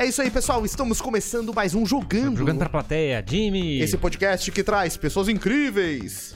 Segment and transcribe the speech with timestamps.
[0.00, 0.64] É isso aí, pessoal.
[0.64, 2.38] Estamos começando mais um Jogando.
[2.38, 3.82] Jogando pra plateia, Jimmy.
[3.82, 6.34] Esse podcast que traz pessoas incríveis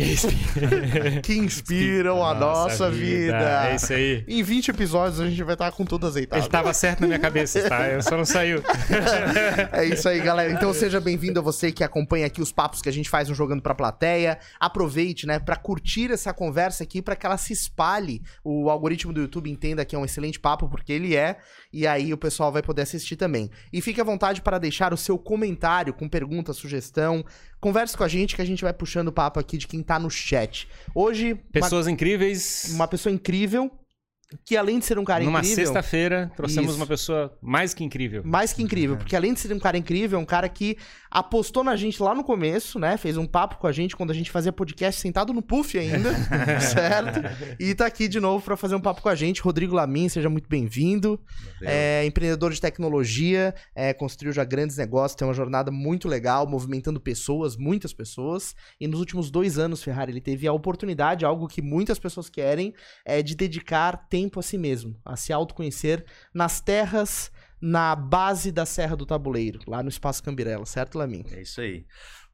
[1.22, 3.38] que inspiram a nossa, nossa vida.
[3.38, 3.68] vida.
[3.70, 4.24] É isso aí.
[4.26, 6.42] Em 20 episódios a gente vai estar com tudo azeitado.
[6.42, 7.88] Ele tava certo na minha cabeça, tá?
[7.88, 8.62] Eu só não saiu.
[9.72, 10.52] é isso aí, galera.
[10.52, 13.34] Então seja bem-vindo a você que acompanha aqui os papos que a gente faz no
[13.34, 14.38] Jogando Pra Plateia.
[14.58, 18.22] Aproveite, né, pra curtir essa conversa aqui, pra que ela se espalhe.
[18.42, 21.38] O algoritmo do YouTube entenda que é um excelente papo, porque ele é.
[21.72, 23.50] E aí o pessoal vai poder assistir também.
[23.72, 27.24] E fique à vontade para deixar o seu comentário com pergunta, sugestão.
[27.60, 29.98] Converse com a gente que a gente vai puxando o papo aqui de quem tá
[29.98, 30.68] no chat.
[30.94, 31.34] Hoje.
[31.50, 32.70] Pessoas uma, incríveis.
[32.72, 33.70] Uma pessoa incrível
[34.44, 35.56] que além de ser um cara Numa incrível...
[35.56, 36.80] Numa sexta-feira, trouxemos Isso.
[36.80, 38.22] uma pessoa mais que incrível.
[38.24, 40.76] Mais que incrível, porque além de ser um cara incrível, é um cara que
[41.10, 42.96] apostou na gente lá no começo, né?
[42.96, 46.10] Fez um papo com a gente quando a gente fazia podcast sentado no puff ainda,
[46.60, 47.20] certo?
[47.58, 49.42] E tá aqui de novo para fazer um papo com a gente.
[49.42, 51.20] Rodrigo Lamin, seja muito bem-vindo.
[51.60, 57.00] É, empreendedor de tecnologia, é, construiu já grandes negócios, tem uma jornada muito legal, movimentando
[57.00, 58.54] pessoas, muitas pessoas.
[58.80, 62.72] E nos últimos dois anos, Ferrari, ele teve a oportunidade, algo que muitas pessoas querem,
[63.04, 66.04] é de dedicar tempo tempo a si mesmo, a se autoconhecer
[66.34, 71.24] nas terras, na base da Serra do Tabuleiro, lá no Espaço Cambirela, certo, Lamin?
[71.30, 71.86] É isso aí.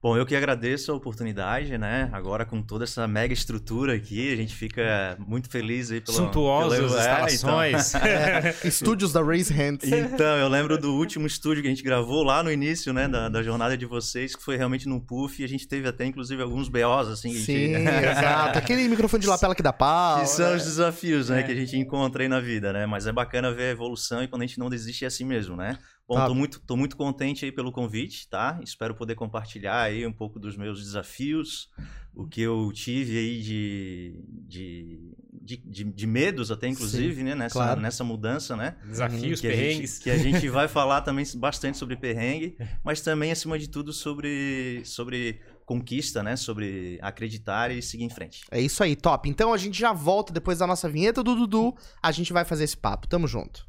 [0.06, 2.08] Bom, eu que agradeço a oportunidade, né?
[2.12, 6.78] Agora com toda essa mega estrutura aqui, a gente fica muito feliz aí pelo Suntuosas
[6.78, 6.96] pelo...
[6.96, 7.94] instalações.
[7.96, 8.06] É, então...
[8.06, 9.82] é, estúdios da Raise Hands.
[9.84, 13.28] Então, eu lembro do último estúdio que a gente gravou lá no início, né, da,
[13.28, 16.40] da jornada de vocês, que foi realmente num puff, e a gente teve até, inclusive,
[16.40, 17.32] alguns BOs, assim.
[17.32, 17.88] Sim, gente...
[17.88, 18.60] exato.
[18.60, 20.20] Aquele microfone de lapela que dá pau.
[20.20, 20.54] Que são né?
[20.54, 21.42] os desafios, né, é.
[21.42, 22.86] que a gente encontra aí na vida, né?
[22.86, 25.56] Mas é bacana ver a evolução e quando a gente não desiste é assim mesmo,
[25.56, 25.76] né?
[26.08, 26.26] Bom, tá.
[26.26, 28.60] tô, muito, tô muito contente aí pelo convite, tá?
[28.62, 31.68] Espero poder compartilhar aí um pouco dos meus desafios,
[32.14, 37.34] o que eu tive aí de, de, de, de, de medos até, inclusive, Sim, né?
[37.34, 37.80] Nessa, claro.
[37.80, 38.76] nessa mudança, né?
[38.84, 39.90] Desafios, que perrengues.
[39.90, 43.68] A gente, que a gente vai falar também bastante sobre perrengue, mas também, acima de
[43.68, 46.36] tudo, sobre, sobre conquista, né?
[46.36, 48.44] Sobre acreditar e seguir em frente.
[48.52, 49.28] É isso aí, top.
[49.28, 52.62] Então a gente já volta depois da nossa vinheta do Dudu, a gente vai fazer
[52.62, 53.08] esse papo.
[53.08, 53.66] Tamo junto.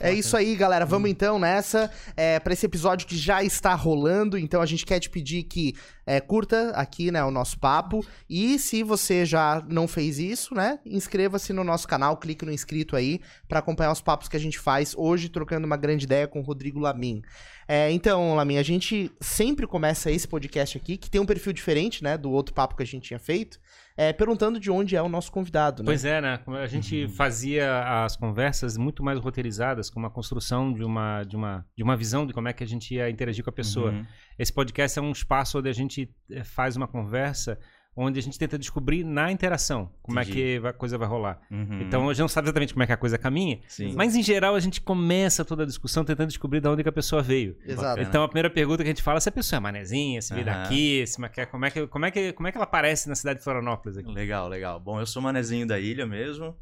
[0.00, 0.84] É, é isso aí, galera.
[0.84, 1.90] Vamos então nessa.
[2.16, 4.38] É, para esse episódio que já está rolando.
[4.38, 5.74] Então a gente quer te pedir que
[6.06, 8.04] é, curta aqui né, o nosso papo.
[8.28, 10.78] E se você já não fez isso, né?
[10.84, 14.58] Inscreva-se no nosso canal, clique no inscrito aí para acompanhar os papos que a gente
[14.58, 17.22] faz hoje, trocando uma grande ideia com o Rodrigo Lamin.
[17.68, 22.02] É, então, Lamin, a gente sempre começa esse podcast aqui, que tem um perfil diferente,
[22.02, 22.16] né?
[22.16, 23.58] Do outro papo que a gente tinha feito
[23.96, 25.82] é, perguntando de onde é o nosso convidado.
[25.82, 25.86] Né?
[25.86, 26.40] Pois é, né?
[26.62, 27.08] A gente uhum.
[27.08, 31.96] fazia as conversas muito mais roteirizadas, com uma construção de uma, de, uma, de uma
[31.96, 33.92] visão de como é que a gente ia interagir com a pessoa.
[33.92, 34.06] Uhum.
[34.38, 37.58] Esse podcast é um espaço onde a gente eh, faz uma conversa
[37.96, 40.38] onde a gente tenta descobrir na interação como Entendi.
[40.38, 41.40] é que a coisa vai rolar.
[41.50, 41.80] Uhum.
[41.80, 43.94] Então a gente não sabe exatamente como é que a coisa caminha, Sim.
[43.96, 46.92] mas em geral a gente começa toda a discussão tentando descobrir de onde que a
[46.92, 47.56] pessoa veio.
[47.64, 48.02] Exato.
[48.02, 50.34] Então a primeira pergunta que a gente fala é se a pessoa é manezinha, se
[50.34, 50.52] veio uhum.
[50.52, 53.38] daqui, se, como, é que, como, é que, como é que ela aparece na cidade
[53.38, 54.12] de Florianópolis aqui.
[54.12, 54.78] Legal, legal.
[54.78, 56.54] Bom, eu sou manezinho da ilha mesmo.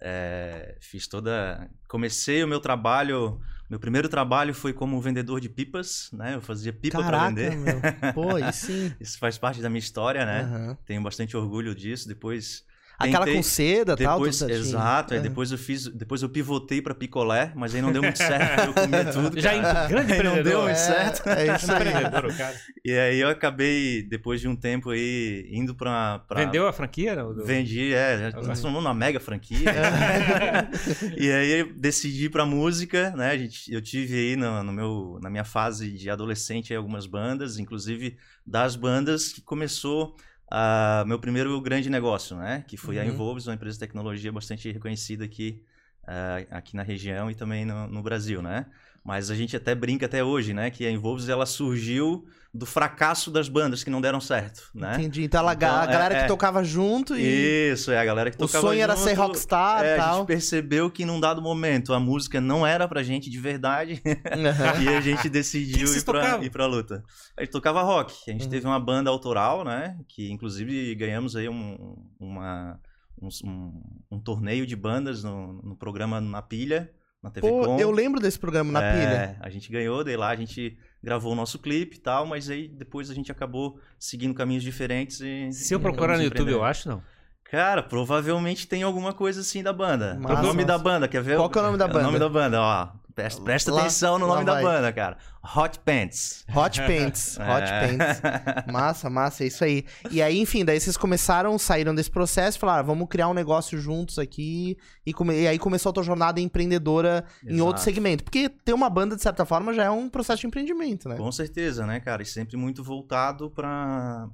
[0.00, 1.66] É, fiz toda.
[1.88, 6.34] Comecei o meu trabalho meu primeiro trabalho foi como vendedor de pipas, né?
[6.34, 7.56] Eu fazia pipa para vender.
[7.56, 7.80] Meu.
[8.12, 8.92] Pô, e sim.
[9.00, 10.42] Isso faz parte da minha história, né?
[10.42, 10.76] Uhum.
[10.84, 12.06] Tenho bastante orgulho disso.
[12.06, 12.64] Depois
[13.04, 15.20] Aquela com seda, depois, tal, Exato, é.
[15.20, 18.74] depois eu fiz, depois eu pivotei para picolé, mas aí não deu muito certo, eu
[18.74, 19.40] comia tudo.
[19.40, 21.28] Já em, grande aí não deu muito é, certo.
[21.28, 22.64] É isso aí.
[22.84, 26.44] e aí eu acabei depois de um tempo aí indo para pra...
[26.44, 27.14] Vendeu a franquia?
[27.16, 27.34] Não?
[27.44, 29.70] Vendi, é, transformou numa mega franquia.
[31.16, 33.30] e aí eu decidi para música, né?
[33.30, 37.58] A gente, eu tive aí no, no meu na minha fase de adolescente algumas bandas,
[37.58, 38.16] inclusive
[38.46, 40.16] das bandas que começou
[40.52, 42.64] uh, meu primeiro grande negócio, né?
[42.66, 43.02] Que foi uhum.
[43.02, 45.62] a Involves, uma empresa de tecnologia bastante reconhecida aqui,
[46.04, 48.66] uh, aqui na região e também no, no, Brasil, né?
[49.04, 50.70] Mas a gente até brinca até hoje, né?
[50.70, 54.94] Que a Involves ela surgiu do fracasso das bandas que não deram certo, né?
[54.94, 55.24] Entendi.
[55.24, 57.72] Então, então a galera é, que é, tocava junto e...
[57.72, 58.66] Isso, é, a galera que tocava junto.
[58.66, 60.14] O sonho era ser rockstar é, e tal.
[60.14, 64.00] A gente percebeu que num dado momento a música não era pra gente de verdade
[64.04, 64.82] uhum.
[64.84, 67.02] e a gente decidiu ir pra, ir pra luta.
[67.36, 68.14] A gente tocava rock.
[68.28, 68.50] A gente uhum.
[68.50, 69.98] teve uma banda autoral, né?
[70.06, 72.78] Que inclusive ganhamos aí um, uma,
[73.20, 76.88] um, um, um torneio de bandas no, no programa Na Pilha,
[77.20, 77.80] na TV Pô, Com.
[77.80, 79.36] eu lembro desse programa Na é, Pilha.
[79.40, 82.66] A gente ganhou, daí lá a gente gravou o nosso clipe e tal, mas aí
[82.66, 85.52] depois a gente acabou seguindo caminhos diferentes e...
[85.52, 87.02] Se eu procurar no YouTube, eu acho, não?
[87.44, 90.14] Cara, provavelmente tem alguma coisa assim da banda.
[90.18, 90.66] Massa, o nome massa.
[90.66, 91.36] da banda, quer ver?
[91.36, 92.02] Qual que é o nome da O banda?
[92.02, 92.88] nome da banda, ó.
[93.14, 95.16] Presta, presta Lá- atenção no nome da banda, cara.
[95.56, 96.44] Hot Pants.
[96.52, 97.86] Hot Pants, Hot É.
[97.86, 98.72] Pants.
[98.72, 99.84] Massa, massa, é isso aí.
[100.10, 103.34] E aí, enfim, daí vocês começaram, saíram desse processo e falaram, ah, vamos criar um
[103.34, 104.76] negócio juntos aqui.
[105.06, 107.64] E, come- e aí começou a tua jornada empreendedora em Exato.
[107.64, 108.24] outro segmento.
[108.24, 111.16] Porque ter uma banda, de certa forma, já é um processo de empreendimento, né?
[111.16, 112.22] Com certeza, né, cara?
[112.22, 114.28] E sempre muito voltado para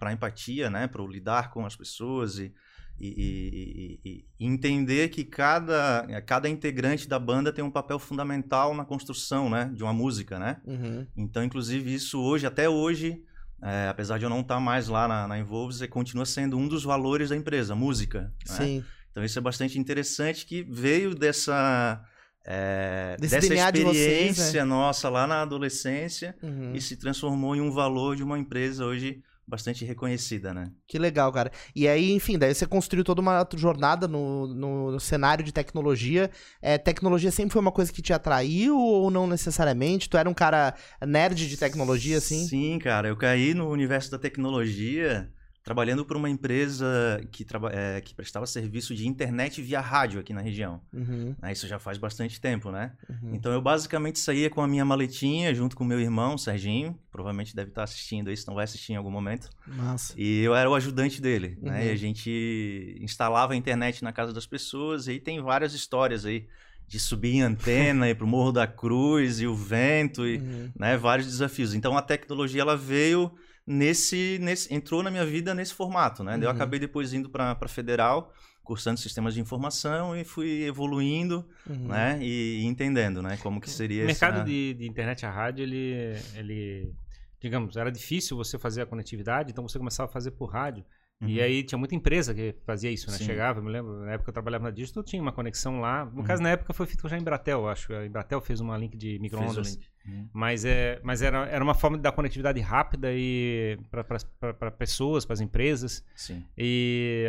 [0.00, 0.88] a empatia, né?
[0.88, 2.52] Para o lidar com as pessoas e,
[3.00, 8.84] e, e- e- entender que cada, cada integrante da banda tem um papel fundamental na
[8.84, 9.70] construção, né?
[9.74, 10.60] De uma música, né?
[10.64, 11.06] Uhum.
[11.16, 13.20] Então, inclusive, isso hoje, até hoje,
[13.62, 16.68] é, apesar de eu não estar mais lá na, na Involves, é, continua sendo um
[16.68, 18.32] dos valores da empresa, música.
[18.48, 18.56] né?
[18.56, 18.84] Sim.
[19.10, 22.04] Então isso é bastante interessante que veio dessa
[22.46, 24.30] é, dessa DNA de vocês, né?
[24.30, 26.74] experiência nossa lá na adolescência Uhum.
[26.74, 30.70] e se transformou em um valor de uma empresa hoje bastante reconhecida, né?
[30.86, 31.50] Que legal, cara.
[31.74, 36.30] E aí, enfim, daí você construiu toda uma jornada no, no, cenário de tecnologia.
[36.62, 40.08] É, tecnologia sempre foi uma coisa que te atraiu ou não necessariamente?
[40.08, 40.74] Tu era um cara
[41.06, 42.46] nerd de tecnologia, assim?
[42.46, 45.30] Sim, cara, eu caí no universo da tecnologia
[45.64, 46.86] trabalhando por uma empresa
[47.32, 50.78] que, é, que prestava serviço de internet via rádio aqui na região.
[50.92, 51.52] Uhum, né?
[51.52, 52.92] Isso já faz bastante tempo, né?
[53.08, 53.34] uhum.
[53.34, 57.56] Então eu basicamente saía com a minha maletinha junto com meu irmão, Serginho, que provavelmente
[57.56, 59.48] deve estar assistindo aí, se não vai assistir em algum momento.
[59.66, 60.12] Massa.
[60.18, 61.80] E eu era o ajudante dele, né?
[61.80, 61.86] Uhum.
[61.86, 66.26] E a gente instalava a internet na casa das pessoas e aí tem várias histórias
[66.26, 66.46] aí
[66.86, 70.70] de subir em antena, ir pro Morro da Cruz e o vento e, Uhum.
[70.78, 71.72] né, vários desafios.
[71.72, 73.32] Então a tecnologia ela veio
[73.66, 76.32] nesse, nesse entrou na minha vida nesse formato, né?
[76.32, 76.56] Daí Eu Uhum.
[76.56, 78.32] acabei depois indo para para Federal,
[78.62, 81.88] cursando sistemas de informação e fui evoluindo, Uhum.
[81.88, 82.18] né?
[82.22, 84.44] E, e entendendo, né, como que seria O mercado essa...
[84.44, 86.92] de, de internet a rádio, ele, ele,
[87.40, 90.84] digamos, era difícil você fazer a conectividade, então você começava a fazer por rádio.
[91.20, 91.44] E Uhum.
[91.44, 93.16] aí tinha muita empresa que fazia isso, né?
[93.16, 93.24] Sim.
[93.24, 96.04] Chegava, eu me lembro, na época eu trabalhava na Digital, tinha uma conexão lá.
[96.04, 96.22] No Uhum.
[96.24, 97.92] caso, na época foi feito já em Embratel, eu acho.
[97.94, 99.74] A Embratel fez uma link de micro-ondas.
[99.76, 99.86] link.
[100.06, 100.28] Uhum.
[100.34, 105.32] Mas, é, mas era, era uma forma de dar conectividade rápida e para pessoas, para
[105.32, 106.04] as empresas.
[106.14, 106.44] Sim.
[106.58, 107.26] E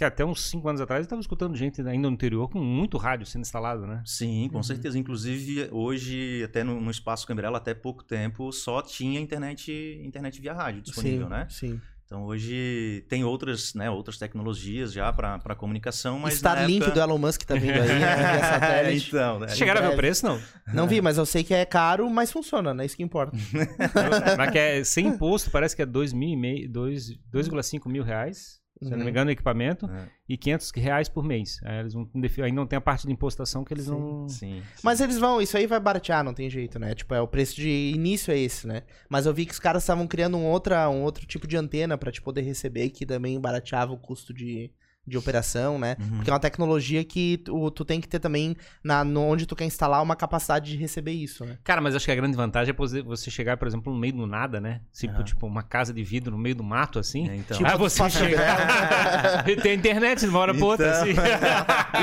[0.00, 3.26] até uns 5 anos atrás eu estava escutando gente ainda no interior com muito rádio
[3.26, 4.02] sendo instalado, né?
[4.04, 4.62] Sim, com Uhum.
[4.64, 4.98] certeza.
[4.98, 9.70] Inclusive, hoje, até no, no Espaço Cambrela, até pouco tempo, só tinha internet,
[10.04, 11.46] internet via rádio disponível, sim, né?
[11.48, 11.80] Sim.
[12.10, 16.90] Então, hoje tem outras, né, outras tecnologias já para comunicação, mas Starlink época...
[16.90, 18.40] do Elon Musk tá vindo aí, né?
[18.42, 19.08] Satélite.
[19.10, 19.46] então, né?
[19.50, 20.40] Chegaram a ver o preço, não?
[20.74, 22.84] Não vi, mas eu sei que é caro, mas funciona, né?
[22.84, 23.36] Isso que importa.
[24.36, 28.02] Mas que é, sem imposto, parece que é 2 mil e meio- dois- 2,5 mil
[28.02, 29.04] reais, se eu não Uhum.
[29.04, 31.58] me engano, o equipamento, É, e 500 reais por mês.
[31.64, 32.08] Aí eles não,
[32.44, 33.90] aí não tem a parte de impostação que eles Sim.
[33.90, 34.28] não...
[34.28, 34.62] sim.
[34.82, 36.94] Mas eles vão, isso aí vai baratear, não tem jeito, né?
[36.94, 38.82] Tipo, é o preço de início é esse, né?
[39.08, 41.98] Mas eu vi que os caras estavam criando um, outra, um outro tipo de antena
[41.98, 44.70] pra te poder receber, que também barateava o custo de,
[45.06, 45.96] de operação, né?
[45.98, 46.16] Uhum.
[46.16, 48.54] Porque é uma tecnologia que tu, tu tem que ter também,
[48.84, 51.58] na, no, onde tu quer instalar, uma capacidade de receber isso, né?
[51.64, 54.12] Cara, mas acho que a grande vantagem é poder- você chegar, por exemplo, no meio
[54.12, 54.82] do nada, né?
[54.92, 55.24] Tipo, Aham.
[55.24, 57.28] tipo uma casa de vidro no meio do mato, assim.
[57.28, 57.56] É, então.
[57.56, 59.48] Tipo, ah, você Faixa chegar...
[59.48, 61.14] e tem internet de uma hora pra outra, assim.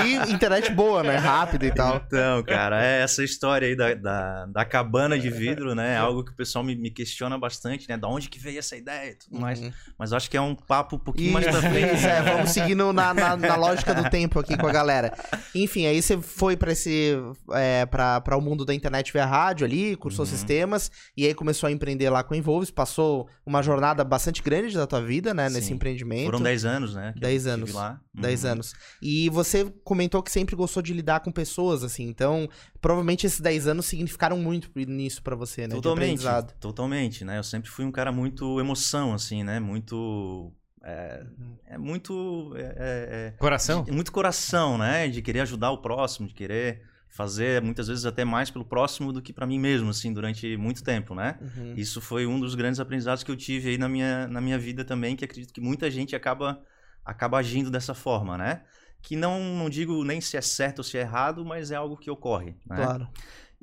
[0.06, 1.16] E internet boa, né?
[1.18, 1.98] Rápida e tal.
[2.06, 5.94] Então, cara, é essa história aí da, da, da cabana de vidro, né?
[5.94, 7.96] É algo que o pessoal me, me questiona bastante, né?
[7.98, 9.62] Da onde que veio essa ideia e tudo mais.
[9.62, 9.72] Uhum.
[9.98, 11.96] Mas eu acho que é um papo um pouquinho mais pra frente.
[11.96, 12.52] isso, é, vamos
[12.94, 15.14] na, na, na lógica do tempo aqui com a galera.
[15.56, 17.14] Enfim, aí você foi pra esse.
[17.54, 20.32] É, pra, pra o mundo da internet via rádio ali, cursou Uhum.
[20.32, 24.76] sistemas, e aí começou a empreender lá com a Involves, passou uma jornada bastante grande
[24.76, 25.74] da tua vida, né, nesse Sim.
[25.76, 26.26] empreendimento.
[26.26, 27.12] Foram 10 anos, né?
[27.14, 27.74] que eu 10 estive anos.
[27.74, 28.02] Lá.
[28.14, 28.52] 10 Uhum.
[28.52, 28.74] anos.
[29.02, 32.50] E você comentou que sempre gostou de lidar com pessoas, assim, então
[32.82, 35.76] provavelmente esses 10 anos significaram muito nisso pra você, né?
[35.76, 36.24] Totalmente,
[36.60, 37.38] totalmente, né?
[37.38, 39.60] Eu sempre fui um cara muito emoção, assim, né?
[39.60, 40.52] Muito...
[40.88, 41.26] É,
[41.66, 42.54] é muito...
[42.56, 43.84] É, é- Coração?
[43.86, 45.08] é muito coração, né?
[45.10, 49.22] De querer ajudar o próximo, de querer fazer, muitas vezes, até mais pelo próximo do
[49.22, 51.38] que pra mim mesmo, assim, durante muito tempo, né?
[51.42, 51.74] Uhum.
[51.76, 54.86] Isso foi um dos grandes aprendizados que eu tive aí na minha, na minha vida
[54.86, 56.62] também, que acredito que muita gente acaba,
[57.04, 58.62] acaba agindo dessa forma, né?
[59.02, 61.98] Que não, não digo nem se é certo ou se é errado, mas é algo
[61.98, 62.78] que ocorre, né?
[62.78, 63.10] Claro.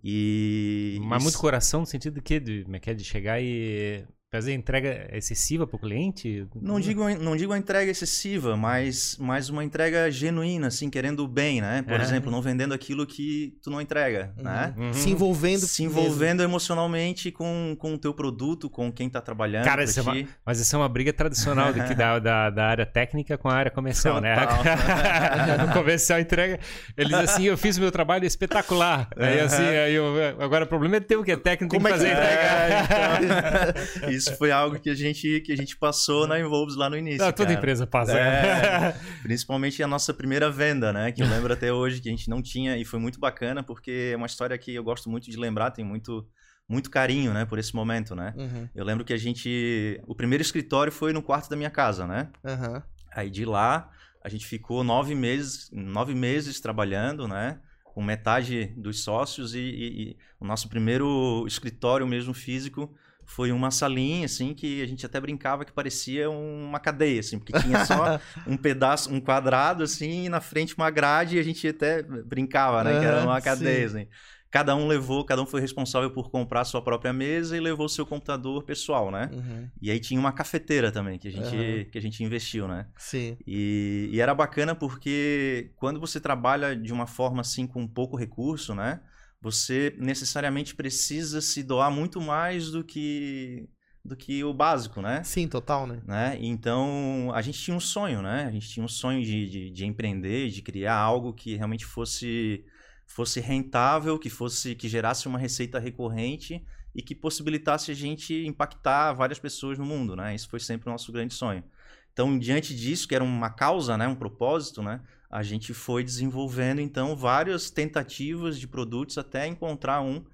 [0.03, 0.99] E...
[1.03, 2.41] Mas e muito coração no sentido de?
[2.41, 2.95] De, é que é?
[2.95, 4.05] De chegar e
[4.35, 6.47] fazer entrega excessiva pro cliente?
[6.61, 11.29] Não digo, não digo a entrega excessiva, mas, mas uma entrega genuína, assim, querendo o
[11.29, 11.83] bem, né?
[11.83, 12.03] Por É.
[12.03, 14.75] exemplo, não vendendo aquilo que tu não entrega, né?
[14.77, 14.93] Uhum.
[14.93, 15.61] Se envolvendo.
[15.67, 16.01] Se mesmo.
[16.01, 20.25] envolvendo emocionalmente com, com o teu produto, com quem tá trabalhando Cara, isso é uma-.
[20.45, 23.55] Mas isso é uma briga tradicional de que da, da, da área técnica com a
[23.55, 24.35] área comercial, né?
[24.35, 24.65] Total.
[25.71, 26.59] o comercial entrega.
[26.97, 29.09] Ele diz assim: eu fiz o meu trabalho espetacular.
[29.17, 31.95] Aí assim, aí eu- agora o problema é teu, que é técnico, tem Como que
[31.95, 32.13] é que fazer é?
[32.13, 32.65] entrega.
[32.65, 36.91] É, então, isso foi algo que a gente, que a gente passou na Involves lá
[36.91, 37.25] no início.
[37.25, 38.19] Não, toda empresa passa.
[38.19, 41.13] É, principalmente a nossa primeira venda, né?
[41.13, 44.11] Que eu lembro até hoje que a gente não tinha e foi muito bacana porque
[44.13, 46.27] é uma história que eu gosto muito de lembrar, tem muito
[46.69, 48.33] muito carinho, né, por esse momento, né?
[48.37, 48.69] Uhum.
[48.75, 52.31] Eu lembro que a gente, o primeiro escritório foi no quarto da minha casa, né?
[52.43, 52.83] Uhum.
[53.13, 53.91] Aí de lá
[54.23, 57.61] a gente ficou nove meses, nove meses trabalhando, né?
[57.85, 62.93] Com metade dos sócios e, e, e o nosso primeiro escritório mesmo físico
[63.27, 67.53] foi uma salinha, assim, que a gente até brincava que parecia uma cadeia, assim, porque
[67.61, 71.67] tinha só um pedaço, um quadrado, assim, e na frente uma grade, e a gente
[71.67, 73.99] até brincava, né, que era uma cadeia, sim.
[74.01, 74.09] assim.
[74.55, 77.89] Cada um levou, cada um foi responsável por comprar a sua própria mesa e levou
[77.89, 79.29] seu computador pessoal, né?
[79.33, 79.69] Uhum.
[79.83, 81.85] E aí tinha uma cafeteira também que a gente, uhum.
[81.91, 82.87] que a gente investiu, né?
[82.97, 83.37] Sim.
[83.45, 88.77] E, e era bacana porque quando você trabalha de uma forma assim com pouco recurso,
[88.77, 89.01] né?
[89.45, 93.69] Você necessariamente precisa se doar muito mais do que
[94.03, 95.23] do que o básico, né?
[95.23, 96.03] Sim, total, né?
[96.07, 96.39] né?
[96.41, 98.45] Então, a gente tinha um sonho, né?
[98.45, 102.65] A gente tinha um sonho de, de, de, empreender, de criar algo que realmente fosse,
[103.07, 106.63] fosse rentável, que fosse que gerasse uma receita recorrente
[106.95, 110.35] e que possibilitasse a gente impactar várias pessoas no mundo, né?
[110.35, 111.65] Isso foi sempre o nosso grande sonho.
[112.13, 114.07] Então, diante disso, que era uma causa, né?
[114.07, 115.01] Um propósito, né?
[115.35, 120.25] A gente foi desenvolvendo então várias tentativas de produtos até encontrar um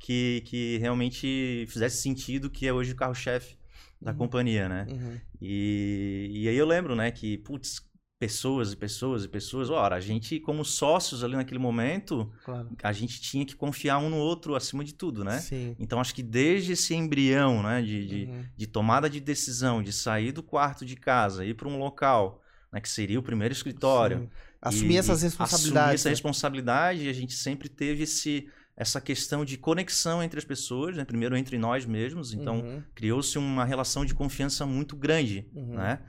[0.00, 3.56] que, que realmente fizesse sentido, que é hoje o carro-chefe
[4.02, 4.18] da uhum.
[4.18, 4.84] companhia, né?
[4.90, 5.20] Uhum.
[5.40, 7.88] E, e aí eu lembro, né, que, putz,
[8.18, 12.68] pessoas e pessoas e pessoas, ora, a gente como sócios ali naquele momento, claro.
[12.82, 15.38] a gente tinha que confiar um no outro acima de tudo, né?
[15.38, 15.76] Sim.
[15.78, 18.44] Então acho que desde esse embrião, né, de, de, uhum.
[18.56, 22.80] de tomada de decisão, de sair do quarto de casa, ir para um local, né,
[22.80, 24.28] que seria o primeiro escritório, Sim
[24.60, 25.78] Assumir e, essas responsabilidades.
[25.78, 26.12] Assumir essa né?
[26.12, 31.04] responsabilidade e a gente sempre teve esse, essa questão de conexão entre as pessoas, né?
[31.04, 32.82] primeiro entre nós mesmos, então uhum.
[32.94, 35.74] criou-se uma relação de confiança muito grande, uhum.
[35.74, 36.00] né?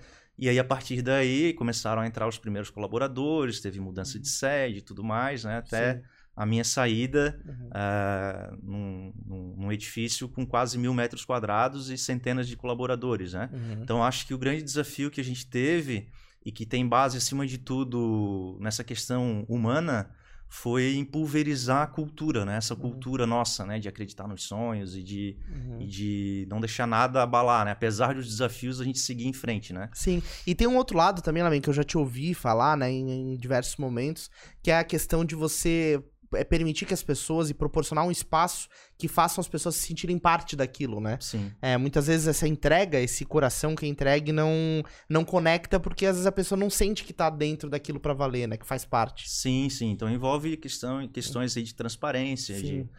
[0.42, 4.78] E aí, a partir daí, começaram a entrar os primeiros colaboradores, teve mudança de sede
[4.78, 5.58] e tudo mais, né?
[5.58, 6.01] Até Sim.
[6.34, 7.68] a minha saída uhum.
[7.68, 13.50] uh, num, num, num, edifício com quase mil metros quadrados e centenas de colaboradores, né?
[13.51, 13.84] Uhum.
[13.84, 16.08] Então, acho que o grande desafio que a gente teve
[16.50, 20.10] e que tem base, acima de tudo, nessa questão humana,
[20.48, 22.58] foi em pulverizar a cultura, né?
[22.58, 22.79] Essa uhum.
[22.79, 23.77] cultura nossa, né?
[23.77, 25.82] De acreditar nos sonhos e de, uhum.
[25.82, 27.72] e de não deixar nada abalar, né?
[27.72, 29.91] Apesar dos desafios, a gente seguir em frente, né?
[29.94, 30.24] Sim.
[30.46, 32.89] E tem um outro lado também, Lamen, que eu já te ouvi falar, né?
[32.91, 34.32] Em, em diversos momentos,
[34.63, 36.03] que é a questão de você
[36.34, 38.68] é permitir que as pessoas e proporcionar um espaço
[38.98, 41.18] que façam as pessoas se sentirem parte daquilo, né?
[41.20, 41.52] Sim.
[41.62, 46.16] É, muitas vezes essa entrega, esse coração que é entregue não não conecta porque às
[46.16, 48.58] vezes a pessoa não sente que tá dentro daquilo para valer, né?
[48.58, 49.30] Que faz parte.
[49.30, 49.92] Sim, sim.
[49.92, 52.62] Então envolve questão, questões aí de transparência, sim.
[52.62, 52.90] de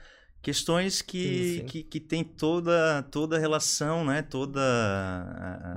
[0.43, 1.65] questões que, sim, sim.
[1.67, 4.23] que, que tem toda toda a relação, né?
[4.23, 4.61] Toda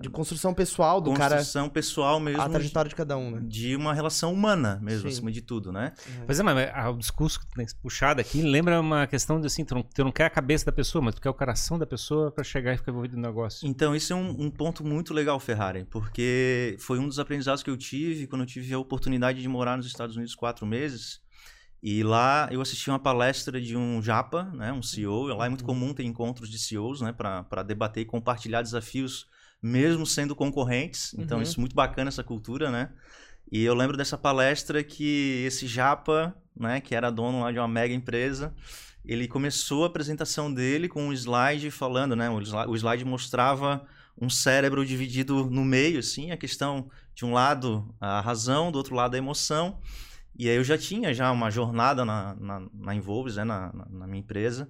[0.01, 1.37] de construção pessoal do construção cara.
[1.37, 2.41] Construção pessoal mesmo.
[2.41, 3.41] A trajetória de, de, cada um, né?
[3.43, 5.15] De uma relação humana mesmo, sim.
[5.15, 5.93] acima de tudo, né?
[6.07, 6.25] Uhum.
[6.25, 7.39] Pois é, mas o discurso
[7.81, 10.71] puxado aqui lembra uma questão de assim, tu não, tu não quer a cabeça da
[10.71, 13.67] pessoa, mas tu quer o coração da pessoa para chegar e ficar envolvido no negócio.
[13.67, 17.69] Então, isso é um, um ponto muito legal, Ferrari, porque foi um dos aprendizados que
[17.69, 21.22] eu tive quando eu tive a oportunidade de morar nos Estados Unidos quatro meses
[21.85, 25.27] e lá eu assisti uma palestra de um japa, né, um CEO.
[25.27, 29.27] Lá é muito comum ter encontros de CEOs, né, para debater e compartilhar desafios,
[29.61, 31.13] mesmo sendo concorrentes.
[31.15, 31.43] Então uhum.
[31.43, 32.89] isso é muito bacana essa cultura, né?
[33.51, 37.67] E eu lembro dessa palestra que esse japa, né, que era dono lá de uma
[37.67, 38.55] mega empresa,
[39.03, 43.85] ele começou a apresentação dele com um slide falando, né, o slide mostrava
[44.17, 48.95] um cérebro dividido no meio, assim, a questão de um lado a razão, do outro
[48.95, 49.81] lado a emoção.
[50.35, 54.07] E aí eu já tinha já uma jornada na, na, na Involves, né, na, na,
[54.07, 54.69] minha empresa.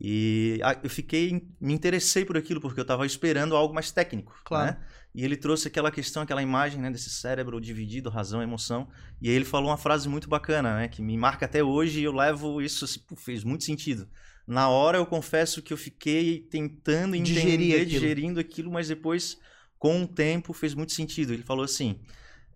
[0.00, 4.34] E eu fiquei, me interessei por aquilo, porque eu estava esperando algo mais técnico.
[4.44, 4.72] Claro.
[4.72, 4.84] Né?
[5.14, 8.88] E ele trouxe aquela questão, aquela imagem né, desse cérebro dividido, razão, emoção.
[9.20, 12.04] E aí ele falou uma frase muito bacana, né, que me marca até hoje e
[12.04, 14.08] eu levo isso, assim, pô, fez muito sentido.
[14.46, 17.90] Na hora eu confesso que eu fiquei tentando entender, Digerir aquilo.
[17.90, 19.38] digerindo aquilo, mas depois,
[19.78, 21.32] com o tempo, fez muito sentido.
[21.32, 22.00] Ele falou assim: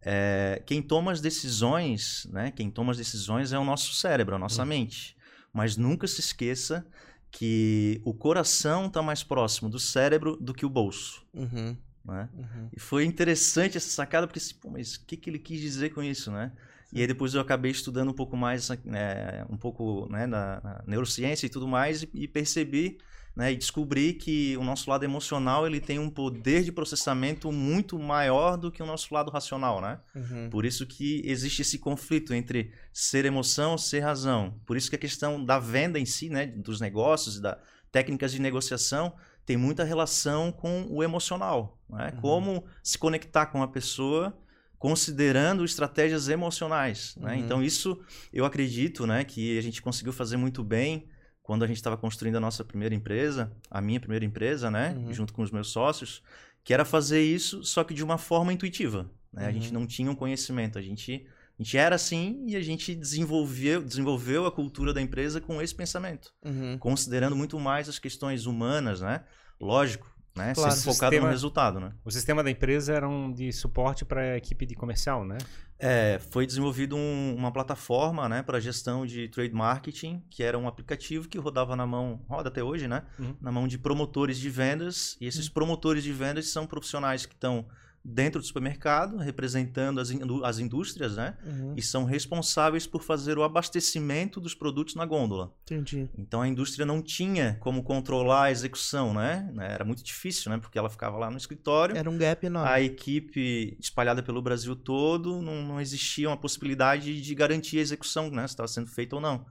[0.02, 2.50] é, quem toma as decisões, né?
[2.50, 4.68] Quem toma as decisões é o nosso cérebro, a nossa uhum.
[4.68, 5.16] mente.
[5.52, 6.86] Mas nunca se esqueça
[7.30, 11.24] que o coração está mais próximo do cérebro do que o bolso.
[11.34, 11.76] Uhum.
[12.04, 12.28] Né?
[12.32, 12.68] Uhum.
[12.74, 15.90] E foi interessante essa sacada, porque, assim, pô, mas o que, que ele quis dizer
[15.90, 16.52] com isso, né?
[16.90, 21.46] E aí depois eu acabei estudando um pouco mais, né, um pouco né, na, neurociência
[21.46, 22.98] e tudo mais, e, e percebi
[23.38, 27.96] né, e descobri que o nosso lado emocional ele tem um poder de processamento muito
[27.96, 30.00] maior do que o nosso lado racional, né?
[30.12, 30.50] Uhum.
[30.50, 34.60] Por isso que existe esse conflito entre ser emoção, ser razão.
[34.66, 37.56] Por isso que a questão da venda em si, né, dos negócios e da
[37.92, 39.14] técnicas de negociação
[39.46, 41.80] tem muita relação com o emocional.
[41.88, 42.10] Né?
[42.14, 42.20] Uhum.
[42.20, 44.36] Como se conectar com a pessoa
[44.80, 47.14] considerando estratégias emocionais.
[47.16, 47.34] Né?
[47.34, 47.38] Uhum.
[47.38, 48.00] Então, isso
[48.32, 51.08] eu acredito né, que a gente conseguiu fazer muito bem
[51.48, 55.14] quando a gente estava construindo a nossa primeira empresa, a minha primeira empresa, né, uhum.
[55.14, 56.22] junto com os meus sócios,
[56.62, 59.10] que era fazer isso, só que de uma forma intuitiva.
[59.32, 59.46] Né?
[59.46, 61.26] A gente não tinha um conhecimento, a gente
[61.58, 65.74] a gente era assim e a gente desenvolveu, desenvolveu a cultura da empresa com esse
[65.74, 66.76] pensamento, uhum.
[66.76, 69.24] considerando muito mais as questões humanas, né?
[69.58, 70.06] Lógico,
[70.38, 70.54] né?
[70.54, 70.72] Claro.
[70.72, 71.92] Sempre focado sistema, no resultado, né?
[72.04, 75.36] O sistema da empresa era um de suporte para a equipe de comercial, né?
[75.78, 80.66] É, foi desenvolvido um, uma plataforma, né, para gestão de trade marketing, que era um
[80.66, 83.02] aplicativo que rodava na mão, roda até hoje, né?
[83.18, 83.36] Uhum.
[83.40, 85.16] Na mão de promotores de vendas.
[85.20, 85.52] E esses uhum.
[85.52, 87.66] promotores de vendas são profissionais que estão
[88.04, 90.10] dentro do supermercado, representando as,
[90.44, 91.36] as indústrias, né?
[91.44, 91.74] Uhum.
[91.76, 95.52] E são responsáveis por fazer o abastecimento dos produtos na gôndola.
[95.64, 96.08] Entendi.
[96.16, 99.52] Então a indústria não tinha como controlar a execução, né?
[99.58, 100.58] Era muito difícil, né?
[100.58, 101.96] Porque ela ficava lá no escritório.
[101.96, 102.70] Era um gap enorme.
[102.70, 108.30] A equipe espalhada pelo Brasil todo, não, não existia uma possibilidade de garantir a execução,
[108.30, 108.46] né?
[108.46, 109.44] Se estava sendo feito ou não.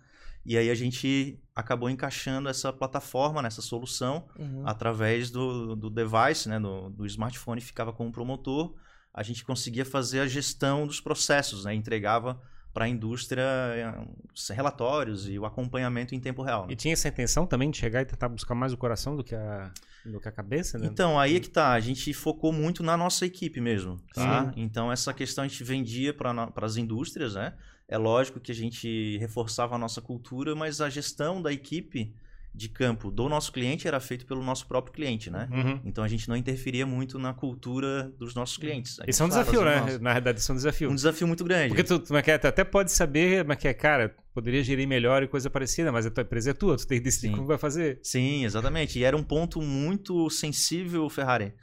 [0.48, 4.64] E aí a gente acabou encaixando essa plataforma, nessa solução, uhum.
[4.66, 8.74] através do, do device, né, do, do smartphone, ficava com o promotor,
[9.14, 12.42] a gente conseguia fazer a gestão dos processos, né, entregava
[12.78, 16.68] para a indústria eh, relatórios e o acompanhamento em tempo real.
[16.68, 16.74] Né?
[16.74, 19.34] E tinha essa intenção também de chegar e tentar buscar mais o coração do que
[19.34, 19.72] a,
[20.06, 20.86] do que a cabeça, né?
[20.86, 21.72] Então, aí é que tá.
[21.72, 24.44] A gente focou muito na nossa equipe mesmo, tá?
[24.44, 24.62] Sim.
[24.62, 27.56] Então, essa questão a gente vendia para as indústrias, né?
[27.88, 32.14] É lógico que a gente reforçava a nossa cultura, mas a gestão da equipe
[32.58, 35.48] de campo do nosso cliente era feito pelo nosso próprio cliente, né?
[35.52, 35.80] Uhum.
[35.86, 38.98] Então a gente não interferia muito na cultura dos nossos clientes.
[39.08, 39.80] Isso é um desafio, né?
[39.80, 40.00] Nosso.
[40.02, 40.90] Na verdade, isso é um desafio.
[40.90, 41.68] Um desafio muito grande.
[41.68, 45.22] Porque tu, tu, é tu até pode saber, mas que é, cara, poderia gerir melhor
[45.22, 47.36] e coisa parecida, mas a tua empresa é tua, tu tem que decidir Sim.
[47.36, 48.00] como vai fazer.
[48.02, 48.98] Sim, exatamente.
[48.98, 51.54] E era um ponto muito sensível, Ferrari.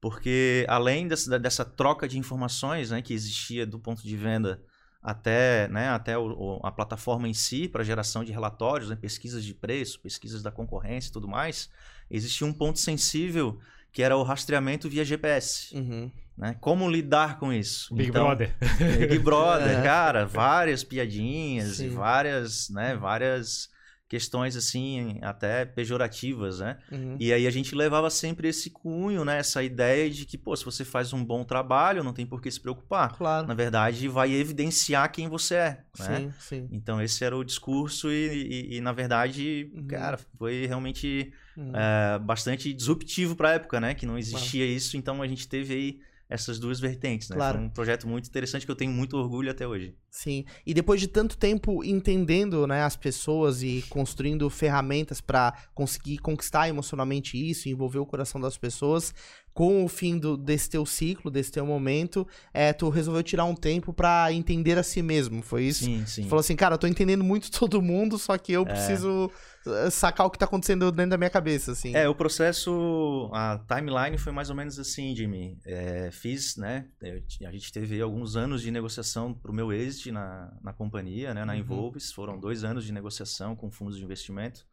[0.00, 4.62] Porque além dessa, dessa troca de informações né, que existia do ponto de venda
[5.02, 9.44] até, né, até o, o, a plataforma em si para geração de relatórios, né, pesquisas
[9.44, 11.70] de preço, pesquisas da concorrência e tudo mais,
[12.10, 13.58] existia um ponto sensível
[13.92, 15.74] que era o rastreamento via GPS.
[15.74, 16.10] Uhum.
[16.36, 16.56] Né?
[16.60, 17.94] Como lidar com isso?
[17.94, 18.54] Big então, Brother.
[18.98, 21.86] Big Brother, cara, várias piadinhas Sim.
[21.86, 23.70] e várias, né, várias
[24.08, 26.78] questões assim até pejorativas, né?
[26.90, 27.16] Uhum.
[27.20, 29.38] E aí a gente levava sempre esse cunho, né?
[29.38, 32.50] Essa ideia de que, pô, se você faz um bom trabalho, não tem por que
[32.50, 33.14] se preocupar.
[33.16, 33.46] Claro.
[33.46, 36.18] Na verdade, vai evidenciar quem você é, né?
[36.18, 36.68] Sim, sim.
[36.72, 39.86] Então esse era o discurso e, e, e na verdade, uhum.
[39.86, 41.72] cara, foi realmente uhum.
[41.74, 43.94] é, bastante disruptivo para a época, né?
[43.94, 47.36] Que não existia isso, então a gente teve aí essas duas vertentes, né?
[47.36, 47.58] Claro.
[47.58, 49.94] Foi um projeto muito interessante que eu tenho muito orgulho até hoje.
[50.10, 50.44] Sim.
[50.66, 56.68] E depois de tanto tempo entendendo, né, as pessoas e construindo ferramentas para conseguir conquistar
[56.68, 59.14] emocionalmente isso, envolver o coração das pessoas,
[59.58, 63.56] com o fim do, desse teu ciclo, desse teu momento, é, tu resolveu tirar um
[63.56, 65.82] tempo para entender a si mesmo, foi isso?
[65.82, 66.22] Sim, sim.
[66.22, 68.66] Tu falou assim, cara, eu tô entendendo muito todo mundo, só que eu é.
[68.66, 69.28] preciso
[69.66, 71.92] eh, sacar o que tá acontecendo dentro da minha cabeça, assim.
[71.92, 75.58] É, o processo, a timeline foi mais ou menos assim, Jimmy.
[75.66, 80.56] É, fiz, né, eu, a gente teve alguns anos de negociação pro meu exit na,
[80.62, 81.58] na companhia, né, na uhum.
[81.58, 84.64] Involves, foram dois anos de negociação com fundos de investimento,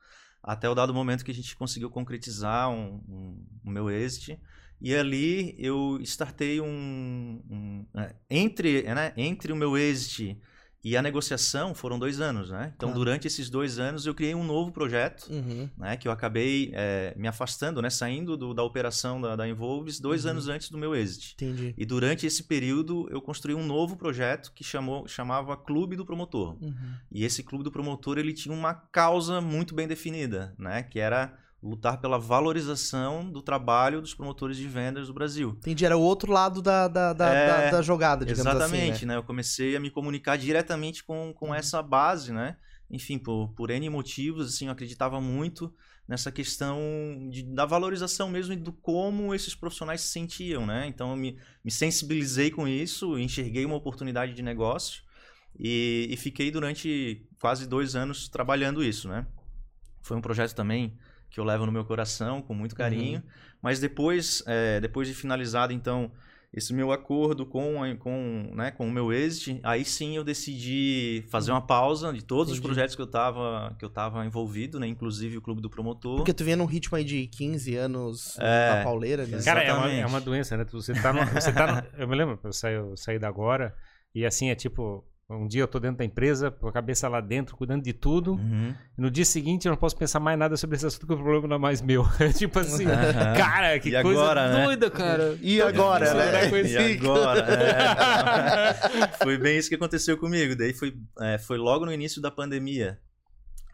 [0.43, 4.39] até o dado momento que a gente conseguiu concretizar um, um, o meu exit,
[4.85, 7.41] e ali eu startei um.
[7.49, 10.39] um é, entre, né, entre o meu exit
[10.83, 12.71] e a negociação foram dois anos, né?
[12.75, 12.99] Então, claro.
[12.99, 15.67] durante esses dois anos, eu criei um novo projeto, uhum.
[15.75, 15.97] né?
[15.97, 17.89] Que eu acabei é, me afastando, né?
[17.89, 20.31] Saindo do, da operação da, da Involves dois uhum.
[20.31, 21.33] anos antes do meu exit.
[21.33, 21.73] Entendi.
[21.75, 26.55] E durante esse período, eu construí um novo projeto que chamou, chamava Clube do Promotor.
[26.61, 26.93] Uhum.
[27.11, 30.83] E esse Clube do Promotor, ele tinha uma causa muito bem definida, né?
[30.83, 35.55] Que era lutar pela valorização do trabalho dos promotores de vendas do Brasil.
[35.57, 39.05] Entendi, era o outro lado da, da, da, é, da, da jogada, digamos exatamente, assim,
[39.07, 39.13] né?
[39.13, 39.19] né?
[39.19, 41.55] Eu comecei a me comunicar diretamente com, com uhum.
[41.55, 42.55] essa base, né?
[42.89, 45.73] Enfim, por, por N motivos, assim, eu acreditava muito
[46.07, 46.79] nessa questão
[47.31, 50.85] de, da valorização mesmo e do como esses profissionais se sentiam, né?
[50.85, 55.01] Então, eu me, me sensibilizei com isso, enxerguei uma oportunidade de negócio
[55.59, 59.25] e, e fiquei durante quase dois anos trabalhando isso, né?
[60.03, 60.95] Foi um projeto também
[61.35, 63.17] que eu levo no meu coração com muito carinho.
[63.19, 63.25] Uhum.
[63.61, 66.09] Mas depois, é, depois de finalizado, então,
[66.53, 71.51] esse meu acordo com, com, né, com o meu exit, aí sim eu decidi fazer
[71.51, 72.59] uma pausa de todos Entendi.
[72.61, 76.15] os projetos que eu estava que eu tava envolvido, né, inclusive o Clube do Promotor.
[76.15, 79.43] Porque tu vinha num ritmo aí de 15 anos é, na pauleira, né?
[79.43, 80.65] Cara, é uma, é uma doença, né?
[80.71, 83.75] Você tá no, você tá no, eu me lembro, eu saí, eu saí da agora
[84.13, 87.19] e assim, é tipo, Um dia eu tô dentro da empresa, com a cabeça lá
[87.19, 88.33] dentro, cuidando de tudo.
[88.33, 88.75] Uhum.
[88.95, 91.47] No dia seguinte eu não posso pensar mais nada sobre esse assunto, porque o problema
[91.47, 92.05] não é mais meu.
[92.37, 93.35] tipo assim, uhum.
[93.35, 94.65] cara, que e coisa agora, né?
[94.65, 95.35] doida, cara.
[95.41, 96.49] E agora, né?
[96.69, 98.73] E agora, é.
[99.23, 100.55] Foi bem isso que aconteceu comigo.
[100.55, 102.99] Daí foi, é, foi logo no início da pandemia.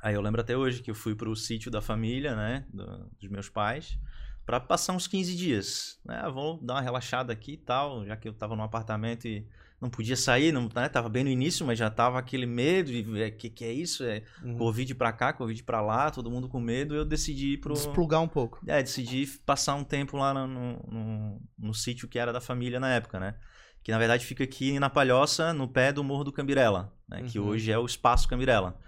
[0.01, 2.65] Aí eu lembro até hoje que eu fui pro sítio da família, né?
[2.73, 3.99] Do, dos meus pais
[4.45, 5.99] para passar uns 15 dias.
[6.05, 6.19] Né?
[6.21, 9.45] Ah, vamos dar uma relaxada aqui e tal, já que eu estava no apartamento e
[9.81, 10.87] não podia sair, não, né?
[10.87, 14.03] Tava bem no início, mas já tava aquele medo, e é, que que é isso?
[14.03, 14.55] É uhum.
[14.55, 18.21] Covid para cá, Covid para lá, todo mundo com medo, eu decidi ir pro desplugar
[18.21, 18.61] um pouco.
[18.67, 22.79] É, decidi passar um tempo lá no, no, no, no sítio que era da família
[22.79, 23.33] na época, né?
[23.83, 27.21] Que na verdade fica aqui na Palhoça, no pé do Morro do Cambirela, né?
[27.21, 27.27] Uhum.
[27.27, 28.79] Que hoje é o Espaço Cambirela.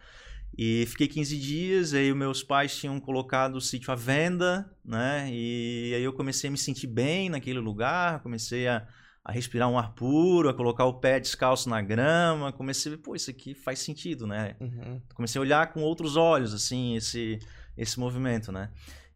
[0.55, 5.27] E fiquei 15 dias, aí meus pais tinham colocado o sítio à venda, né?
[5.31, 8.87] E aí eu comecei a me sentir bem naquele lugar, comecei a
[9.25, 12.51] a respirar um ar puro, a colocar o pé descalço na grama.
[12.51, 14.55] Comecei a ver, pô, isso aqui faz sentido, né?
[14.59, 15.01] Uhum.
[15.15, 17.39] Comecei a olhar com outros olhos, assim, esse,
[17.77, 18.69] esse movimento, né?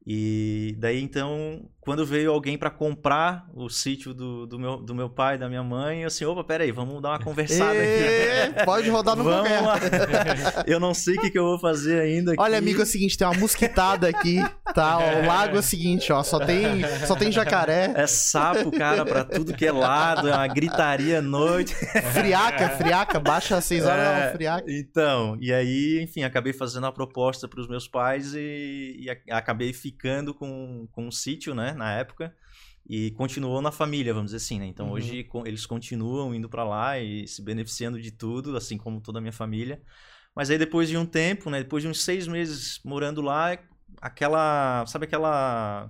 [0.10, 5.10] E daí então, quando veio alguém para comprar o sítio do, do, meu, do meu
[5.10, 8.64] pai e da minha mãe, eu assim, opa, peraí, vamos dar uma conversada aqui.
[8.64, 9.50] Pode rodar no vamos
[10.66, 12.32] Eu não sei o que, que eu vou fazer ainda.
[12.32, 12.42] Aqui.
[12.42, 14.42] Olha, amigo, é o seguinte, tem uma mosquitada aqui,
[14.82, 14.98] tá?
[14.98, 17.94] O lago é o seguinte, ó, só tem, só tem jacaré.
[17.96, 21.74] É sapo, cara, pra tudo que é lado, é uma gritaria à noite.
[22.14, 24.66] friaca, friaca, baixa às 6 horas, é, é friaca.
[24.72, 29.74] Então, e aí, enfim, acabei fazendo a proposta para os meus pais e, e acabei
[29.74, 32.36] ficando ficando com, com um sítio, né, na época,
[32.90, 34.66] e continuou na família, vamos dizer assim, né?
[34.66, 34.94] Então uhum.
[34.94, 39.22] hoje eles continuam indo para lá e se beneficiando de tudo, assim como toda a
[39.22, 39.82] minha família.
[40.36, 43.58] Mas aí depois de um tempo, né, depois de uns seis meses morando lá,
[44.02, 45.90] aquela, sabe aquela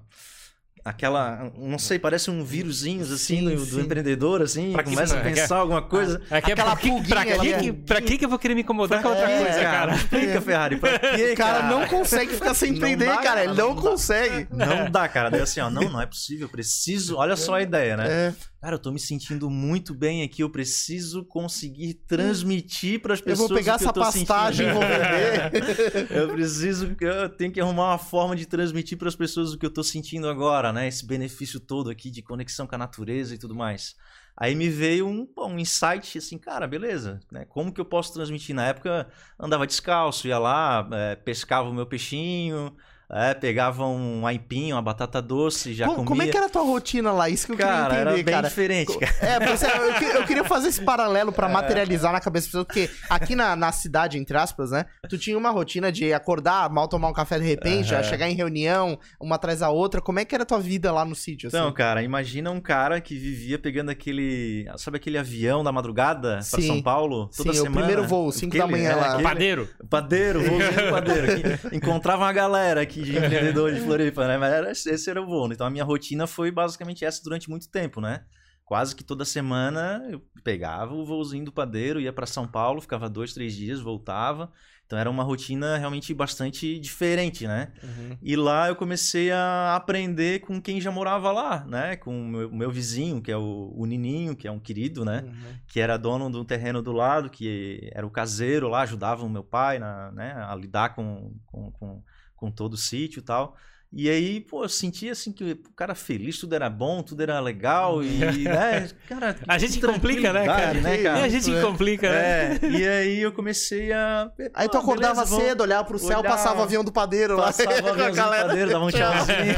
[0.87, 3.71] aquela, não sei, parece um vírusinhos assim sim, do, sim.
[3.71, 6.21] do, empreendedor, assim, pra começa a pensar alguma coisa.
[6.31, 9.09] Ah, aquela pra, que, pra, que, pra que, que eu vou querer me incomodar com
[9.09, 9.95] outra é, coisa, cara?
[9.95, 11.53] Explica, Ferrari, pra quê, cara?
[11.59, 14.47] cara não consegue ficar sem entender, dá, cara, ele não, não consegue.
[14.49, 17.97] Não dá, cara, daí assim, ó, não, não é possível, preciso, olha só a ideia,
[17.97, 18.07] né?
[18.09, 18.33] É.
[18.59, 23.51] Cara, eu tô me sentindo muito bem aqui, eu preciso conseguir transmitir para as pessoas.
[23.51, 26.09] Eu vou pegar essa pastagem e vou vender.
[26.11, 29.65] eu preciso, eu tenho que arrumar uma forma de transmitir para as pessoas o que
[29.65, 30.87] eu tô sentindo agora, né?
[30.87, 33.95] Esse benefício todo aqui de conexão com a natureza e tudo mais.
[34.35, 37.45] Aí me veio um, um insight assim, cara, beleza, né?
[37.45, 38.55] Como que eu posso transmitir?
[38.55, 39.07] Na época
[39.39, 42.75] andava descalço, ia lá, é, pescava o meu peixinho,
[43.09, 46.09] é, pegava um aipim, uma batata doce, já como, comia.
[46.09, 47.29] Como é que era a tua rotina lá?
[47.29, 48.47] Isso que eu cara, queria entender, era bem cara.
[48.49, 49.15] diferente, cara.
[49.21, 51.51] É, eu, eu, queria fazer esse paralelo para é.
[51.51, 55.37] materializar na cabeça das pessoas, porque aqui na, na cidade, entre aspas, né, tu tinha
[55.37, 58.01] uma rotina de acordar, mal tomar um café de repente, uhum.
[58.01, 60.01] já chegar em reunião, uma atrás da outra.
[60.01, 61.47] Como é que era a tua vida lá no sítio?
[61.47, 61.57] Assim?
[61.57, 66.61] Então, cara, imagina um cara que vivia pegando aquele, sabe aquele avião da madrugada para
[66.61, 67.29] São Paulo?
[67.35, 67.71] Toda Sim, semana.
[67.71, 69.07] o primeiro voo, 5 da manhã é, lá.
[69.07, 69.69] Aquele, padeiro.
[69.89, 71.59] Padeiro, voozinho padeiro.
[71.71, 74.38] encontrava uma galera aqui de empreendedores de Floripa, né?
[74.38, 75.51] Mas era, esse era o voo.
[75.51, 78.23] Então a minha rotina foi basicamente essa durante muito tempo, né?
[78.65, 83.10] Quase que toda semana eu pegava o voozinho do padeiro, ia para São Paulo, ficava
[83.10, 84.51] dois, três dias, voltava.
[84.86, 87.73] Então era uma rotina realmente bastante diferente, né?
[87.83, 88.17] Uhum.
[88.21, 91.97] E lá eu comecei a aprender com quem já morava lá, né?
[91.97, 95.23] Com o meu, meu vizinho, que é o, o, Nininho, que é um querido, né?
[95.25, 95.57] Uhum.
[95.67, 99.43] Que era dono do terreno do lado, que era o caseiro lá, ajudava o meu
[99.43, 100.33] pai na, né?
[100.38, 102.01] a lidar com, com, com,
[102.38, 103.58] com todo o sítio e tal.
[103.91, 107.39] E aí, pô, eu sentia assim que o cara feliz, tudo era bom, tudo era
[107.39, 109.38] legal e, né, cara...
[109.47, 110.73] A gente complica, né, cara?
[110.82, 111.19] né, cara?
[111.21, 111.62] E a gente é.
[111.62, 112.60] complica, né?
[112.62, 114.30] É, e aí eu comecei a...
[114.54, 117.45] Aí tu acordava beleza, cedo, olhava pro céu, olhava, passava o avião do padeiro lá.
[117.45, 119.56] Passava o avião do padeiro, dava um tchauzinho.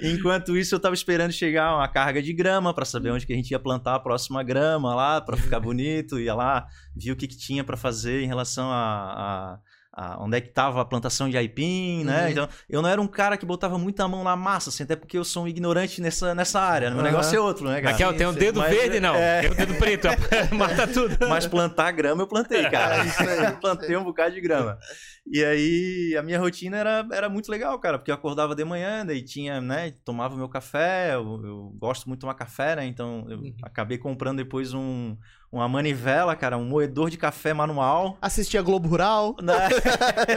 [0.14, 3.36] Enquanto isso, eu tava esperando chegar uma carga de grama para saber onde que a
[3.36, 7.26] gente ia plantar a próxima grama lá, para ficar bonito, ia lá, via o que,
[7.26, 9.58] que tinha para fazer em relação a, a
[9.92, 12.24] a, onde é que estava a plantação de aipim, né?
[12.24, 12.30] Uhum.
[12.30, 15.18] Então, eu não era um cara que botava muita mão na massa, assim, até porque
[15.18, 16.88] eu sou um ignorante nessa, nessa área.
[16.88, 16.96] Né?
[16.96, 17.10] Meu uhum.
[17.10, 17.94] negócio é outro, né, cara?
[17.94, 19.14] Aqui, ó, tem um dedo Mas, verde, não.
[19.14, 19.42] É...
[19.42, 20.08] Tem um dedo preto,
[20.56, 21.16] mata tudo.
[21.28, 23.04] Mas plantar grama eu plantei, cara.
[23.04, 23.44] Isso aí.
[23.44, 24.78] Eu plantei um bocado de grama.
[25.30, 29.06] E aí, a minha rotina era, era muito legal, cara, porque eu acordava de manhã,
[29.06, 33.24] daí tinha, né, tomava meu café, eu, eu gosto muito de tomar café, né, então
[33.28, 33.54] eu uhum.
[33.62, 35.16] acabei comprando depois um,
[35.52, 38.16] uma manivela, cara, um moedor de café manual.
[38.22, 39.36] Assistia Globo Rural.
[39.42, 39.68] Né?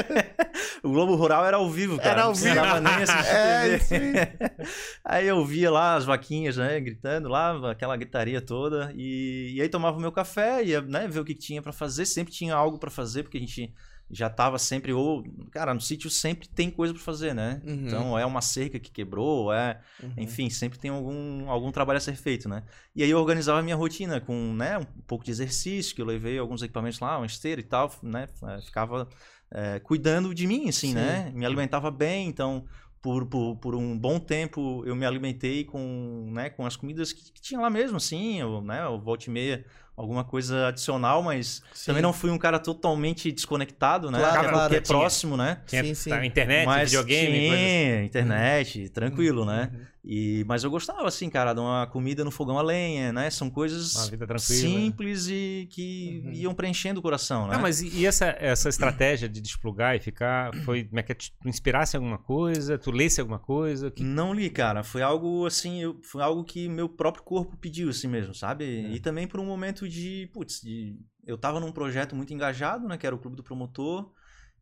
[0.84, 2.10] o Globo Rural era ao vivo, cara.
[2.10, 2.54] Era ao vivo.
[2.54, 4.34] Não nem assistir é,
[5.06, 9.69] Aí eu via lá as vaquinhas, né, gritando lá, aquela gritaria toda, e, e aí
[9.69, 12.78] tomava o meu café, ia, né, ver o que tinha para fazer, sempre tinha algo
[12.78, 13.73] para fazer, porque a gente
[14.10, 17.62] já tava sempre, ou, cara, no sítio sempre tem coisa para fazer, né?
[17.65, 17.86] Uhum.
[17.88, 20.13] Então, é uma cerca que quebrou, é, Uhum.
[20.18, 22.63] enfim, sempre tem algum, algum trabalho a ser feito, né?
[22.96, 26.06] E aí eu organizava a minha rotina com, né, um pouco de exercício, que eu
[26.06, 28.28] levei alguns equipamentos lá, uma esteira e tal, né?
[28.44, 29.08] eh, Ficava
[29.52, 30.94] eh, cuidando de mim, assim, Sim.
[30.96, 31.32] né?
[31.34, 32.65] Me alimentava bem, então...
[33.02, 37.32] Por, por, por um bom tempo eu me alimentei com, né, com as comidas que,
[37.34, 39.63] que tinha lá mesmo, assim, eu, né, eu volta e meia,
[39.97, 41.88] alguma coisa adicional, mas Sim.
[41.88, 44.19] também não fui um cara totalmente desconectado, né?
[44.19, 44.60] Claro, Até claro.
[44.69, 45.62] porque é próximo, né?
[45.65, 46.10] Tinha Sim, sim.
[46.10, 48.03] tá, internet, mas videogame, tinha coisas assim.
[48.05, 49.71] internet, tranquilo, né?
[49.73, 49.86] Uhum.
[50.08, 53.27] E, mas eu gostava, assim, cara, de uma comida no fogão a lenha, né?
[53.31, 53.95] São coisas
[54.39, 56.31] simples e que Uhum.
[56.34, 57.55] iam preenchendo o coração, né?
[57.55, 61.12] Não, mas e e essa, essa estratégia de desplugar e ficar, foi, como é que
[61.12, 63.89] é, tu inspirasse alguma coisa, tu lesse alguma coisa?
[63.89, 64.03] Que...
[64.03, 64.84] Não li, cara.
[64.84, 68.63] Foi algo assim, eu- foi algo que meu próprio corpo pediu assim mesmo, sabe?
[68.86, 68.89] É.
[68.91, 72.98] E também por um momento de, putz, de, eu tava num projeto muito engajado, né,
[72.98, 74.12] que era o Clube do Promotor,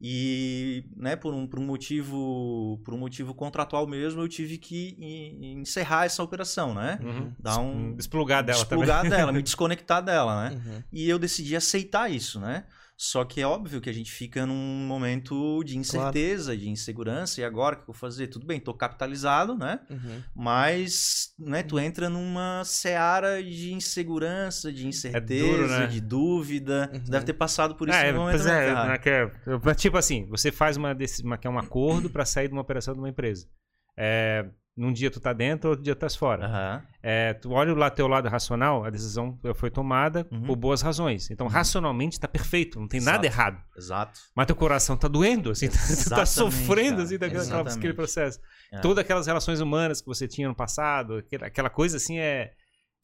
[0.05, 4.97] e, né, por um, por um motivo, por um motivo contratual mesmo, eu tive que
[4.99, 6.99] en- encerrar essa operação, né?
[7.01, 7.31] Uhum.
[7.39, 9.17] Dar um Desplugar dela desplugar também.
[9.17, 10.55] dela, me desconectar dela, né?
[10.65, 10.83] Uhum.
[10.91, 12.65] E eu decidi aceitar isso, né?
[12.95, 17.43] Só que é óbvio que a gente fica num momento de incerteza, de insegurança, e
[17.43, 18.27] agora o que eu vou fazer?
[18.27, 19.79] Tudo bem, tô capitalizado, né?
[19.89, 20.21] Uhum.
[20.35, 25.87] Mas, né, tu entra numa seara de insegurança, de incerteza, duro, né?
[25.87, 26.89] de dúvida.
[26.93, 27.03] Uhum.
[27.09, 29.31] Deve ter passado por isso É, no momento, pois é, né, que é-
[29.75, 32.93] tipo assim, você faz uma, uma, que é um acordo para sair de uma operação
[32.93, 33.47] de uma empresa.
[33.97, 36.45] É, num dia tu tá dentro, outro dia tu tá fora.
[36.45, 36.83] Aham.
[37.01, 40.43] É, tu olha o teu lado racional, a decisão foi tomada Uhum.
[40.43, 41.29] por boas razões.
[41.29, 43.41] Então, racionalmente tá perfeito, não tem nada Exato.
[43.41, 43.63] errado.
[43.77, 44.19] Exato.
[44.35, 45.79] Mas teu coração tá doendo, assim, tu tá
[46.23, 47.03] Exatamente, sofrendo, cara.
[47.03, 47.77] assim, daquela, aquela- Exatamente.
[47.77, 48.39] aquele processo.
[48.71, 48.79] É.
[48.79, 52.51] Todas aquelas relações humanas que você tinha no passado, aquela coisa assim é...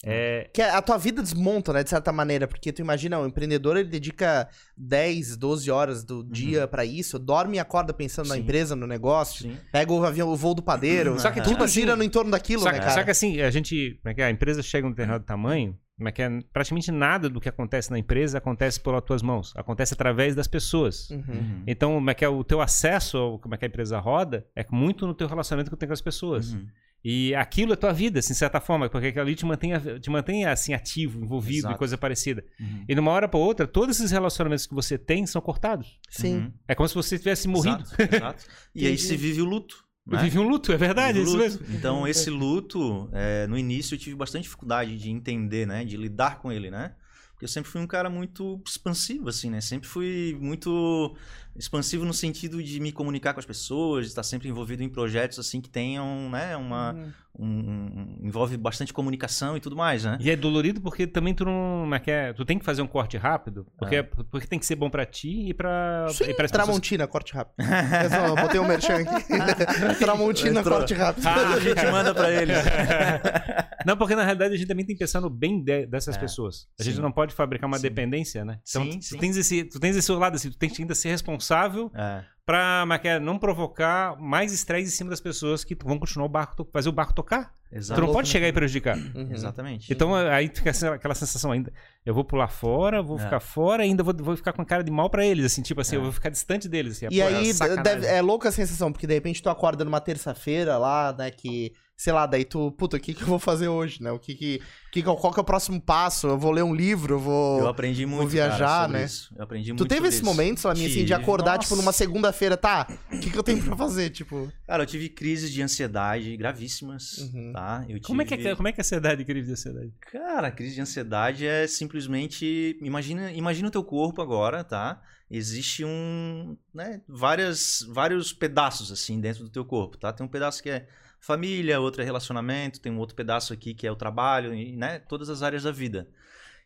[0.04, 3.76] é Que a tua vida desmonta, né, de certa maneira, porque tu imagina, o empreendedor
[3.78, 8.42] ele dedica 10, 12 horas do dia pra isso, dorme e acorda pensando na Sim.
[8.42, 9.58] empresa, no negócio, Sim.
[9.72, 12.62] pega o avião, o voo do padeiro, Só que, tudo assim, gira no entorno daquilo,
[12.64, 12.92] só, né, que, cara?
[12.94, 14.26] só que assim, a gente, como é que é?
[14.26, 16.30] a empresa chega a um determinado tamanho, como é que é?
[16.54, 21.10] praticamente nada do que acontece na empresa acontece pelas tuas mãos, acontece através das pessoas.
[21.10, 21.18] Uhum.
[21.28, 21.64] Uhum.
[21.68, 24.46] Então, como é que é o teu acesso, ao- como é que a empresa roda,
[24.56, 26.54] é muito no teu relacionamento que tu tem com as pessoas.
[26.54, 26.66] Uhum.
[27.04, 30.10] E aquilo é tua vida, assim, de certa forma, porque aquilo ali te mantém, te
[30.10, 31.76] mantém assim, ativo, envolvido Exato.
[31.76, 32.44] e coisa parecida.
[32.60, 32.86] Uhum.
[32.88, 35.98] E de uma hora para outra, todos esses relacionamentos que você tem são cortados.
[36.10, 36.38] Sim.
[36.38, 36.54] Uhum.
[36.68, 37.84] É como se você tivesse morrido.
[37.84, 38.46] Exato, exato.
[38.76, 39.02] E aí Entendi.
[39.02, 39.88] se vive o luto.
[40.06, 40.24] Né?
[40.24, 41.60] vivi um luto, é verdade, é Vive isso mesmo.
[41.62, 41.72] luto.
[41.74, 45.86] Então, esse luto, é, no início eu tive bastante dificuldade de entender, né?
[45.86, 46.96] De lidar com ele, né?
[47.32, 49.62] Porque eu sempre fui um cara muito expansivo, assim, né?
[49.62, 51.16] Sempre fui muito
[51.60, 55.38] expansivo no sentido de me comunicar com as pessoas, de estar sempre envolvido em projetos,
[55.38, 56.56] assim, que tenham, né?
[56.56, 57.12] Uma, Uhum.
[57.38, 60.18] um- um- envolve bastante comunicação e tudo mais, né?
[60.22, 61.82] E é dolorido porque também tu não.
[61.82, 62.34] como é que é?
[62.34, 64.04] Tu tem que fazer um corte rápido, porque, É.
[64.04, 66.08] porque tem que ser bom pra ti e pra.
[66.10, 66.52] Sim, e pessoas.
[66.52, 67.56] Tramontina, corte rápido.
[67.60, 69.26] Eu só botei um merchan aqui.
[70.00, 70.78] Tramontina, Entrou.
[70.78, 71.26] corte rápido.
[71.28, 72.58] Ah, a gente manda pra eles.
[73.86, 76.20] Não, porque na realidade a gente também tem que pensar no bem de- dessas É,
[76.20, 76.68] pessoas.
[76.80, 77.02] A gente sim.
[77.02, 77.84] não pode fabricar uma Sim.
[77.84, 78.60] dependência, né?
[78.70, 79.18] Então Sim, tu, sim.
[79.18, 81.49] Tens esse, tu tens esse lado assim, tu tens que ainda ser responsável
[81.96, 86.00] É, pra como é é, não provocar mais estresse em cima das pessoas que vão
[86.00, 87.54] continuar o barco, fazer o barco tocar.
[87.70, 88.00] Tu exato.
[88.02, 88.98] não louco, pode chegar e prejudicar.
[88.98, 89.30] Uhum.
[89.32, 89.94] Exatamente.
[89.94, 91.72] Então aí fica aquela sensação ainda.
[92.04, 93.22] Eu vou pular fora, vou É.
[93.22, 95.96] ficar fora, ainda vou, vou ficar com cara de mal pra eles, assim, tipo assim,
[95.96, 96.00] É.
[96.00, 96.94] eu vou ficar distante deles.
[96.98, 100.02] Assim, E pô, aí deve- é louca a sensação, porque de repente tu acorda numa
[100.02, 103.68] terça-feira lá, né, que, sei lá, daí tu, puta, o que que eu vou fazer
[103.68, 104.10] hoje, né?
[104.10, 104.60] O que que,
[104.90, 106.28] que que- qual que é o próximo passo?
[106.28, 107.60] Eu vou ler um livro, eu vou...
[107.60, 109.04] Eu aprendi muito, viajar, cara, sobre né?
[109.04, 109.36] isso.
[109.36, 110.26] Eu aprendi Tu muito teve sobre esse isso.
[110.26, 111.68] momento, Salaminha, assim, de acordar, Nossa.
[111.68, 112.88] tipo, numa segunda-feira, tá?
[113.12, 114.50] O que que eu tenho pra fazer, tipo...
[114.66, 117.52] Cara, eu tive crises de ansiedade gravíssimas, Uhum.
[117.52, 117.84] tá?
[117.90, 119.92] Eu Como é que é, tive- como é que é a ansiedade, querido, de ansiedade?
[120.10, 122.78] Cara, a crise de ansiedade é simplesmente...
[122.82, 125.02] Imagina, imagina o teu corpo agora, tá?
[125.30, 126.56] Existe um...
[126.74, 130.14] Né, várias, vários pedaços, assim, dentro do teu corpo, tá?
[130.14, 130.88] Tem um pedaço que é
[131.20, 135.00] família, outro é relacionamento, tem um outro pedaço aqui que é o trabalho, e, né?
[135.00, 136.08] Todas as áreas da vida.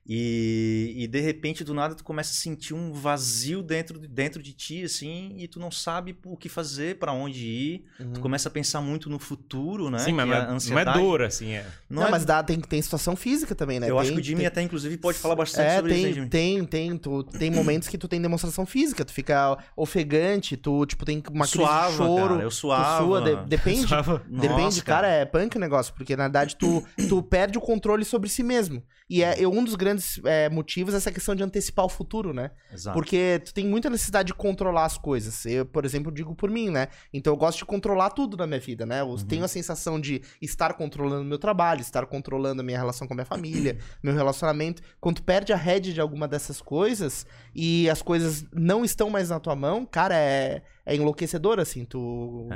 [0.06, 4.52] E, e de repente, do nada, tu começa a sentir um vazio dentro, dentro de
[4.52, 7.86] ti, assim, e tu não sabe o que fazer, pra onde ir.
[8.14, 10.00] Tu começa a pensar muito no futuro, né?
[10.00, 11.66] Sim, mas não a é, não é ansiedade- dor, assim, é.
[11.90, 13.90] Não, Não, é- mas dá, tem, tem situação física também, né?
[13.90, 16.04] Eu acho Tem- que o Jimmy tem- até, inclusive, pode falar bastante É, sobre tem,
[16.06, 16.30] isso, Jimmy?
[16.30, 16.98] tem, tem.
[16.98, 21.46] Tu, tem momentos que tu tem demonstração física, tu fica ofegante, tu, tipo, tem uma
[21.48, 22.28] crise Suava, de choro.
[22.34, 23.06] cara, eu suava.
[23.06, 23.88] sua, de- depende.
[24.28, 28.04] Depende, Nossa, cara, é punk o negócio, porque na verdade tu, tu perde o controle
[28.04, 28.84] sobre si mesmo.
[29.10, 32.52] E é, é um dos grandes é, motivos essa questão de antecipar o futuro, né?
[32.72, 32.96] Exato.
[32.96, 35.46] Porque tu tem muita necessidade de controlar as coisas.
[35.46, 36.88] Eu, por exemplo, digo por mim, né?
[37.14, 39.02] Então eu gosto de controlar tudo na minha vida, né?
[39.02, 39.18] Eu Uhum.
[39.18, 43.18] tenho a sensação de estar controlando meu trabalho, estar controlando a minha relação com a
[43.18, 44.82] minha família, meu relacionamento.
[45.00, 49.30] Quando tu perde a rédea de alguma dessas coisas e as coisas não estão mais
[49.30, 51.86] na tua mão, cara, é, é enlouquecedor, assim.
[51.86, 52.50] Tu.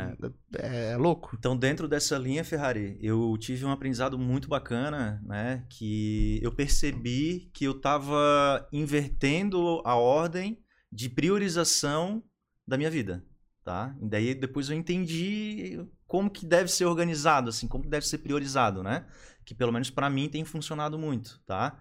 [0.59, 1.35] É, é louco.
[1.37, 5.65] Então, dentro dessa linha, Ferrari, eu tive um aprendizado muito bacana, né?
[5.69, 10.59] Que eu percebi que eu estava invertendo a ordem
[10.91, 12.23] de priorização
[12.67, 13.23] da minha vida,
[13.63, 13.95] tá?
[14.01, 18.17] E daí depois eu entendi como que deve ser organizado, assim, como que deve ser
[18.19, 19.05] priorizado, né?
[19.45, 21.79] Que pelo menos para mim tem funcionado muito, tá?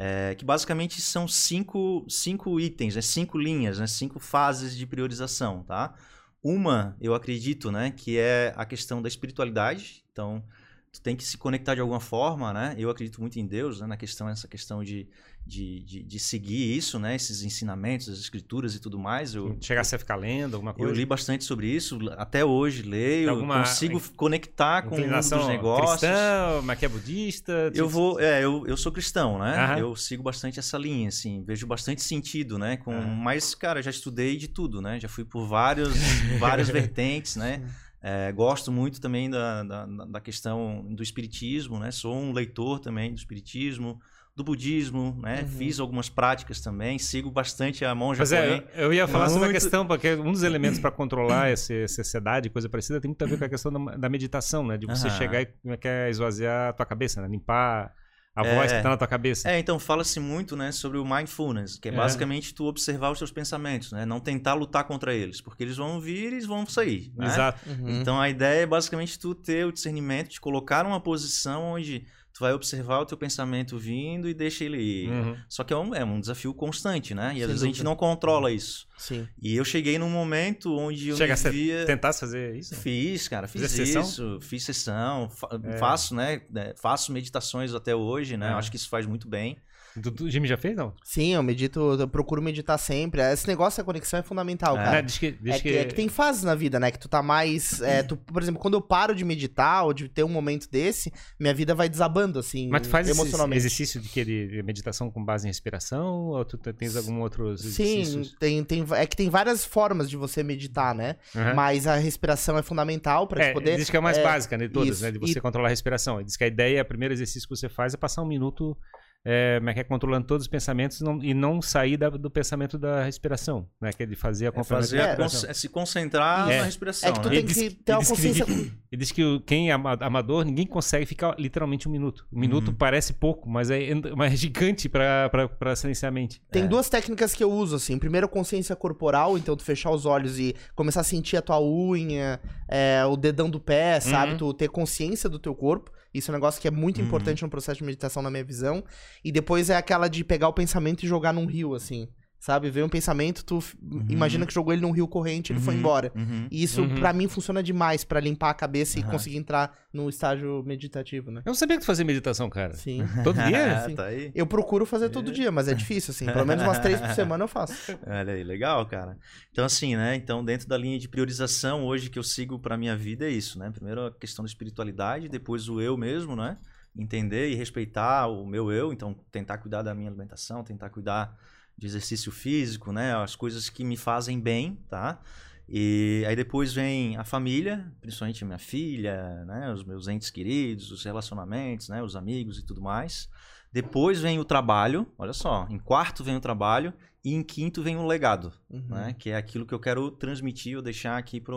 [0.00, 3.02] É, que basicamente são cinco, cinco itens, né?
[3.02, 3.86] cinco linhas, né?
[3.88, 5.92] cinco fases de priorização, tá?
[6.40, 10.04] Uma, eu acredito, né, que é a questão da espiritualidade.
[10.12, 10.44] Então,
[10.92, 12.74] tu tem que se conectar de alguma forma, né?
[12.78, 15.06] Eu acredito muito em Deus, né, na questão essa questão de,
[15.46, 19.34] de, de, de seguir isso, né, esses ensinamentos, as escrituras e tudo mais.
[19.34, 20.90] Eu, Chegasse a ficar lendo alguma coisa?
[20.92, 25.48] eu li bastante sobre isso, até hoje leio, Alguma consigo conectar com o mundo dos
[25.48, 26.00] negócios.
[26.00, 27.52] cristã, mas que é budista?
[27.52, 29.56] Eu tipo- vou, é, eu, eu sou cristão, né?
[29.56, 29.78] Aham.
[29.78, 32.76] Eu sigo bastante essa linha, assim, vejo bastante sentido, né?
[32.78, 33.14] Com, Aham.
[33.22, 34.98] mas, cara, já estudei de tudo, né?
[34.98, 35.94] Já fui por vários,
[36.38, 37.62] várias vertentes, né?
[38.00, 41.90] É, gosto muito também da, da, da questão do espiritismo, né?
[41.90, 44.00] Sou um leitor também do espiritismo,
[44.36, 45.40] do budismo, né?
[45.40, 45.48] Uhum.
[45.48, 49.50] Fiz algumas práticas também, sigo bastante a monja Mas é, eu, ia falar sobre a
[49.50, 49.60] Muito.
[49.60, 53.36] questão, porque um dos elementos para controlar essa, ansiedade coisa parecida tem muito a ver
[53.36, 54.76] com a questão da, da meditação, né?
[54.76, 55.18] De você Aham.
[55.18, 57.26] chegar e é que é, esvaziar a tua cabeça, né?
[57.26, 57.92] Limpar
[58.40, 58.54] a É.
[58.54, 59.50] voz que tá na tua cabeça.
[59.50, 61.94] É, então fala-se muito, né, sobre o mindfulness, que é, É.
[61.96, 64.06] basicamente tu observar os teus pensamentos, né?
[64.06, 67.26] Não tentar lutar contra eles, porque eles vão vir e eles vão sair, né?
[67.26, 67.60] Exato.
[67.68, 68.00] Uhum.
[68.00, 72.04] Então a ideia é basicamente tu ter o discernimento de colocar numa posição onde
[72.38, 75.08] tu vai observar o teu pensamento vindo e deixa ele ir.
[75.10, 75.36] Uhum.
[75.48, 77.32] Só que é um, é um desafio constante, né?
[77.34, 78.86] E às vezes a gente não controla isso.
[78.96, 79.26] Sim.
[79.42, 81.84] E eu cheguei num momento onde eu Chega a me via...
[81.84, 82.76] Tentasse fazer isso?
[82.76, 84.02] Fiz, cara, fiz Fizesse sessão?
[84.02, 85.78] isso, fiz sessão, fa- É.
[85.78, 88.52] faço, né, né, faço meditações até hoje, né, É.
[88.52, 89.56] acho que isso faz muito bem.
[90.02, 90.94] Tu, tu, Jimmy já fez, não?
[91.02, 93.20] Sim, eu medito, eu procuro meditar sempre.
[93.22, 94.84] Esse negócio da conexão é fundamental, É.
[94.84, 94.90] cara.
[94.92, 96.90] Né, diz que, diz É que, é que tem fases na vida, né?
[96.90, 97.80] Que tu tá mais.
[97.82, 101.12] é, tu, por exemplo, quando eu paro de meditar ou de ter um momento desse,
[101.38, 103.58] minha vida vai desabando, assim, Mas tu faz emocionalmente.
[103.58, 106.26] exercício de, que, de meditação com base em respiração?
[106.28, 108.36] Ou tu te- tens algum outro Sim, exercício?
[108.38, 111.16] tem, tem, é que tem várias formas de você meditar, né?
[111.34, 111.54] Aham.
[111.54, 113.76] Mas a respiração é fundamental pra É, te poder.
[113.76, 115.02] diz que é a mais é, básica de todas, isso.
[115.04, 115.10] né?
[115.10, 116.22] De você E- controlar a respiração.
[116.22, 118.76] Diz que a ideia, o primeiro exercício que você faz é passar um minuto
[119.24, 122.08] é, como é que é, controlando todos os pensamentos e não, e não sair da-
[122.08, 123.92] do pensamento da respiração, né?
[123.92, 125.40] Que é de fazer a É fazer a respiração.
[125.42, 126.58] con- é se concentrar É.
[126.58, 127.30] na respiração, É que tu né?
[127.30, 128.46] tem Ele que diz- ter uma ele consciência.
[128.46, 132.26] ninguém- Ele diz que quem é ama- amador, ninguém consegue ficar literalmente um minuto.
[132.32, 132.74] Um minuto Uhum.
[132.74, 133.80] parece pouco, mas é,
[134.16, 135.30] mas é gigante pra
[135.76, 136.40] silenciar a mente.
[136.50, 136.66] Tem É.
[136.66, 137.98] duas técnicas que eu uso, assim.
[137.98, 141.60] Primeiro, a consciência corporal, então tu fechar os olhos e começar a sentir a tua
[141.60, 144.32] unha, é, o dedão do pé, sabe?
[144.32, 144.38] Uhum.
[144.38, 145.90] Tu ter consciência do teu corpo.
[146.12, 147.06] Isso é um negócio que é muito Uhum.
[147.06, 148.82] importante no processo de meditação, na minha visão.
[149.24, 152.08] E depois é aquela de pegar o pensamento e jogar num rio, assim.
[152.40, 152.70] Sabe?
[152.70, 153.76] Vem um pensamento, tu f-
[154.08, 156.12] imagina que jogou ele num rio corrente e ele foi Uhum, embora.
[156.14, 156.46] uhum.
[156.50, 156.94] E isso, Uhum.
[156.94, 161.40] pra mim, funciona demais pra limpar a cabeça e conseguir entrar no estágio meditativo, né?
[161.44, 162.74] Eu não sabia que tu fazia meditação, cara.
[162.74, 163.02] Sim.
[163.24, 163.80] Todo dia?
[163.88, 163.94] Sim.
[163.96, 164.30] tá aí.
[164.34, 166.26] Eu procuro fazer todo dia, mas é difícil, assim.
[166.26, 167.74] Pelo menos umas três por semana eu faço.
[168.06, 169.18] Olha aí, legal, cara.
[169.50, 170.14] Então, assim, né?
[170.14, 173.58] Então, dentro da linha de priorização hoje que eu sigo pra minha vida é isso,
[173.58, 173.68] né?
[173.72, 176.56] Primeiro a questão da espiritualidade, depois o eu mesmo, né?
[176.96, 181.36] Entender e respeitar o meu eu, então tentar cuidar da minha alimentação, tentar cuidar
[181.78, 183.14] de exercício físico, né?
[183.14, 185.20] As coisas que me fazem bem, tá?
[185.68, 189.72] E aí depois vem a família, principalmente a minha filha, né?
[189.72, 192.02] Os meus entes queridos, os relacionamentos, né?
[192.02, 193.28] Os amigos e tudo mais.
[193.72, 197.96] Depois vem o trabalho, olha só, em quarto vem o trabalho e em quinto vem
[197.96, 198.82] o legado, Uhum.
[198.88, 199.14] né?
[199.18, 201.54] Que é aquilo que eu quero transmitir ou deixar aqui para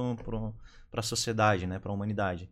[0.98, 1.80] a sociedade, né?
[1.80, 2.50] Para a humanidade.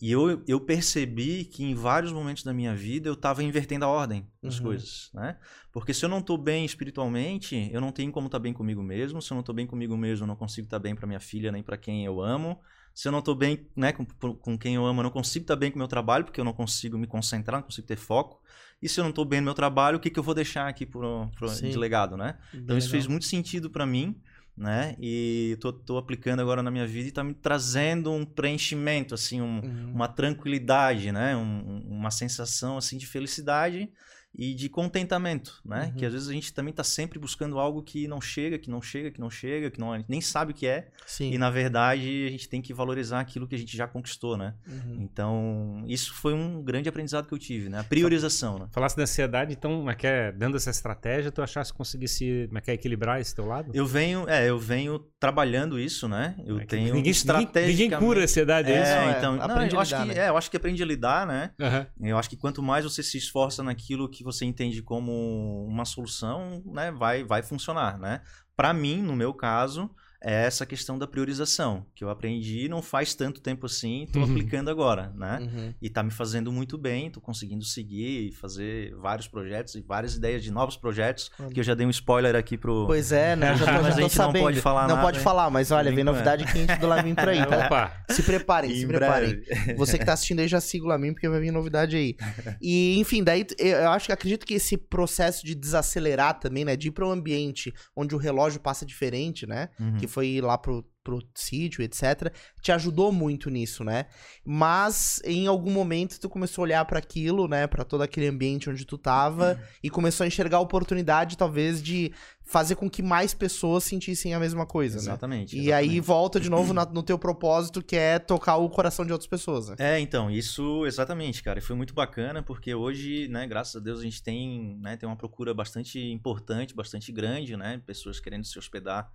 [0.00, 3.88] E eu, eu percebi que em vários momentos da minha vida eu estava invertendo a
[3.88, 4.64] ordem das Uhum.
[4.64, 5.36] coisas, né?
[5.70, 9.22] Porque se eu não estou bem espiritualmente, eu não tenho como estar bem comigo mesmo.
[9.22, 11.52] Se eu não estou bem comigo mesmo, eu não consigo estar bem para minha filha
[11.52, 12.60] nem para quem eu amo.
[12.94, 15.56] Se eu não estou bem né, com, com quem eu amo, eu não consigo estar
[15.56, 18.42] bem com o meu trabalho, porque eu não consigo me concentrar, não consigo ter foco.
[18.82, 20.68] E se eu não estou bem no meu trabalho, o que, que eu vou deixar
[20.68, 21.70] aqui pro, pro, Sim.
[21.70, 22.36] de legado, né?
[22.52, 24.20] Então isso fez muito sentido para mim,
[24.56, 24.94] né?
[25.00, 29.40] E tô, tô aplicando agora na minha vida e tá me trazendo um preenchimento, assim,
[29.40, 29.92] um- Uhum.
[29.94, 31.34] uma tranquilidade, né?
[31.36, 33.90] Um- um- uma sensação assim de felicidade
[34.34, 35.86] e de contentamento, né?
[35.86, 35.92] Uhum.
[35.98, 38.80] Que às vezes a gente também está sempre buscando algo que não chega, que não
[38.80, 40.88] chega, que não chega, que não, a gente nem sabe o que é.
[41.06, 41.32] Sim.
[41.32, 44.54] E na verdade a gente tem que valorizar aquilo que a gente já conquistou, né?
[44.66, 44.98] Uhum.
[45.00, 47.80] Então, isso foi um grande aprendizado que eu tive, né?
[47.80, 48.68] A priorização, né?
[48.72, 52.46] Falasse da ansiedade, então, como é que é, dando essa estratégia, tu achasse que conseguisse
[52.46, 53.70] como é que é, equilibrar esse teu lado?
[53.74, 56.34] Eu venho, é, eu venho trabalhando isso, né?
[56.46, 57.68] Eu É tenho ninguém, estrategicamente...
[57.68, 58.90] ninguém, ninguém cura a ansiedade, é, isso?
[58.92, 60.24] É, É, então, não, aprende eu a acho lidar, que, né?
[60.24, 61.50] é, eu acho que aprende a lidar, né?
[61.60, 61.86] Aham.
[62.00, 66.62] Eu acho que quanto mais você se esforça naquilo que você entende como uma solução,
[66.66, 68.22] né, vai, vai funcionar, né?
[68.56, 69.90] Para mim, no meu caso,
[70.24, 74.30] é essa questão da priorização, que eu aprendi não faz tanto tempo assim, estou Uhum.
[74.30, 75.38] aplicando agora, né?
[75.40, 75.74] Uhum.
[75.82, 80.14] E tá me fazendo muito bem, tô conseguindo seguir e fazer vários projetos e várias
[80.14, 82.86] ideias de novos projetos, que eu já dei um spoiler aqui pro...
[82.86, 83.50] Pois é, né?
[83.52, 84.42] Eu já tô, Mas já a gente não sabendo.
[84.42, 85.24] pode falar Não nada, pode hein?
[85.24, 87.66] falar, mas olha, vem novidade quente do Lamin por aí, tá?
[87.66, 88.04] Opa!
[88.10, 89.40] Se preparem, se Em preparem.
[89.40, 89.74] breve.
[89.76, 92.16] Você que tá assistindo aí já siga o Lamin, porque vai vir novidade aí.
[92.60, 96.76] E, enfim, daí eu acho que acredito que esse processo de desacelerar também, né?
[96.76, 99.68] De ir para um ambiente onde o relógio passa diferente, né?
[99.80, 99.96] Uhum.
[99.96, 102.32] Que foi ir lá pro, pro sítio, etc.
[102.60, 104.06] Te ajudou muito nisso, né?
[104.44, 107.66] Mas em algum momento tu começou a olhar para aquilo, né?
[107.66, 112.12] Para todo aquele ambiente onde tu tava e começou a enxergar a oportunidade, talvez, de
[112.44, 115.02] fazer com que mais pessoas sentissem a mesma coisa, né?
[115.02, 115.58] Exatamente.
[115.58, 119.12] E aí volta de novo na- no teu propósito, que é tocar o coração de
[119.12, 119.68] outras pessoas.
[119.70, 119.76] né?
[119.78, 121.58] É, então, isso exatamente, cara.
[121.60, 125.08] E foi muito bacana, porque hoje, né, graças a Deus, a gente tem, né, tem
[125.08, 127.80] uma procura bastante importante, bastante grande, né?
[127.86, 129.10] Pessoas querendo se hospedar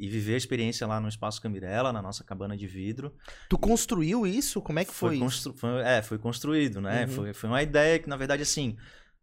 [0.00, 3.14] e viver a experiência lá no Espaço Camirela, na nossa cabana de vidro.
[3.50, 4.62] Tu construiu isso?
[4.62, 5.22] Como é que foi, isso?
[5.22, 5.52] constru...
[5.52, 7.04] foi- é, foi construído, né?
[7.04, 7.08] Uhum.
[7.12, 8.78] Foi, foi uma ideia que, na verdade, assim,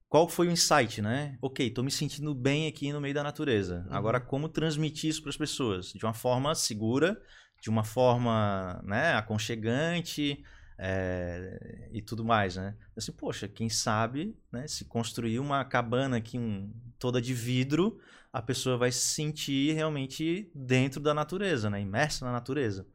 [0.07, 1.35] qual foi o insight, né?
[1.41, 3.83] Ok, tô me sentindo bem aqui no meio da natureza.
[3.89, 3.95] Uhum.
[3.95, 5.91] Agora, como transmitir isso para as pessoas?
[5.93, 7.19] De uma forma segura,
[7.59, 10.43] de uma forma, né, aconchegante
[10.77, 12.75] é, e tudo mais, né?
[12.95, 17.99] Assim, poxa, quem sabe, né, se construir uma cabana aqui um, toda de vidro,
[18.37, 21.81] a pessoa vai se sentir realmente dentro da natureza, né?
[21.81, 22.85] Imersa na natureza.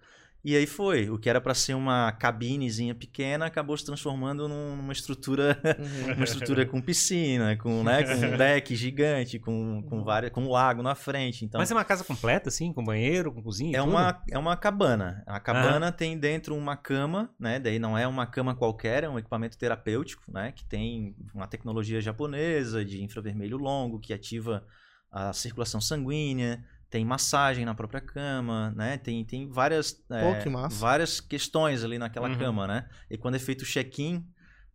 [0.44, 1.08] E aí foi.
[1.08, 6.14] O que era para ser uma cabinezinha pequena acabou se transformando num- numa estrutura, Uhum.
[6.18, 10.48] uma estrutura com piscina, com, né, com um deck gigante, com, com, várias, com um
[10.50, 11.44] lago na frente.
[11.44, 13.90] Então, Mas é uma casa completa, assim, com banheiro, com cozinha é tudo?
[13.90, 15.22] uma, é uma cabana.
[15.28, 17.60] A cabana tem dentro uma cama, né?
[17.60, 20.50] Daí não é uma cama qualquer, é um equipamento terapêutico, né?
[20.50, 24.64] Que tem uma tecnologia japonesa de infravermelho longo que ativa
[25.12, 26.64] a circulação sanguínea.
[26.90, 28.98] Tem massagem na própria cama, né?
[28.98, 32.38] Tem, tem várias, é, que várias questões ali naquela Uhum.
[32.38, 32.88] cama, né?
[33.10, 34.26] E quando é feito o check-in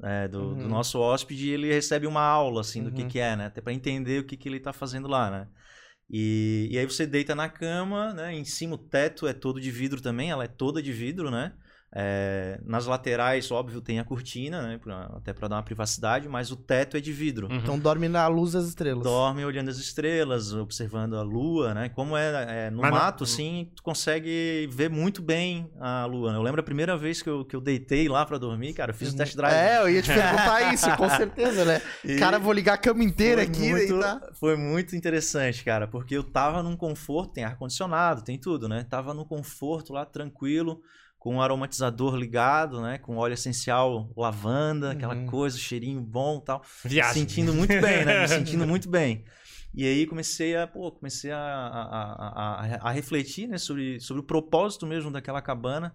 [0.02, 0.70] é, do, do Uhum.
[0.70, 3.08] nosso hóspede, ele recebe uma aula, assim, do que, Uhum.
[3.08, 3.46] que é, né?
[3.48, 5.48] Até para entender o que, que ele tá fazendo lá, né?
[6.10, 8.34] E, e aí você deita na cama, né?
[8.34, 11.54] Em cima o teto é todo de vidro também, ela é toda de vidro, né?
[12.00, 14.78] É, nas laterais, óbvio, tem a cortina, né?
[14.78, 17.48] pra- até para dar uma privacidade, mas o teto é de vidro.
[17.48, 17.56] Uhum.
[17.56, 19.02] Então dorme na luz das estrelas.
[19.04, 21.90] Dorme olhando as estrelas, observando a lua, né?
[21.90, 26.32] Como é, é no Mas não- mato, assim, tu consegue ver muito bem a lua.
[26.34, 26.38] né?
[26.38, 28.96] Eu lembro a primeira vez que eu, que eu deitei lá pra dormir, cara, eu
[28.96, 29.56] fiz o test drive.
[29.56, 31.82] É, eu ia te perguntar isso, com certeza, né?
[32.06, 34.22] E- Cara, vou ligar a cama inteira foi aqui muito, e tá.
[34.34, 38.86] Foi muito interessante, cara, porque eu tava num conforto, tem ar-condicionado, tem tudo, né?
[38.88, 40.80] Tava num conforto lá, tranquilo,
[41.28, 42.98] com um aromatizador ligado, né?
[43.00, 45.26] Com óleo essencial, lavanda, aquela Uhum.
[45.26, 46.64] coisa, cheirinho bom e tal.
[46.86, 47.24] Viagem.
[47.28, 48.22] Sentindo muito bem, né?
[48.22, 49.26] Me sentindo muito bem.
[49.76, 54.26] E aí comecei a, pô, comecei a, a, a, a- refletir, né, sobre, sobre o
[54.26, 55.94] propósito mesmo daquela cabana.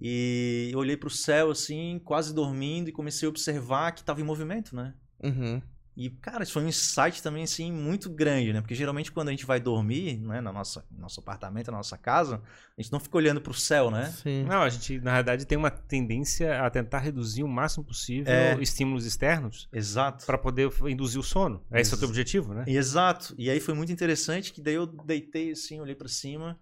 [0.00, 4.76] E olhei pro céu, assim, quase dormindo, e comecei a observar que tava em movimento,
[4.76, 4.94] né?
[5.20, 5.60] Uhum.
[6.00, 8.60] E, cara, isso foi um insight também, assim, muito grande, né?
[8.60, 11.98] Porque geralmente quando a gente vai dormir, né, na nossa, no nosso apartamento, na nossa
[11.98, 12.40] casa,
[12.76, 14.04] a gente não fica olhando pro céu, né?
[14.22, 14.44] Sim.
[14.44, 18.56] Não, a gente, na verdade, tem uma tendência a tentar reduzir o máximo possível É.
[18.62, 20.24] estímulos externos Exato.
[20.24, 21.64] para poder induzir o sono.
[21.72, 22.62] Esse é o teu Ex- objetivo, né?
[22.68, 23.34] Exato.
[23.36, 26.56] E aí foi muito interessante que daí eu deitei assim, olhei pra cima,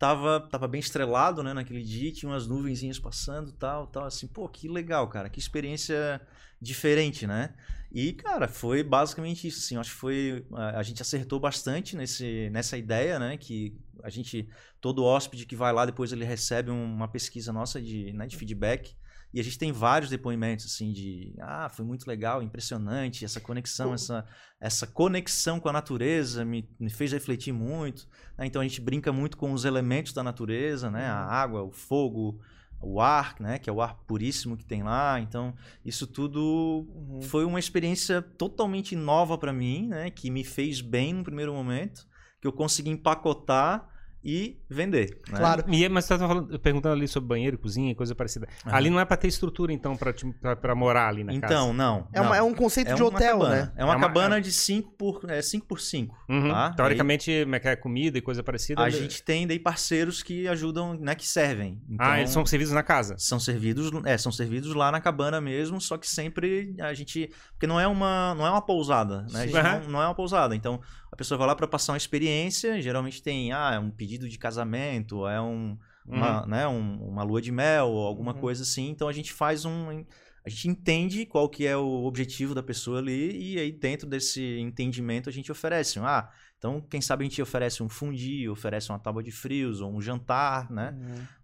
[0.00, 4.48] tava, tava bem estrelado, né, naquele dia, tinha umas nuvenzinhas passando, tal, tal, assim, pô,
[4.48, 6.18] que legal, cara, que experiência
[6.58, 7.54] diferente, né?
[7.92, 12.78] E, cara, foi basicamente isso, assim, acho que foi, a, gente acertou bastante nesse, nessa
[12.78, 14.48] ideia, né, que a gente,
[14.80, 18.38] todo hóspede que vai lá, depois ele recebe um- uma pesquisa nossa de, né, de
[18.38, 18.96] feedback,
[19.32, 23.94] e a gente tem vários depoimentos, assim, de, ah, foi muito legal, impressionante, essa conexão,
[23.94, 24.24] essa,
[24.60, 28.08] essa conexão com a natureza me, me fez refletir muito.
[28.36, 28.46] né?
[28.46, 31.06] Então a gente brinca muito com os elementos da natureza, né?
[31.06, 32.40] A água, o fogo,
[32.82, 33.58] o ar, né?
[33.58, 35.20] Que é o ar puríssimo que tem lá.
[35.20, 35.54] Então
[35.84, 37.22] isso tudo Uhum.
[37.22, 40.10] foi uma experiência totalmente nova para mim, né?
[40.10, 42.06] Que me fez bem no primeiro momento,
[42.40, 43.86] que eu consegui empacotar
[44.22, 45.18] e vender.
[45.30, 45.38] Né?
[45.38, 45.64] Claro.
[45.68, 48.46] E, é- mas você estava perguntando ali sobre banheiro, cozinha e coisa parecida.
[48.66, 51.54] Ali não é para ter estrutura, então, para morar ali na casa.
[51.54, 52.06] Então, não.
[52.12, 52.34] É, uma- não.
[52.36, 53.56] é um conceito É de uma hotel, cabana.
[53.56, 53.72] né?
[53.76, 56.48] É uma É uma- cabana de 5 por 5 é cinco por cinco, Uhum.
[56.50, 56.70] tá?
[56.74, 58.82] Teoricamente, como é que é comida e coisa parecida.
[58.82, 61.80] Aí, a gente tem daí parceiros que ajudam, né, que servem.
[61.88, 63.14] Então, Ah, eles são servidos na casa.
[63.18, 67.66] são servidos, é, são servidos lá na cabana mesmo, só que sempre a gente, porque
[67.66, 69.40] não é uma, não é uma pousada, né?
[69.40, 69.62] A gente Sim.
[69.86, 70.54] não, não é uma pousada.
[70.54, 70.80] Então,
[71.12, 74.38] a pessoa vai lá para passar uma experiência, geralmente tem, ah, é um pedido de
[74.38, 78.40] casamento, é um uma, né, um- uma lua de mel ou alguma Uhum.
[78.40, 78.88] coisa assim.
[78.88, 80.04] Então a gente faz um.
[80.44, 84.58] A gente entende qual que é o objetivo da pessoa ali e aí dentro desse
[84.58, 86.00] entendimento a gente oferece.
[86.00, 89.82] um, Ah, então quem sabe a gente oferece um fundi, oferece uma tábua de frios
[89.82, 90.96] ou um jantar, né?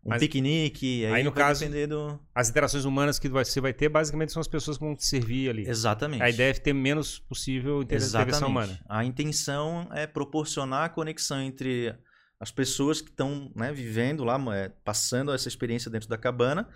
[0.04, 1.04] Um Mas- piquenique.
[1.04, 2.18] Aí, aí, no caso- do...
[2.34, 5.50] As interações humanas que você vai ter, basicamente, são as pessoas que vão te servir
[5.50, 5.68] ali.
[5.68, 6.22] Exatamente.
[6.22, 8.80] A ideia é ter menos possível inter- interação humana.
[8.88, 11.94] A intenção é proporcionar a conexão entre
[12.38, 16.68] as pessoas que estão né, vivendo lá, é, passando essa experiência dentro da cabana,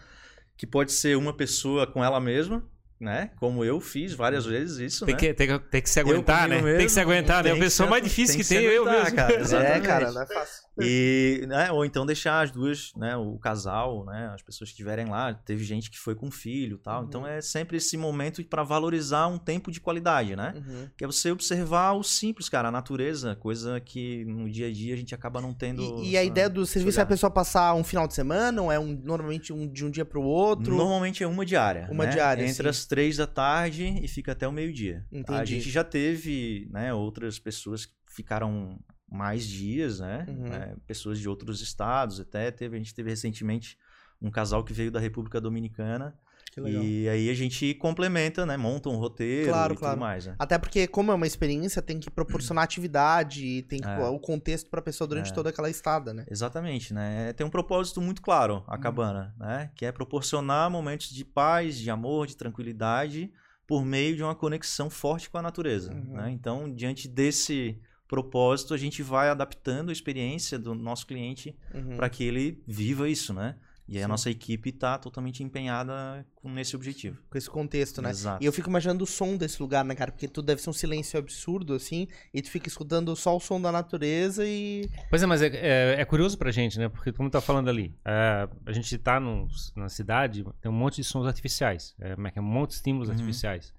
[0.56, 2.64] que pode ser uma pessoa com ela mesma,
[3.00, 3.30] né?
[3.38, 5.20] Como eu fiz várias vezes isso, Tem né?
[5.20, 6.58] que, tem, que, tem que se aguentar, né?
[6.58, 7.42] comigo tem que mesmo, se aguentar, né?
[7.44, 9.16] tem A que pessoa mais difícil que se tem, eu aguentar, mesmo.
[9.16, 9.30] cara.
[9.40, 9.86] É, Exatamente.
[9.86, 10.70] cara, não é fácil.
[10.82, 15.06] E, né, ou então deixar as duas, né, o casal, né, as pessoas que estiverem
[15.06, 15.32] lá.
[15.34, 17.00] Teve gente que foi com filho, e tal.
[17.00, 17.06] Uhum.
[17.08, 20.54] Então é sempre esse momento para valorizar um tempo de qualidade, né?
[20.56, 20.88] Uhum.
[20.96, 24.94] Que é você observar o simples, cara, a natureza, coisa que no dia a dia
[24.94, 25.82] a gente acaba não tendo.
[26.00, 27.08] E, e a ideia do serviço é a olhar.
[27.08, 30.22] pessoa passar um final de semana ou é um, normalmente um, de um dia pro
[30.22, 30.74] outro?
[30.74, 31.88] Normalmente é uma diária.
[31.90, 32.12] Uma né?
[32.12, 32.68] diária, Entre sim.
[32.68, 35.06] as três da tarde e fica até o meio-dia.
[35.28, 40.26] A gente já teve né, outras pessoas que ficaram mais dias, né?
[40.28, 40.48] Uhum.
[40.48, 42.50] né, Pessoas de outros estados até.
[42.50, 43.78] Teve, a gente teve recentemente
[44.20, 46.18] um casal que veio da República Dominicana.
[46.50, 46.82] Que legal.
[46.82, 48.56] E aí a gente complementa, né?
[48.56, 49.94] Monta um roteiro Claro, e claro.
[49.94, 50.26] tudo mais.
[50.26, 50.34] Né?
[50.38, 54.08] Até porque, como é uma experiência, tem que proporcionar atividade, tem que, É.
[54.08, 55.34] o contexto pra pessoa durante É.
[55.34, 56.24] toda aquela estada, né?
[56.28, 57.32] Exatamente, né?
[57.34, 58.80] Tem um propósito muito claro a Uhum.
[58.80, 59.70] cabana, né?
[59.76, 63.32] Que é proporcionar momentos de paz, de amor, de tranquilidade
[63.66, 66.14] por meio de uma conexão forte com a natureza, Uhum.
[66.16, 66.30] né?
[66.32, 67.78] Então, diante desse
[68.08, 71.96] propósito, a gente vai adaptando a experiência do nosso cliente Uhum.
[71.96, 73.54] para que ele viva isso, né?
[73.90, 77.18] E aí a nossa equipe está totalmente empenhada com nesse objetivo.
[77.28, 78.10] Com esse contexto, né?
[78.10, 78.40] Exato.
[78.42, 80.12] E eu fico imaginando o som desse lugar, né, cara?
[80.12, 83.60] Porque tu deve ser um silêncio absurdo, assim, e tu fica escutando só o som
[83.60, 84.88] da natureza e.
[85.10, 86.88] Pois é, mas é, é, é curioso pra gente, né?
[86.88, 90.96] Porque, como tá falando ali, é, a gente tá num- na cidade, tem um monte
[90.96, 91.94] de sons artificiais.
[92.00, 92.42] É, como é que é?
[92.42, 93.14] Um monte de estímulos Uhum.
[93.14, 93.74] artificiais.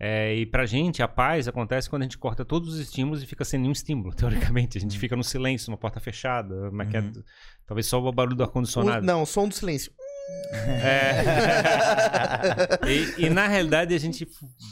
[0.00, 3.26] É, e pra gente, a paz acontece quando a gente corta todos os estímulos e
[3.26, 4.76] fica sem nenhum estímulo, teoricamente.
[4.78, 7.00] A gente fica no silêncio, numa porta fechada, é é?
[7.00, 7.22] Uhum.
[7.66, 9.06] talvez só o barulho do ar-condicionado.
[9.06, 9.92] não, o som do silêncio.
[10.66, 11.22] É.
[12.88, 14.26] e, e, na realidade a gente,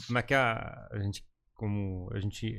[0.07, 2.57] como é a, a gente, como a gente,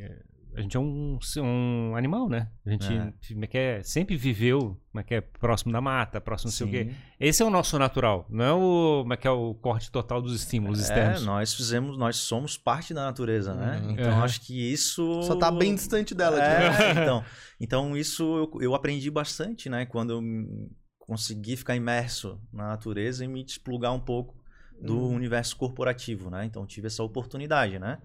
[0.57, 2.49] a gente é um, um animal, né?
[2.65, 3.13] A gente, É.
[3.43, 6.67] é que é, sempre viveu, como é que é, próximo da mata, próximo não sei
[6.67, 6.93] o quê.
[7.19, 10.23] Esse é o nosso natural, não é o, como é que é o corte total
[10.23, 11.25] dos estímulos É, externos.
[11.27, 13.81] nós fizemos, nós somos parte da natureza, né?
[13.85, 13.91] Uhum.
[13.93, 14.23] Então Uhum.
[14.23, 16.39] acho que isso Só tá bem distante dela.
[16.43, 17.25] É, então,
[17.61, 19.85] então isso eu, eu aprendi bastante, né?
[19.87, 20.23] Quando eu
[20.99, 24.35] consegui ficar imerso na natureza e me desplugar um pouco
[24.81, 25.15] do Uhum.
[25.15, 26.45] universo corporativo, né?
[26.45, 27.99] Então tive essa oportunidade, né?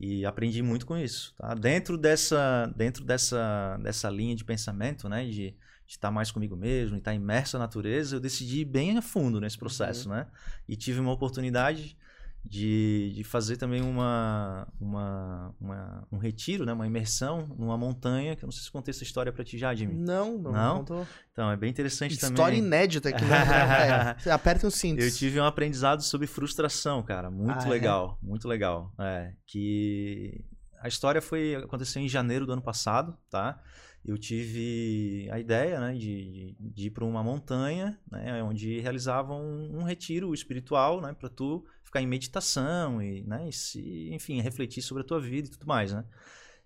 [0.00, 1.54] E aprendi muito com isso, tá?
[1.54, 5.24] Dentro dessa, dentro dessa, dessa linha de pensamento, né?
[5.24, 9.02] De estar mais comigo mesmo, de estar imerso na natureza, eu decidi ir bem a
[9.02, 10.26] fundo nesse processo, né?
[10.68, 11.96] E tive uma oportunidade
[12.44, 16.72] de, de fazer também uma, uma, uma- um retiro, né?
[16.72, 19.74] uma imersão numa montanha, que eu não sei se contei essa história para ti já,
[19.74, 19.94] Jimmy.
[19.94, 20.78] Não, não, Não?
[20.78, 21.06] contou.
[21.32, 22.58] Então, é bem interessante História também.
[22.58, 23.24] inédita aqui.
[23.24, 24.16] Né?
[24.26, 25.04] É, aperta os cintos.
[25.04, 27.30] Eu tive um aprendizado sobre frustração, cara.
[27.30, 27.70] Muito Ah, é?
[27.70, 28.92] legal, muito legal.
[28.98, 30.42] É, que
[30.80, 33.60] a história foi aconteceu em janeiro do ano passado, tá?
[34.04, 39.42] Eu tive a ideia, né, de, de- de ir para uma montanha, né, onde realizavam
[39.42, 44.40] um, um retiro espiritual, né, para tu ficar em meditação e, né, e se, enfim,
[44.40, 46.04] refletir sobre a tua vida e tudo mais, né?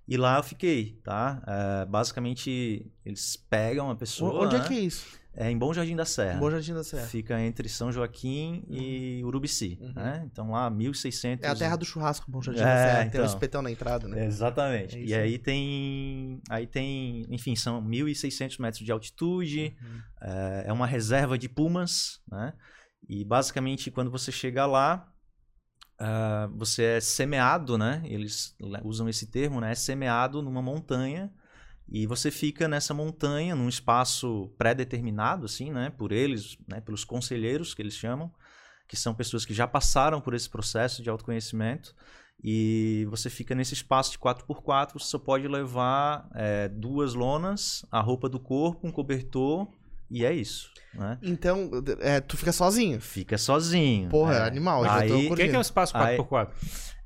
[0.06, 1.42] E lá eu fiquei, tá?
[1.46, 4.44] É, basicamente eles pegam a pessoa.
[4.44, 4.66] Onde é né?
[4.66, 5.06] que é isso?
[5.34, 6.38] É em Bom Jardim da Serra.
[6.38, 7.06] Bom Jardim da Serra.
[7.06, 9.92] Fica entre São Joaquim e Urubici, Uhum.
[9.94, 10.28] né?
[10.30, 12.98] Então lá 1600 É a terra do churrasco, Bom Jardim É, da Serra.
[12.98, 13.22] Tem então.
[13.22, 14.26] um espetão na entrada, né?
[14.26, 14.98] Exatamente.
[14.98, 19.74] É e aí tem, aí tem, enfim, são 1.600 metros de altitude.
[19.80, 20.00] Uhum.
[20.20, 22.52] É, é uma reserva de pumas, né?
[23.08, 25.11] E basicamente quando você chega lá,
[26.02, 28.02] ah, você é semeado, né?
[28.06, 29.72] Eles le- usam esse termo, né?
[29.72, 31.32] É semeado numa montanha
[31.88, 35.90] e você fica nessa montanha num espaço pré-determinado, assim, né?
[35.90, 36.80] Por eles, né?
[36.80, 38.32] Pelos conselheiros que eles chamam,
[38.88, 41.94] que são pessoas que já passaram por esse processo de autoconhecimento
[42.44, 48.00] E você fica nesse espaço de 4x4, você só pode levar é, duas lonas, a
[48.00, 49.68] roupa do corpo, um cobertor,
[50.12, 50.70] e é isso.
[50.94, 51.18] Né?
[51.22, 53.00] Então, é, tu fica sozinho.
[53.00, 54.08] Fica sozinho.
[54.10, 54.42] Porra, é.
[54.46, 54.84] animal.
[54.84, 56.48] Aí, o que, é o espaço 4x4?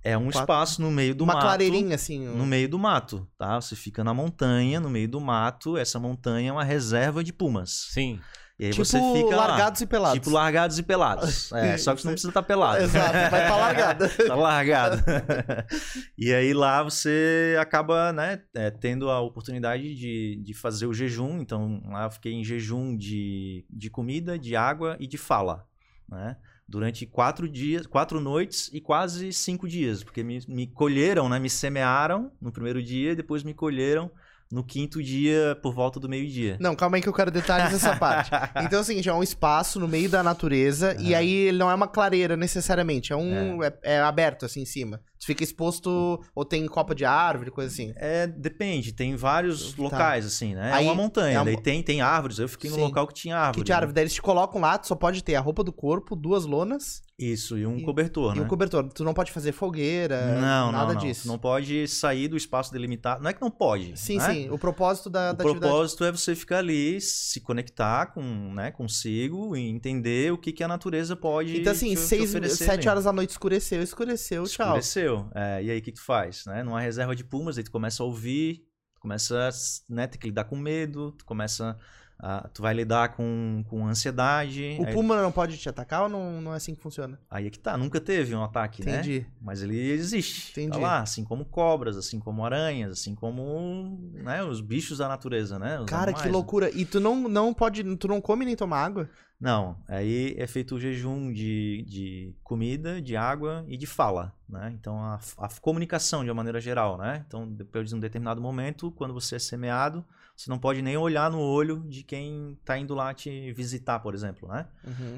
[0.02, 1.42] É um Quatro- espaço no meio do Uma mato.
[1.44, 2.26] clareirinha, assim.
[2.26, 3.60] No meio do mato, tá?
[3.60, 5.76] Você fica na montanha, no meio do mato.
[5.76, 7.88] Essa montanha é uma reserva de pumas.
[7.90, 8.20] Sim.
[8.58, 9.48] E aí tipo você fica lá.
[9.48, 10.18] largados e pelados.
[10.18, 11.52] Tipo largados e pelados.
[11.56, 12.82] É, só que você não precisa estar pelado.
[12.82, 14.08] Exato, vai pra largada.
[14.08, 15.02] tá largado.
[16.16, 21.40] e aí lá você acaba, né, é, tendo a oportunidade de, de fazer o jejum.
[21.40, 25.66] Então lá eu fiquei em jejum de, de comida, de água e de fala,
[26.08, 26.36] né?
[26.68, 31.38] Durante quatro dias, quatro noites e quase cinco dias, porque me, me colheram, né?
[31.38, 34.10] Me semearam no primeiro dia e depois me colheram
[34.50, 36.56] no quinto dia por volta do meio-dia.
[36.60, 38.30] Não, calma aí que eu quero detalhes dessa parte.
[38.62, 41.70] Então é o seguinte, é um espaço no meio da natureza e aí ele não
[41.70, 43.72] é uma clareira necessariamente, é um é.
[43.82, 45.00] é aberto assim em cima.
[45.18, 47.92] Tu fica exposto ou tem copa de árvore, coisa assim.
[47.96, 49.82] É, depende, tem vários Tá.
[49.82, 50.72] locais, assim, né?
[50.72, 52.38] Aí, é uma montanha, é uma- daí tem, tem árvores.
[52.38, 52.82] Eu fiquei no Sim.
[52.82, 53.58] local que tinha árvore.
[53.58, 53.76] Que de né?
[53.76, 56.44] árvore, daí eles te colocam lá, tu só pode ter a roupa do corpo, duas
[56.44, 58.44] lonas Isso, e um E- cobertor, e né?
[58.44, 58.86] um cobertor.
[58.92, 61.00] Tu não pode fazer fogueira, Não, nada não, não.
[61.00, 61.26] disso.
[61.26, 63.22] Não pode sair do espaço delimitado.
[63.22, 63.98] Não é que não pode.
[63.98, 64.34] Sim, né?
[64.34, 64.50] sim.
[64.50, 65.58] O propósito da, O da atividade.
[65.60, 70.62] propósito é você ficar ali, se conectar com, né, consigo e entender o que, que
[70.62, 72.88] a natureza pode Então, assim, te, te seis, oferecer sete ali.
[72.90, 74.66] horas da noite escureceu, escureceu, tchau.
[74.66, 75.05] Escureceu.
[75.34, 76.44] É, e aí, o que, que tu faz?
[76.46, 76.62] Né?
[76.62, 79.52] Numa reserva de pumas, aí tu começa a ouvir, tu começa a
[79.92, 81.76] né, ter que lidar com medo, tu começa
[82.18, 84.78] a, tu vai lidar com, com ansiedade.
[84.80, 87.18] O aí, puma não pode te atacar ou não, não é assim que funciona?
[87.30, 88.94] aí é que tá, nunca teve um ataque, né?
[88.94, 89.26] Entendi.
[89.40, 90.52] Mas ele existe.
[90.52, 90.72] Entendi.
[90.72, 95.58] Tá lá, assim como cobras, assim como aranhas, assim como né, os bichos da natureza,
[95.58, 95.78] né?
[95.78, 96.32] Os Cara, que animais, né?
[96.32, 96.70] loucura.
[96.74, 97.84] E tu não, não pode.
[97.96, 99.08] Tu não come nem toma água?
[99.38, 104.74] Não, aí é feito o jejum de, de comida, de água e de fala, né?
[104.80, 107.22] Então a, a comunicação de uma maneira geral, né?
[107.26, 110.02] Então depois de um determinado momento, quando você é semeado,
[110.36, 114.14] você não pode nem olhar no olho de quem tá indo lá te visitar, por
[114.14, 114.66] exemplo, né?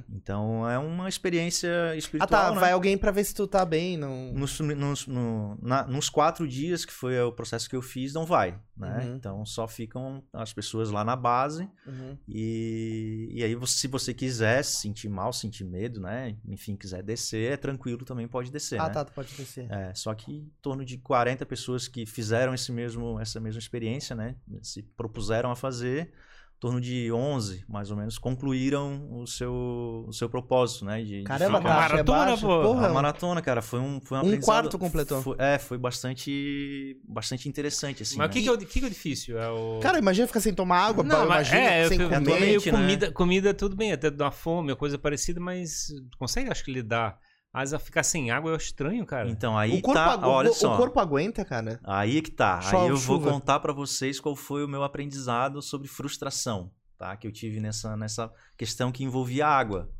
[0.08, 2.54] Então é uma experiência Ah, espiritual, tá.
[2.54, 2.60] né?
[2.60, 3.96] Vai alguém pra ver se tu tá bem.
[3.96, 4.32] Não...
[4.32, 8.24] Nos, nos, no- na- nos quatro dias que foi o processo que eu fiz, não
[8.24, 9.00] vai, né?
[9.06, 9.16] Uhum.
[9.16, 12.16] Então só ficam as pessoas lá na base Uhum.
[12.28, 16.36] e, e aí, você- se você quiser se sentir mal, sentir medo, né?
[16.46, 18.90] Enfim, quiser descer, é tranquilo também, pode descer, Ah, né?
[18.94, 19.04] tá.
[19.04, 19.70] Tu pode descer.
[19.70, 24.14] É, só que em torno de 40 pessoas que fizeram esse mesmo, essa mesma experiência,
[24.14, 24.36] né?
[24.62, 26.12] Se propuseram a fazer,
[26.56, 31.00] em torno de 11, mais ou menos, concluíram o seu, o seu propósito, né?
[31.02, 32.36] De, de Caramba, ficar- Uma taxa é maratona.
[32.62, 35.22] Porra, a maratona, cara, foi um, foi um, Um quarto completou.
[35.22, 38.16] foi- é, foi bastante, bastante interessante, assim.
[38.18, 38.32] Mas o né?
[38.34, 39.38] que, que, é, o- que que é difícil?
[39.38, 39.78] É o...
[39.80, 42.28] Cara, imagina ficar sem tomar água, Não, mas imagina é, sem eu, comer.
[42.34, 42.70] eu, meio né?
[42.72, 45.88] comida, comida tudo bem, até dá fome, coisa parecida, mas
[46.18, 47.18] consegue, acho que lidar.
[47.52, 49.28] Mas a ficar sem água é estranho, cara.
[49.28, 50.76] Então, aí o, corpo, tá, agu- olha o só.
[50.76, 51.80] corpo aguenta, cara.
[51.82, 52.60] Aí é que tá.
[52.60, 53.30] Chove, Aí eu vou chuva.
[53.32, 57.16] contar pra vocês qual foi o meu aprendizado sobre frustração, tá?
[57.16, 59.90] Que eu tive nessa, nessa questão que envolvia água.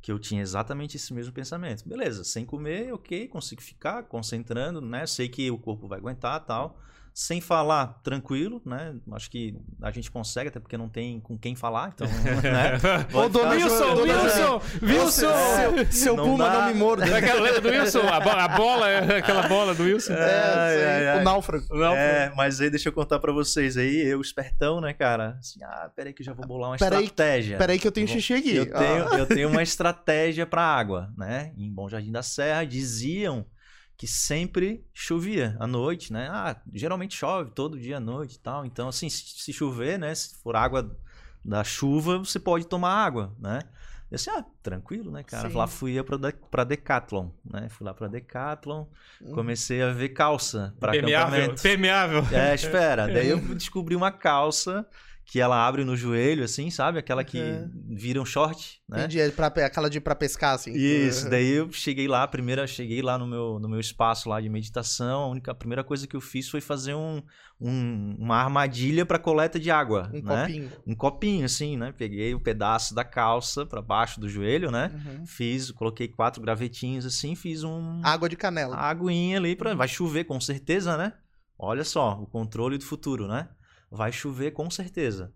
[0.00, 1.88] Que eu tinha exatamente esse mesmo pensamento.
[1.88, 5.06] Beleza, sem comer, ok, consigo ficar concentrando, né?
[5.06, 6.78] Sei que o corpo vai aguentar tal.
[7.14, 8.94] Sem falar, tranquilo, né?
[9.12, 12.06] Acho que a gente consegue, até porque não tem com quem falar, então,
[12.42, 12.78] né?
[13.12, 15.32] Ô, dona Wilson, dona Wilson, Wilson!
[15.34, 16.52] Seu, seu Não puma dá.
[16.60, 17.04] não me morda.
[17.16, 18.00] Aquela lembra do Wilson?
[18.08, 18.86] A, bo- a bola,
[19.18, 20.12] aquela bola do Wilson?
[20.14, 21.20] É, ai.
[21.20, 21.64] o náufrago.
[21.70, 25.36] Não, É, mas aí deixa eu contar pra vocês aí, eu espertão, né, cara?
[25.40, 27.58] Assim, ah, peraí que eu já vou bolar uma Peraí- estratégia.
[27.58, 28.56] Peraí que eu tenho xixi aqui.
[28.56, 29.18] Eu tenho, Ah.
[29.18, 31.52] eu tenho uma estratégia para água, né?
[31.56, 33.44] Em Bom Jardim da Serra diziam
[33.98, 36.28] que sempre chovia à noite, né?
[36.30, 38.64] Ah, geralmente chove todo dia à noite e tal.
[38.64, 40.14] Então, assim, se, chover, né?
[40.14, 40.96] Se for água
[41.44, 43.58] da chuva, você pode tomar água, né?
[44.10, 45.50] Eu assim, ah, tranquilo, né, cara?
[45.50, 45.56] Sim.
[45.56, 47.68] Lá fui pra, De- pra Decathlon, né?
[47.68, 48.86] Fui lá pra Decathlon,
[49.20, 49.32] Hum.
[49.32, 51.62] comecei a ver calça para permeável, acampamento.
[51.62, 52.24] permeável.
[52.32, 53.06] É, espera.
[53.06, 54.86] Daí eu descobri uma calça
[55.30, 56.98] que ela abre no joelho, assim, sabe?
[56.98, 57.94] Aquela que Uhum.
[57.94, 59.00] vira um short, né?
[59.00, 60.72] Entendi, é pra, aquela de pra pescar, assim.
[60.72, 64.48] Isso, daí eu cheguei lá, primeira, cheguei lá no meu, no meu espaço lá de
[64.48, 67.22] meditação, a única a primeira coisa que eu fiz foi fazer um,
[67.60, 70.40] um- uma armadilha para coleta de água, Um né?
[70.46, 70.72] copinho.
[70.86, 71.92] Um copinho assim, né?
[71.92, 74.90] Peguei o pedaço da calça para baixo do joelho, né?
[74.94, 75.26] Uhum.
[75.26, 78.74] Fiz, coloquei quatro gravetinhos assim, fiz um Água de canela.
[78.76, 81.12] aguinha ali para vai chover com certeza, né?
[81.58, 83.46] Olha só, o controle do futuro, né?
[83.90, 85.32] Vai chover com certeza.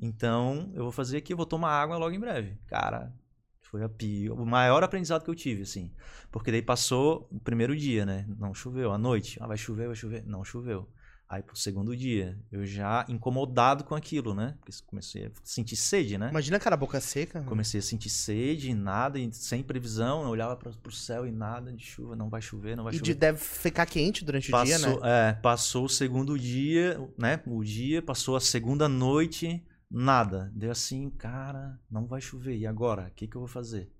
[0.00, 2.56] Então, eu vou fazer aqui, vou tomar água logo em breve.
[2.66, 3.12] Cara,
[3.60, 5.92] foi a pior, o maior aprendizado que eu tive, assim.
[6.30, 8.24] Porque daí passou o primeiro dia, né?
[8.38, 8.92] Não choveu.
[8.92, 10.24] À noite, ah, vai chover, vai chover.
[10.24, 10.88] Não choveu.
[11.28, 14.54] Aí pro segundo dia, eu já incomodado com aquilo, né?
[14.60, 16.30] Porque comecei a sentir sede, né?
[16.30, 17.42] Imagina, cara, boca seca.
[17.42, 21.70] Comecei a sentir sede, nada, e sem previsão, eu olhava pra, pro céu e nada
[21.70, 23.12] de chuva, não vai chover, não vai E chover.
[23.12, 25.10] de- deve ficar quente durante o Passou, dia, né?
[25.28, 27.42] é, passou o segundo dia, né?
[27.46, 30.50] O dia, passou a segunda noite, nada.
[30.54, 32.56] Deu assim, cara, não vai chover.
[32.56, 33.08] E agora?
[33.08, 33.90] O que, que eu vou fazer?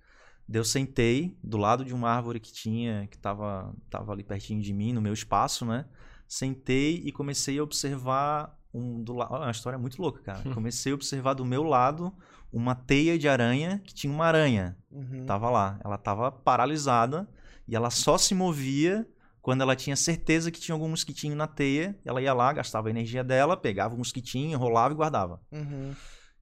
[0.49, 4.63] Daí eu sentei do lado de uma árvore que tinha, que tava, tava ali pertinho
[4.63, 5.85] de mim, no meu espaço, né?
[6.29, 9.35] Sentei e comecei a observar um do lado.
[9.35, 10.43] uma história muito louca, cara.
[10.55, 12.13] Comecei a observar do meu lado
[12.53, 14.77] uma teia de aranha que tinha uma aranha.
[14.91, 15.25] Uhum.
[15.25, 15.81] Tava lá.
[15.83, 17.29] Ela tava paralisada
[17.67, 19.09] e ela só se movia
[19.41, 21.99] quando ela tinha certeza que tinha algum mosquitinho na teia.
[22.05, 25.41] Ela ia lá, gastava a energia dela, pegava o mosquitinho, enrolava e guardava.
[25.51, 25.95] Uhum.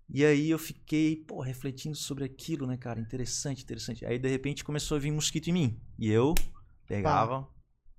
[0.08, 3.00] E aí eu fiquei, pô, refletindo sobre aquilo, né, cara?
[3.00, 4.04] Interessante, interessante.
[4.06, 5.80] Aí de repente começou a vir mosquito em mim.
[5.98, 6.34] E eu
[6.86, 7.46] pegava,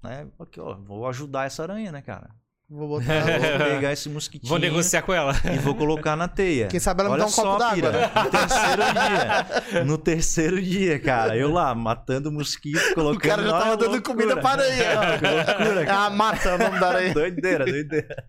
[0.08, 0.28] né?
[0.40, 2.30] Ok, ó, vou ajudar essa aranha, né, cara?
[2.70, 3.06] Vou botar.
[3.58, 5.32] Vou pegar esse mosquitinho Vou negociar com ela.
[5.54, 6.68] e vou colocar na teia.
[6.68, 8.12] Quem sabe ela me Olha dá um copo d'água, né?
[8.26, 9.86] No terceiro dia.
[9.86, 11.38] No terceiro dia, cara.
[11.38, 13.16] Eu lá, matando mosquito, colocando...
[13.16, 14.02] O cara já tava a dando loucura.
[14.02, 15.18] comida pra aranha.
[15.18, 15.26] Que
[15.64, 17.14] loucura, É a mata o nome da aranha.
[17.14, 18.26] Doideira, doideira.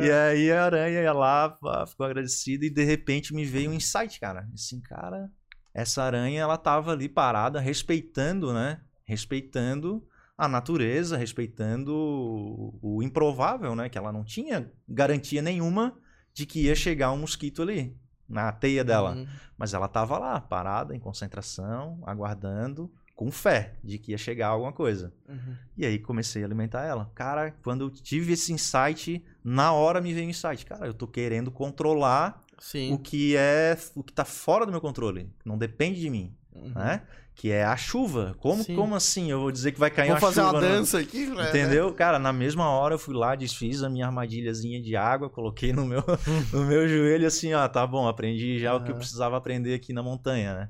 [0.00, 1.56] E aí a aranha ia lá,
[1.86, 4.48] ficou agradecida e de repente me veio um insight, cara.
[4.52, 5.30] Assim, cara,
[5.72, 8.80] essa aranha ela tava ali parada, respeitando, né?
[9.04, 10.02] Respeitando
[10.36, 13.88] a natureza, respeitando o, o improvável, né?
[13.88, 15.96] Que ela não tinha garantia nenhuma
[16.34, 17.96] de que ia chegar um mosquito ali
[18.28, 19.14] na teia dela.
[19.14, 19.26] Uhum.
[19.56, 24.72] Mas ela tava lá, parada, em concentração, aguardando, com fé de que ia chegar alguma
[24.72, 25.10] coisa.
[25.26, 25.54] Uhum.
[25.76, 27.10] E aí comecei a alimentar ela.
[27.14, 30.66] Cara, quando eu tive esse insight, na hora me veio o insight.
[30.66, 32.92] Cara, eu tô querendo controlar Sim.
[32.92, 36.72] o que é o que tá fora do meu controle, não depende de mim, Uhum.
[36.74, 37.02] né?
[37.36, 38.34] Que é a chuva.
[38.40, 38.74] Como, Sim.
[38.74, 39.30] como assim?
[39.30, 41.48] Eu vou dizer que vai cair Vou uma fazer chuva uma no- dança aqui, né?
[41.50, 41.92] Entendeu?
[41.92, 45.84] Cara, na mesma hora eu fui lá, desfiz a minha armadilhazinha de água, coloquei no
[45.84, 46.02] meu,
[46.50, 49.92] no meu joelho assim, ó, tá bom, aprendi já o que eu precisava aprender aqui
[49.92, 50.68] na montanha, né?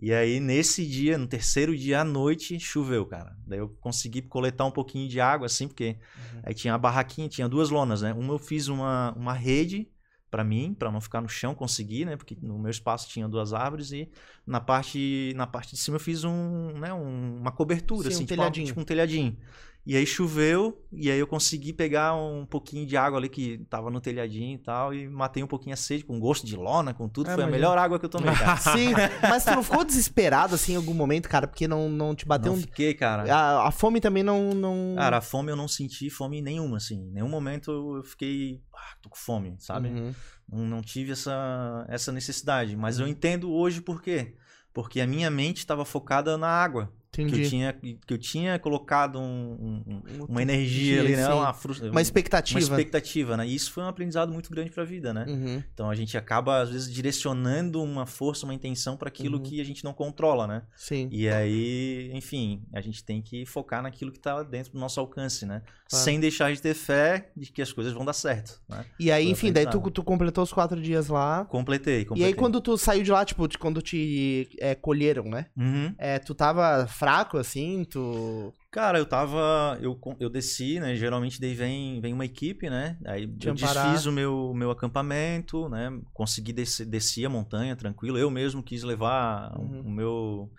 [0.00, 3.36] E aí, nesse dia, no terceiro dia à noite, choveu, cara.
[3.46, 5.96] Daí eu consegui coletar um pouquinho de água, assim, porque
[6.34, 6.40] Uhum.
[6.44, 8.12] aí tinha a barraquinha, tinha duas lonas, né?
[8.12, 9.88] Uma eu fiz uma, uma rede
[10.32, 12.16] pra mim, pra não ficar no chão, consegui, né?
[12.16, 14.10] Porque no meu espaço tinha duas árvores e
[14.46, 16.92] na parte, na parte de cima eu fiz um, né?
[16.92, 18.66] um- uma cobertura, Sim, um assim, tipo, telhadinho.
[18.66, 19.36] tipo um telhadinho.
[19.84, 23.90] E aí choveu, e aí eu consegui pegar um pouquinho de água ali que tava
[23.90, 27.08] no telhadinho e tal, e matei um pouquinho a sede, com gosto de lona, com
[27.08, 27.28] tudo.
[27.30, 28.56] Ah, Foi a melhor água que eu tomei, cara.
[28.78, 32.24] Sim, mas tu não ficou desesperado assim em algum momento, cara, porque não, não te
[32.24, 32.62] bateu não um.
[32.62, 33.24] fiquei, cara.
[33.34, 34.54] A, a fome também não.
[34.54, 34.94] não...
[34.96, 37.00] Cara, a fome eu não senti fome nenhuma, assim.
[37.00, 39.88] Em nenhum momento eu fiquei, ah, tô com fome, sabe?
[39.88, 40.14] Uhum.
[40.48, 42.76] Não, não tive essa, essa necessidade.
[42.76, 44.36] Mas eu entendo hoje por quê.
[44.72, 46.92] Porque a minha mente estava focada na água.
[47.14, 47.42] Que Entendi.
[47.42, 51.26] eu, tinha, que eu tinha colocado um- um- um- uma energia ali, né?
[51.26, 51.32] sim.
[51.32, 51.54] Uma,
[51.90, 52.58] Uma expectativa.
[52.58, 53.46] uma expectativa, né?
[53.46, 55.26] E isso foi um aprendizado muito grande para a vida, né?
[55.28, 55.62] Uhum.
[55.74, 59.42] Então a gente acaba, às vezes, direcionando uma força, uma intenção para aquilo Uhum.
[59.42, 60.62] que a gente não controla, né?
[60.74, 61.06] Sim.
[61.12, 65.44] E aí, enfim, a gente tem que focar naquilo que tá dentro do nosso alcance,
[65.44, 65.60] né?
[65.90, 66.04] Claro.
[66.06, 68.86] Sem deixar de ter fé de que as coisas vão dar certo, né?
[68.98, 71.44] E aí, Foi enfim, daí tu, tu completou os quatro dias lá.
[71.44, 72.28] Completei, E completei.
[72.32, 75.44] aí, quando tu saiu de lá, tipo, quando te é, colheram, né?
[75.54, 75.94] Uhum.
[75.98, 78.52] É, tu tava fraco, assim, tu...
[78.70, 79.76] Cara, eu tava.
[79.82, 80.94] Eu, eu desci, né?
[80.96, 82.96] Geralmente daí vem, vem uma equipe, né?
[83.04, 83.84] Aí Te eu amparar.
[83.84, 85.90] desfiz o meu, meu acampamento, né?
[86.14, 88.16] Consegui descer, descer a montanha tranquilo.
[88.16, 89.82] Eu mesmo quis levar o- Uhum.
[89.82, 90.50] o meu.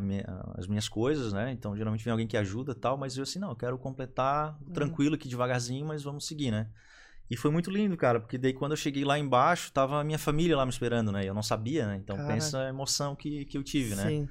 [0.00, 0.26] minha-
[0.58, 1.50] as minhas coisas, né?
[1.52, 4.56] Então geralmente vem alguém que ajuda e tal, mas eu assim, não, eu quero completar
[4.60, 4.72] Uhum.
[4.74, 6.68] tranquilo aqui devagarzinho, mas vamos seguir, né?
[7.30, 10.18] E foi muito lindo, cara, porque daí quando eu cheguei lá embaixo, tava a minha
[10.18, 11.24] família lá me esperando, né?
[11.24, 11.96] Eu não sabia, né?
[11.96, 12.34] Então Caraca.
[12.34, 14.28] pensa a emoção que, que eu tive, né?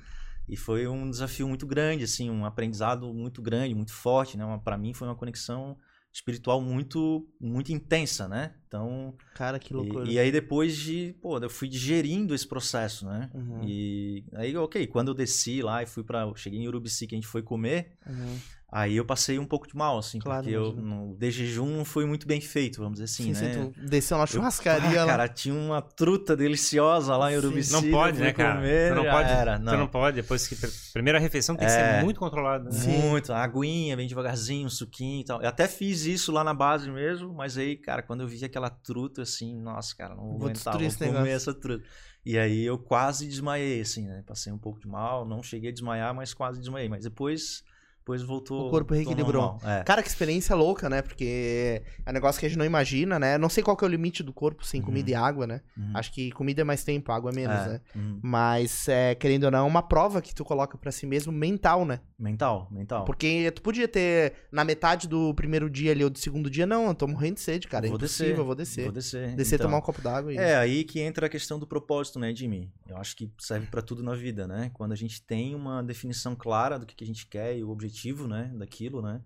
[0.48, 4.44] E foi um desafio muito grande, assim, um aprendizado muito grande, muito forte, né?
[4.64, 5.78] Para mim foi uma conexão
[6.16, 8.56] espiritual muito muito intensa, né?
[8.68, 10.08] Então, Cara, que loucura.
[10.08, 13.30] e, e aí depois de, pô, eu fui digerindo esse processo, né?
[13.34, 13.64] Uhum.
[13.64, 17.18] E aí, ok, quando eu desci lá e fui para, cheguei em Urubici que a
[17.18, 18.40] gente foi comer, Uhum.
[18.78, 21.86] Aí eu passei um pouco de mal, assim, Claro, porque eu, no, de jejum não
[21.86, 23.54] foi muito bem feito, vamos dizer assim, Sim, né?
[23.54, 25.12] sim, desceu Eu- churrascaria Ah, lá.
[25.12, 27.38] cara, tinha uma truta deliciosa lá em.
[27.38, 27.72] Urubici.
[27.72, 28.56] Não eu pode, né, cara?
[28.56, 29.30] comer, tu não pode.
[29.30, 30.16] Era, Tu não pode.
[30.22, 30.56] Depois que.
[30.94, 31.98] Primeira refeição tem que É.
[31.98, 32.70] ser muito controlada.
[32.70, 32.80] Né?
[32.88, 35.42] Muito, a aguinha, bem devagarzinho, um suquinho e tal.
[35.42, 38.70] Eu até fiz isso lá na base mesmo, mas aí, cara, quando eu vi aquela
[38.70, 41.28] truta, assim, nossa, cara, não vou, Vou aguentar, vou comer negócio.
[41.32, 41.84] essa truta.
[42.26, 44.24] E aí eu quase desmaiei, assim, né?
[44.26, 46.90] Passei um pouco de mal, não cheguei a desmaiar, mas quase desmaiei.
[46.90, 47.64] Mas depois
[48.06, 48.68] depois voltou.
[48.68, 49.58] O corpo reequilibrou.
[49.64, 49.84] É.
[49.84, 51.02] Cara, que experiência louca, né?
[51.02, 53.36] Porque é um negócio que a gente não imagina, né?
[53.36, 54.86] Não sei qual que é o limite do corpo sem uhum.
[54.86, 55.62] comida e água, né?
[55.76, 55.92] Uhum.
[55.96, 57.68] Acho que comida é mais tempo, água é menos, é.
[57.68, 57.82] né?
[57.96, 58.20] Uhum.
[58.22, 61.84] Mas, é, querendo ou não, é uma prova que tu coloca para si mesmo mental,
[61.84, 62.00] né?
[62.18, 63.06] Mental, mental.
[63.06, 66.88] Porque tu podia ter, na metade do primeiro dia ali ou do segundo dia, não,
[66.90, 67.88] eu tô morrendo de sede, cara.
[67.88, 68.84] É vou descer, vou descer.
[68.84, 69.36] Vou descer.
[69.36, 70.32] Descer, então, tomar um copo d'água.
[70.32, 70.38] E...
[70.38, 72.72] É, aí que entra a questão do propósito, né, Jimmy?
[72.88, 74.70] Eu acho que serve para tudo na vida, né?
[74.76, 77.95] Quando a gente tem uma definição clara do que a gente quer e o objetivo,
[78.28, 79.22] né, daquilo, né?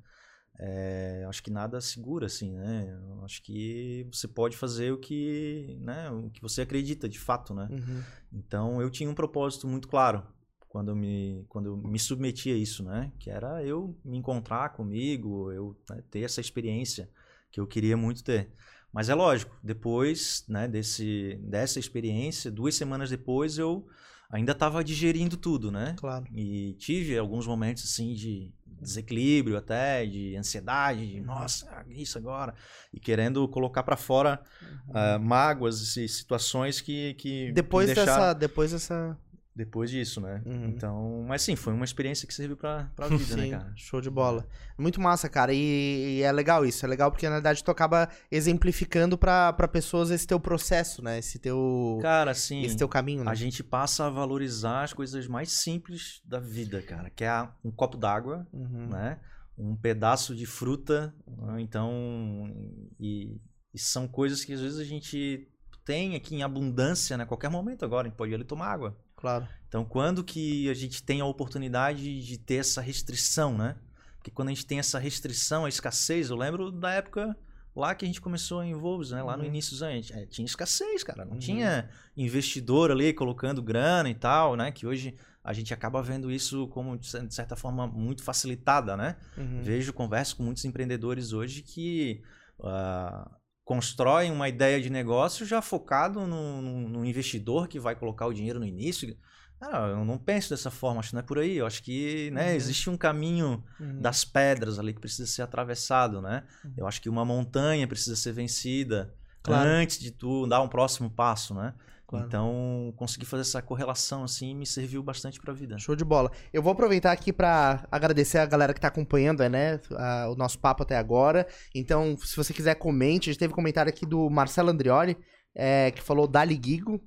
[0.61, 2.99] É, acho que nada segura, assim, né?
[3.23, 7.67] Acho que você pode fazer o que, né, o que você acredita, de fato, né?
[7.71, 8.03] Uhum.
[8.33, 10.23] Então, eu tinha um propósito muito claro
[10.67, 13.11] quando eu me, quando eu me submeti a isso, né?
[13.19, 17.09] Que era eu me encontrar comigo, eu né, ter essa experiência
[17.51, 18.51] que eu queria muito ter.
[18.91, 23.87] Mas é lógico, depois né, desse, dessa experiência, duas semanas depois, eu
[24.31, 25.95] ainda estava digerindo tudo, né?
[25.97, 26.25] Claro.
[26.33, 28.51] E tive alguns momentos assim de
[28.81, 32.53] desequilíbrio até, de ansiedade, de nossa, isso agora,
[32.93, 35.17] e querendo colocar para fora uhum.
[35.17, 38.13] uh, mágoas e situações que que depois deixaram...
[38.13, 39.17] dessa depois dessa
[39.59, 40.41] depois disso, né?
[40.45, 40.69] Uhum.
[40.69, 43.73] Então, mas sim, foi uma experiência que serviu pra, pra vida, né, sim, né, cara?
[43.75, 44.47] Show de bola.
[44.77, 45.53] Muito massa, cara.
[45.53, 46.85] E, e, é legal isso.
[46.85, 51.19] É legal porque, na verdade, tu acaba exemplificando pra, pra pessoas esse teu processo, né?
[51.19, 51.99] Esse teu.
[52.01, 52.63] Cara, sim.
[52.63, 53.29] Esse teu caminho, né?
[53.29, 57.09] A gente passa a valorizar as coisas mais simples da vida, cara.
[57.09, 58.87] Que é um copo d'água, uhum.
[58.87, 59.19] né?
[59.57, 61.13] Um pedaço de fruta.
[61.27, 61.59] Né?
[61.59, 62.49] Então.
[62.97, 63.41] E,
[63.73, 65.49] e são coisas que às vezes a gente
[65.83, 67.25] tem aqui em abundância, né?
[67.25, 68.95] Qualquer momento agora, a gente pode ir ali tomar água.
[69.19, 69.45] Claro.
[69.67, 73.75] Então, quando que a gente tem a oportunidade de ter essa restrição, né?
[74.15, 77.37] Porque quando a gente tem essa restrição, a escassez, eu lembro da época
[77.75, 79.21] lá que a gente começou em Wolves, né?
[79.21, 79.39] Lá uhum.
[79.39, 81.25] no início a gente é, tinha escassez, cara.
[81.25, 81.39] Não uhum.
[81.39, 84.71] tinha investidor ali colocando grana e tal, né?
[84.71, 89.17] Que hoje a gente acaba vendo isso como, de certa forma, muito facilitada, né?
[89.37, 89.61] Uhum.
[89.61, 92.21] Vejo, converso com muitos empreendedores hoje que
[92.59, 93.38] uh,
[93.69, 98.59] constroem uma ideia de negócio já focado no, no, investidor que vai colocar o dinheiro
[98.59, 99.15] no início.
[99.61, 101.55] Ah, eu não penso dessa forma, acho que não é por aí.
[101.55, 102.55] Eu acho que né, uhum.
[102.55, 104.01] existe um caminho uhum.
[104.01, 106.45] das pedras ali que precisa ser atravessado, né?
[106.65, 106.73] Uhum.
[106.77, 109.13] Eu acho que uma montanha precisa ser vencida
[109.43, 109.69] claro.
[109.69, 111.75] antes de tu dar um próximo passo, né?
[112.09, 112.25] Claro.
[112.25, 115.77] Então, consegui fazer essa correlação assim me serviu bastante para a vida.
[115.77, 116.31] Show de bola.
[116.51, 120.57] Eu vou aproveitar aqui para agradecer a galera que está acompanhando, né, a, o nosso
[120.57, 121.45] papo até agora.
[121.73, 125.15] Então, se você quiser comente, a gente teve comentário aqui do Marcelo Andrioli,
[125.53, 126.99] é, que falou Dali Gigo,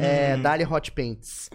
[0.00, 1.50] é, Dali Hot Paints.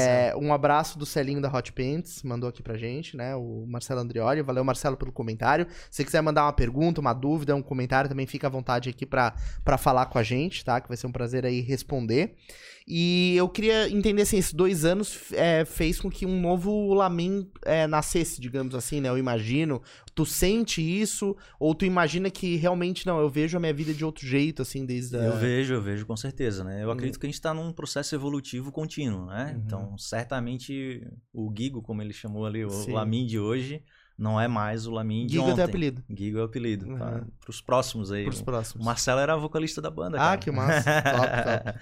[0.00, 3.34] é, um abraço do Celinho da Hot Paints, mandou aqui pra gente, né?
[3.34, 4.42] O Marcelo Andrioli.
[4.42, 5.66] Valeu, Marcelo, pelo comentário.
[5.90, 9.34] Se quiser mandar uma pergunta, uma dúvida, um comentário, também fica à vontade aqui pra,
[9.64, 10.80] pra falar com a gente, tá?
[10.80, 12.36] Que vai ser um prazer aí responder.
[12.86, 17.48] E eu queria entender assim, esses dois anos é, fez com que um novo Lamin
[17.64, 19.08] é, nascesse, digamos assim, né?
[19.08, 19.82] Eu imagino.
[20.14, 21.36] Tu sente isso?
[21.58, 24.84] Ou tu imagina que realmente, não, eu vejo a minha vida de outro jeito, assim,
[24.84, 25.20] desde a...
[25.20, 26.82] Eu vejo, eu vejo com certeza, né?
[26.82, 26.92] Eu uhum.
[26.92, 29.52] acredito que a gente tá num processo evolutivo contínuo, né?
[29.54, 29.62] Uhum.
[29.64, 32.92] Então, certamente, o Gigo, como ele chamou ali, o Sim.
[32.92, 33.82] Lamin de hoje
[34.18, 35.60] não é mais o Lamin de Gigo ontem.
[35.60, 36.04] é o apelido.
[36.08, 36.92] Gigo é o apelido, tá?
[36.92, 36.98] uhum.
[36.98, 37.26] tá?
[37.40, 38.24] Pros próximos aí.
[38.24, 38.82] Pros próximos.
[38.82, 40.32] O Marcelo era vocalista da banda, ah, cara.
[40.32, 41.02] Ah, que massa.
[41.02, 41.78] top, top.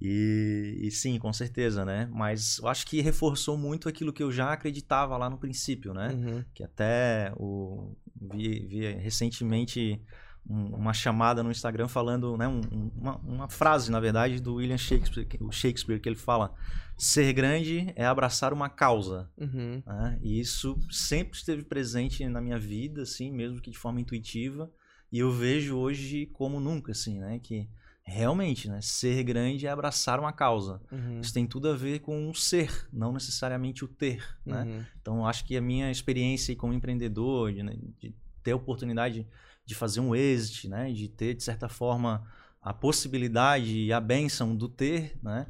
[0.00, 2.08] E, e, sim, com certeza, né?
[2.12, 6.08] Mas eu acho que reforçou muito aquilo que eu já acreditava lá no princípio, né?
[6.08, 6.44] Uhum.
[6.54, 10.00] Que até o, vi, vi recentemente
[10.48, 12.60] uma chamada no Instagram falando, né, um,
[12.96, 16.54] uma, uma, frase, na verdade, do William Shakespeare, o Shakespeare, que ele fala:
[16.96, 19.28] ser grande é abraçar uma causa.
[19.36, 19.82] Uhum.
[19.84, 20.18] Né?
[20.22, 24.70] E isso sempre esteve presente na minha vida, assim, mesmo que de forma intuitiva.
[25.10, 27.68] E eu vejo hoje como nunca, assim, né, que
[28.02, 30.80] realmente, né, ser grande é abraçar uma causa.
[30.92, 31.20] Uhum.
[31.20, 34.62] Isso tem tudo a ver com o ser, não necessariamente o ter, né?
[34.62, 34.84] Uhum.
[35.00, 39.26] Então, acho que a minha experiência como empreendedor, de, né, de ter a oportunidade
[39.66, 40.90] de fazer um exit, né?
[40.92, 42.24] De ter, de certa forma,
[42.62, 45.46] a possibilidade e a benção do ter, né?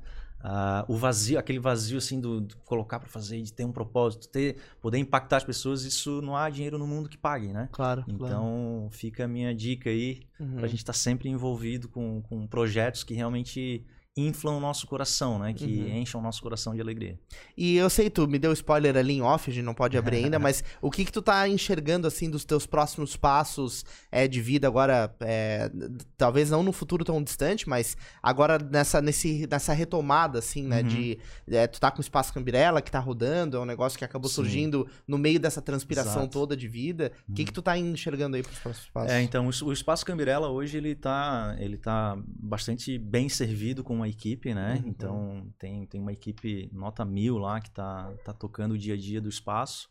[0.46, 4.28] Uh, o vazio, aquele vazio assim do, do colocar para fazer, de ter um propósito,
[4.28, 7.68] ter, poder impactar as pessoas, isso não há dinheiro no mundo que pague, né?
[7.72, 8.04] Claro.
[8.06, 8.88] Então claro.
[8.90, 10.54] fica a minha dica aí uhum.
[10.56, 13.84] para a gente estar tá sempre envolvido com, com projetos que realmente
[14.16, 15.52] inflam o nosso coração, né?
[15.52, 15.98] Que uhum.
[15.98, 17.18] enchem o nosso coração de alegria.
[17.56, 20.16] E eu sei, tu me deu spoiler ali em off, a gente não pode abrir
[20.24, 24.40] ainda, mas o que que tu tá enxergando, assim, dos teus próximos passos é, de
[24.40, 25.70] vida agora, é,
[26.16, 30.80] talvez não no futuro tão distante, mas agora nessa, nesse, nessa retomada, assim, né?
[30.80, 30.88] Uhum.
[30.88, 34.04] De, é, tu tá com o Espaço Cambirela, que tá rodando, é um negócio que
[34.04, 34.36] acabou Sim.
[34.36, 36.28] surgindo no meio dessa transpiração Exato.
[36.28, 37.12] toda de vida.
[37.28, 37.46] O que uhum.
[37.46, 39.10] que tu tá enxergando aí pros próximos passos?
[39.10, 43.94] É, então, o, o Espaço Cambirela hoje, ele tá, ele tá bastante bem servido com
[43.94, 44.80] uma equipe, né?
[44.82, 44.88] Uhum.
[44.88, 48.96] Então tem, tem uma equipe nota mil lá que tá, tá tocando o dia a
[48.96, 49.88] dia do espaço.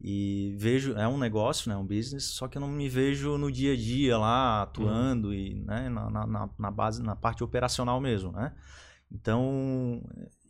[0.00, 3.50] E vejo, é um negócio, né, um business, só que eu não me vejo no
[3.50, 5.34] dia a dia lá atuando uhum.
[5.34, 8.52] e né, na, na, na, base, na parte operacional mesmo, né?
[9.10, 10.02] Então,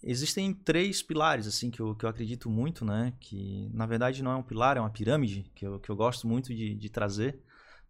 [0.03, 3.13] existem três pilares assim que eu, que eu acredito muito, né?
[3.21, 6.27] Que na verdade não é um pilar, é uma pirâmide que eu, que eu gosto
[6.27, 7.39] muito de, de trazer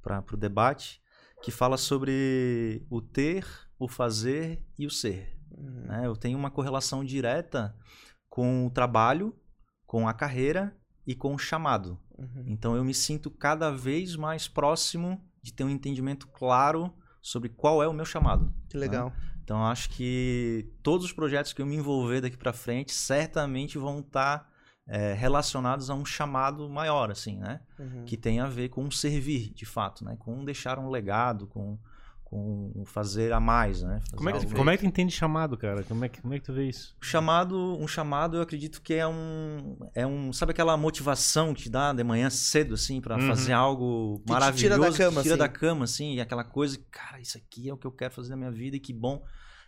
[0.03, 1.01] para o debate,
[1.43, 3.47] que fala sobre o ter,
[3.79, 5.37] o fazer e o ser.
[5.57, 5.87] Uhum.
[5.87, 6.07] Né?
[6.07, 7.77] Eu tenho uma correlação direta
[8.29, 9.35] com o trabalho,
[9.87, 11.99] com a carreira e com o chamado.
[12.18, 12.45] Uhum.
[12.47, 17.83] Então eu me sinto cada vez mais próximo de ter um entendimento claro sobre qual
[17.83, 18.53] é o meu chamado.
[18.68, 19.11] Que legal.
[19.11, 19.16] Né?
[19.43, 24.01] Então acho que todos os projetos que eu me envolver daqui para frente certamente vão
[24.01, 24.51] estar tá,
[24.89, 27.61] é, relacionados a um chamado maior, assim, né?
[27.79, 28.05] Uhum.
[28.05, 30.16] Que tem a ver com servir, de fato, né?
[30.18, 31.79] Com deixar um legado, com
[32.35, 34.01] com fazer a mais, né?
[34.16, 35.85] Como é, que, como é que tu entende chamado, cara?
[35.85, 36.97] Como é que, como é que tu vê isso?
[37.01, 41.70] Chamado, um chamado, eu acredito que é um, é um, sabe aquela motivação que te
[41.70, 43.28] dá de manhã cedo, assim, para uhum.
[43.28, 45.39] fazer algo que maravilhoso, tira da cama, tira assim.
[45.39, 48.30] da cama, assim, e aquela coisa, cara, isso aqui é o que eu quero fazer
[48.30, 49.22] na minha vida e que bom.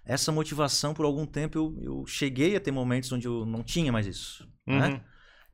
[0.04, 3.92] Essa motivação, por algum tempo, eu, eu cheguei a ter momentos onde eu não tinha
[3.92, 4.74] mais isso, né?
[4.74, 4.80] uhum.
[4.80, 5.04] né?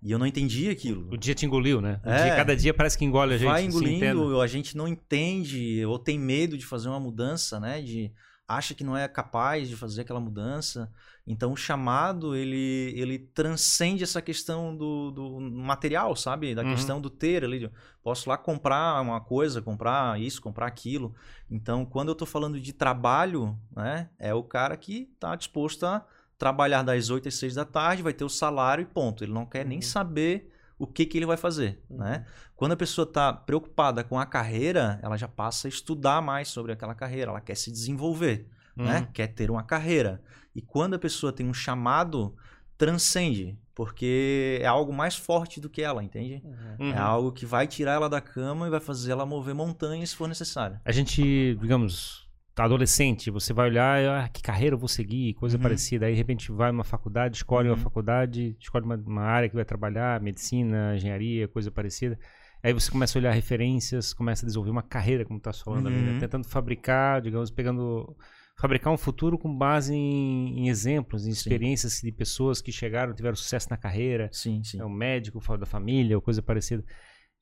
[0.02, 1.08] E eu não entendia aquilo.
[1.12, 2.00] O dia te engoliu, né?
[2.02, 3.48] É, dia, cada dia parece que engole a gente.
[3.48, 7.80] Vai engolindo, a gente não entende ou tem medo de fazer uma mudança, né?
[7.80, 8.12] De
[8.48, 10.92] acha que não é capaz de fazer aquela mudança.
[11.24, 16.52] Então o chamado ele ele transcende essa questão do, do material, sabe?
[16.52, 16.72] Da uhum.
[16.72, 17.70] questão do ter ali.
[18.02, 21.14] Posso lá comprar uma coisa, comprar isso, comprar aquilo.
[21.48, 24.10] Então quando eu estou falando de trabalho, né?
[24.18, 26.04] É o cara que está disposto a
[26.42, 29.22] trabalhar das 8 às 6 da tarde, vai ter o salário e ponto.
[29.22, 29.68] Ele não quer uhum.
[29.68, 31.80] nem saber o que, que ele vai fazer.
[31.88, 31.98] Uhum.
[31.98, 32.26] Né?
[32.56, 36.72] Quando a pessoa está preocupada com a carreira, ela já passa a estudar mais sobre
[36.72, 38.84] aquela carreira, ela quer se desenvolver, né?
[38.84, 38.90] uhum.
[38.90, 39.08] né?
[39.14, 40.20] quer ter uma carreira.
[40.52, 42.34] E quando a pessoa tem um chamado,
[42.76, 46.42] transcende, porque é algo mais forte do que ela, entende?
[46.44, 46.90] Uhum.
[46.90, 50.16] É algo que vai tirar ela da cama e vai fazer ela mover montanhas se
[50.16, 50.80] for necessário.
[50.84, 55.62] A gente, digamos, adolescente, você vai olhar, ah, que carreira eu vou seguir, coisa uhum.
[55.62, 56.06] parecida.
[56.06, 57.74] Aí, de repente, vai uma faculdade, escolhe uhum.
[57.74, 62.18] uma faculdade, escolhe uma, uma, área que vai trabalhar, medicina, engenharia, coisa parecida.
[62.62, 65.92] Aí você começa a olhar referências, começa a desenvolver uma carreira, como está falando uhum.
[65.92, 66.12] né?
[66.12, 66.18] Uhum.
[66.20, 68.14] tentando fabricar, digamos, pegando.
[68.54, 72.06] Fabricar um futuro com base em, em exemplos, em experiências sim.
[72.06, 74.28] de pessoas que chegaram, tiveram sucesso na carreira.
[74.30, 74.78] Sim, sim.
[74.78, 76.84] É um médico da família, ou coisa parecida.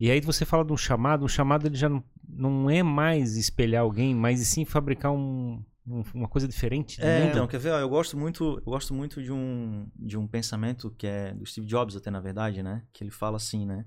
[0.01, 3.37] E aí você fala de um chamado, um chamado ele já não, não é mais
[3.37, 7.03] espelhar alguém, mas sim fabricar um, um, uma coisa diferente.
[7.03, 7.73] É, então, quer ver?
[7.73, 11.67] Eu gosto muito, eu gosto muito de um, de um pensamento que é do Steve
[11.67, 12.83] Jobs até na verdade, né?
[12.95, 13.85] Que ele fala assim, né?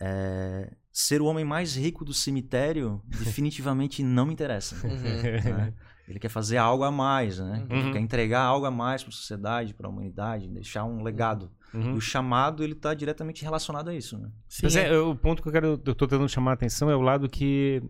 [0.00, 4.74] É, ser o homem mais rico do cemitério definitivamente não me interessa.
[4.86, 4.96] Uhum.
[4.96, 5.74] Né?
[6.08, 7.66] Ele quer fazer algo a mais, né?
[7.70, 7.76] Uhum.
[7.78, 11.50] Ele quer entregar algo a mais para a sociedade, para a humanidade, deixar um legado.
[11.74, 11.94] Uhum.
[11.94, 14.28] E o chamado, ele está diretamente relacionado a isso, né?
[14.48, 16.90] Sim, Mas é, é, o ponto que eu quero, eu tô tentando chamar a atenção
[16.90, 17.82] é o lado que,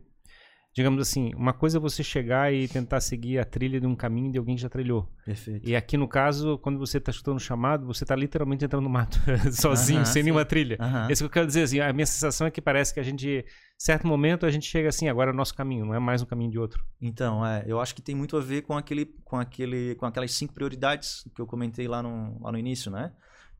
[0.72, 4.30] digamos assim, uma coisa é você chegar e tentar seguir a trilha de um caminho
[4.30, 5.10] de alguém que já trilhou.
[5.24, 5.68] Perfeito.
[5.68, 8.90] E aqui no caso, quando você está escutando o chamado, você está literalmente entrando no
[8.90, 9.18] mato,
[9.50, 10.24] sozinho, uh -huh, sem sim.
[10.24, 10.76] nenhuma trilha.
[10.80, 11.10] Uh -huh.
[11.10, 13.44] Isso que eu quero dizer, assim, a minha sensação é que parece que a gente,
[13.76, 16.26] certo momento, a gente chega assim, agora é o nosso caminho, não é mais um
[16.26, 16.84] caminho de outro.
[17.00, 20.32] Então, é, eu acho que tem muito a ver com aquele, com aquele, com aquelas
[20.32, 23.12] cinco prioridades que eu comentei lá no, lá no início, né?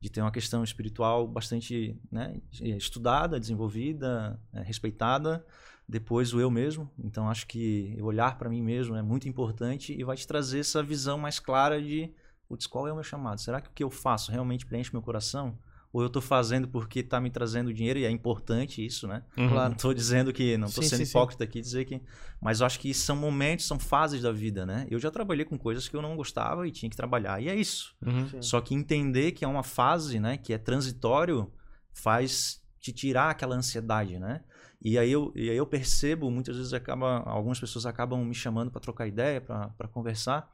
[0.03, 5.45] De ter uma questão espiritual bastante né, estudada, desenvolvida, é, respeitada.
[5.87, 6.91] Depois o eu mesmo.
[7.01, 10.83] Então acho que olhar para mim mesmo é muito importante e vai te trazer essa
[10.83, 12.13] visão mais clara de,
[12.49, 13.39] putz, qual é o meu chamado?
[13.39, 15.57] Será que o que eu faço realmente preenche meu coração?
[15.93, 19.21] Ou eu estou fazendo porque está me trazendo dinheiro e é importante isso, né?
[19.37, 19.47] Uhum.
[19.49, 19.69] Claro.
[19.69, 21.47] Não estou dizendo que não estou sendo sim, hipócrita sim.
[21.47, 22.01] aqui dizer que,
[22.41, 24.87] mas eu acho que são momentos, são fases da vida, né?
[24.89, 27.55] Eu já trabalhei com coisas que eu não gostava e tinha que trabalhar e é
[27.55, 27.95] isso.
[28.03, 28.41] Uhum.
[28.41, 30.35] Só que entender que é uma fase, né?
[30.35, 31.53] Que é transitório
[31.93, 34.41] faz te tirar aquela ansiedade, né?
[34.81, 38.71] E aí eu, e aí eu percebo muitas vezes acaba algumas pessoas acabam me chamando
[38.71, 40.51] para trocar ideia, para conversar.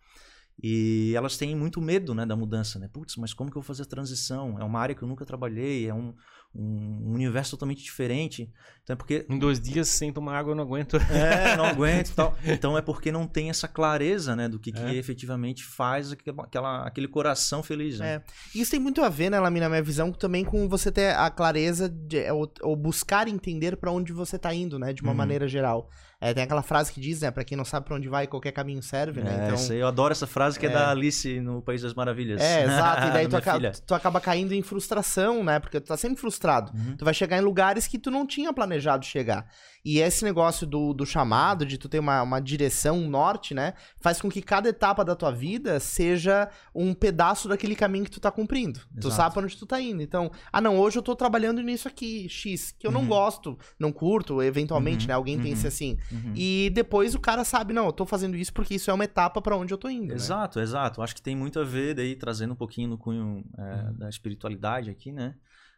[0.62, 2.90] E elas têm muito medo né, da mudança, né?
[2.92, 4.60] Putz, mas como que eu vou fazer a transição?
[4.60, 6.14] É uma área que eu nunca trabalhei, é um,
[6.54, 8.52] um universo totalmente diferente.
[8.84, 9.26] Então é porque.
[9.30, 10.98] Em dois dias sem tomar água eu não aguento.
[10.98, 12.38] É, não aguento e tal.
[12.44, 14.96] Então é porque não tem essa clareza, né, do que, que é.
[14.96, 18.00] efetivamente faz aquela, aquele coração feliz.
[18.00, 18.16] Né?
[18.16, 18.24] É.
[18.54, 21.30] Isso tem muito a ver, né, Lamina, na minha visão, também com você ter a
[21.30, 25.18] clareza de, ou, ou buscar entender para onde você está indo, né, de uma uhum.
[25.18, 25.90] maneira geral.
[26.22, 27.32] É, tem aquela frase que diz, né?
[27.32, 29.48] Pra quem não sabe pra onde vai, qualquer caminho serve, né?
[29.48, 32.42] É, então, eu adoro essa frase que é, é da Alice no País das Maravilhas.
[32.42, 33.08] É, exato.
[33.08, 35.60] E daí tu, acaba, tu acaba caindo em frustração, né?
[35.60, 36.74] Porque tu tá sempre frustrado.
[36.76, 36.98] Uhum.
[36.98, 39.48] Tu vai chegar em lugares que tu não tinha planejado chegar.
[39.84, 43.74] E esse negócio do, do chamado, de tu ter uma, uma direção, um norte, né?
[44.02, 48.20] Faz com que cada etapa da tua vida seja um pedaço daquele caminho que tu
[48.20, 48.82] tá cumprindo.
[49.00, 49.16] Tu Exato.
[49.16, 50.02] sabe pra onde tu tá indo.
[50.02, 53.08] Então, ah, não, hoje eu tô trabalhando nisso aqui, X, que eu não Uhum.
[53.08, 55.14] gosto, não curto, eventualmente, Uhum, né?
[55.14, 55.44] Alguém uhum.
[55.44, 55.98] pense assim.
[56.12, 56.34] Uhum.
[56.36, 59.42] E depois o cara sabe, não, eu tô fazendo isso porque isso é uma etapa
[59.42, 60.08] pra onde eu tô indo.
[60.08, 60.16] né?
[60.16, 61.02] Exato, exato.
[61.02, 63.94] Acho que tem muito a ver, daí, trazendo um pouquinho no cunho é, Uhum.
[63.98, 65.36] da espiritualidade aqui, né?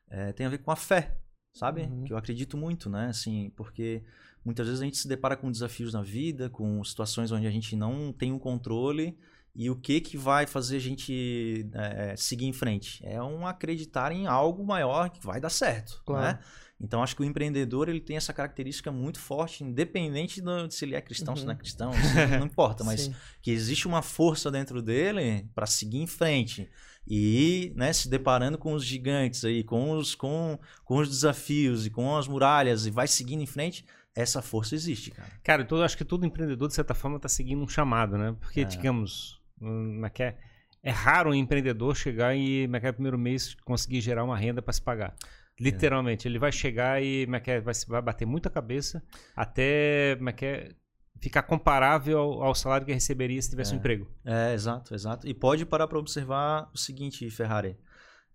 [0.09, 1.17] É, tem a ver com a fé,
[1.53, 1.81] sabe?
[1.83, 2.03] Uhum.
[2.05, 3.07] Que eu acredito muito, né?
[3.07, 4.03] Assim, porque
[4.43, 7.75] muitas vezes a gente se depara com desafios na vida, com situações onde a gente
[7.75, 9.17] não tem um controle.
[9.53, 13.05] E o que que vai fazer a gente é, seguir em frente?
[13.05, 16.37] É um acreditar em algo maior que vai dar certo, Claro.
[16.37, 16.39] né?
[16.81, 20.95] Então acho que o empreendedor ele tem essa característica muito forte, independente do, se ele
[20.95, 23.15] é cristão, se não é cristão, isso não importa, mas Sim.
[23.41, 26.69] que existe uma força dentro dele para seguir em frente
[27.07, 31.89] e né, se deparando com os gigantes aí, com os, com, com os desafios e
[31.89, 35.29] com as muralhas e vai seguindo em frente, essa força existe, cara.
[35.43, 38.35] Cara, então, eu acho que todo empreendedor, de certa forma, está seguindo um chamado, né?
[38.39, 38.65] Porque, É.
[38.65, 40.37] digamos, hum, é é?
[40.83, 44.73] É raro um empreendedor chegar e, como é primeiro mês, conseguir gerar uma renda para
[44.73, 45.15] se pagar.
[45.63, 49.03] Literalmente, ele vai chegar e é é, vai, vai bater muita cabeça
[49.35, 50.71] até é é,
[51.19, 53.79] ficar comparável ao, ao salário que receberia se tivesse um É.
[53.79, 54.07] emprego.
[54.25, 55.27] É, exato, exato.
[55.27, 57.77] E pode parar para observar o seguinte, Ferrari.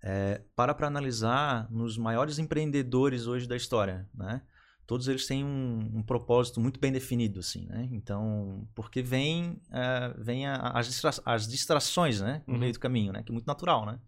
[0.02, 4.42] É, para para analisar nos maiores empreendedores hoje da história, né?
[4.86, 7.88] Todos eles têm um, um propósito muito bem definido, assim, né?
[7.90, 12.42] Então, porque vem, é, vem a- as, distra- as distrações, né?
[12.46, 12.60] No Uhum.
[12.60, 13.20] meio do caminho, né?
[13.24, 13.98] Que é muito natural, né?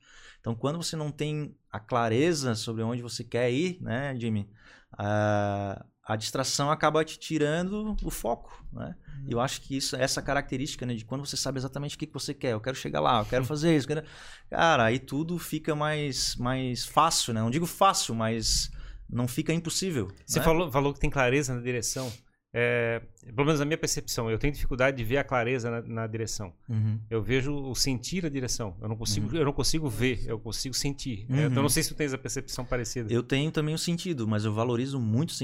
[0.40, 4.48] Então, quando você não tem a clareza sobre onde você quer ir, né, Jimmy?
[4.92, 8.96] A, a distração acaba te tirando o foco, né?
[9.26, 12.06] E eu acho que isso, essa característica, né, de quando você sabe exatamente o que,
[12.06, 14.02] que você quer, eu quero chegar lá, eu quero fazer isso, quero...
[14.48, 17.40] cara, aí tudo fica mais, mais fácil, né?
[17.40, 18.70] Não digo fácil, mas
[19.08, 20.08] não fica impossível.
[20.24, 20.44] Você né?
[20.44, 22.10] falou, falou que tem clareza na direção.
[22.52, 23.02] É,
[23.34, 26.52] pelo menos na minha percepção, eu tenho dificuldade de ver a clareza na, na direção.
[26.68, 26.98] Uhum.
[27.10, 28.76] Eu vejo o sentir a direção.
[28.80, 31.26] Eu não consigo, eu não consigo ver, eu consigo sentir.
[31.28, 31.36] Uhum.
[31.36, 33.12] É, então, não sei se tu tens a percepção parecida.
[33.12, 35.34] Eu tenho também o sentido, mas eu valorizo muito o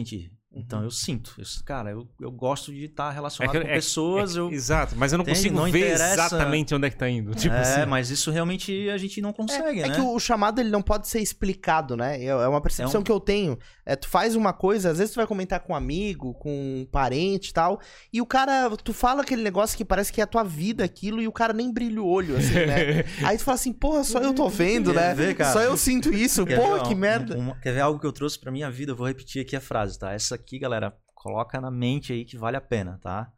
[0.55, 0.59] sentir.
[0.59, 0.63] Uhum.
[0.65, 1.35] Então eu sinto.
[1.39, 4.37] Eu, cara, eu, eu gosto de estar relacionado que- com pessoas.
[4.37, 4.51] é- eu...
[4.51, 5.39] Exato, mas eu não Entende?
[5.39, 7.35] consigo Não ver interessa- exatamente onde é que tá indo.
[7.35, 7.87] Tipo é, assim.
[7.91, 9.95] mas isso realmente a gente não consegue, É né?
[9.95, 12.23] que o chamado ele não pode ser explicado, né?
[12.23, 13.59] É é uma percepção É um- que eu tenho.
[13.87, 16.87] É, tu faz uma coisa, às vezes tu vai comentar com um amigo, com um
[16.91, 17.81] parente e tal,
[18.13, 21.21] e o cara, tu fala aquele negócio que parece que é a tua vida aquilo,
[21.21, 23.05] e o cara nem brilha o olho, assim, né?
[23.25, 25.15] Aí tu fala assim, porra, só eu tô vendo, né?
[25.15, 25.53] ver, cara?
[25.53, 27.37] Só eu sinto isso, Quer porra, ver, que ó, merda.
[27.37, 28.93] um- um- quer ver algo que eu trouxe pra minha vida?
[28.93, 30.13] Eu vou repetir aqui a frase, tá?
[30.13, 33.33] Essa aqui, galera, coloca na mente aí que vale a pena, tá?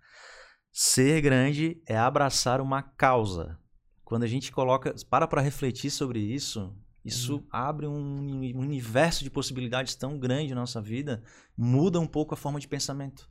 [0.73, 3.59] Ser grande é abraçar uma causa.
[4.05, 9.25] Quando a gente coloca, para pra refletir sobre isso, isso abre um uni- um universo
[9.25, 11.23] de possibilidades tão grande na nossa vida,
[11.57, 13.29] muda um pouco a forma de pensamento.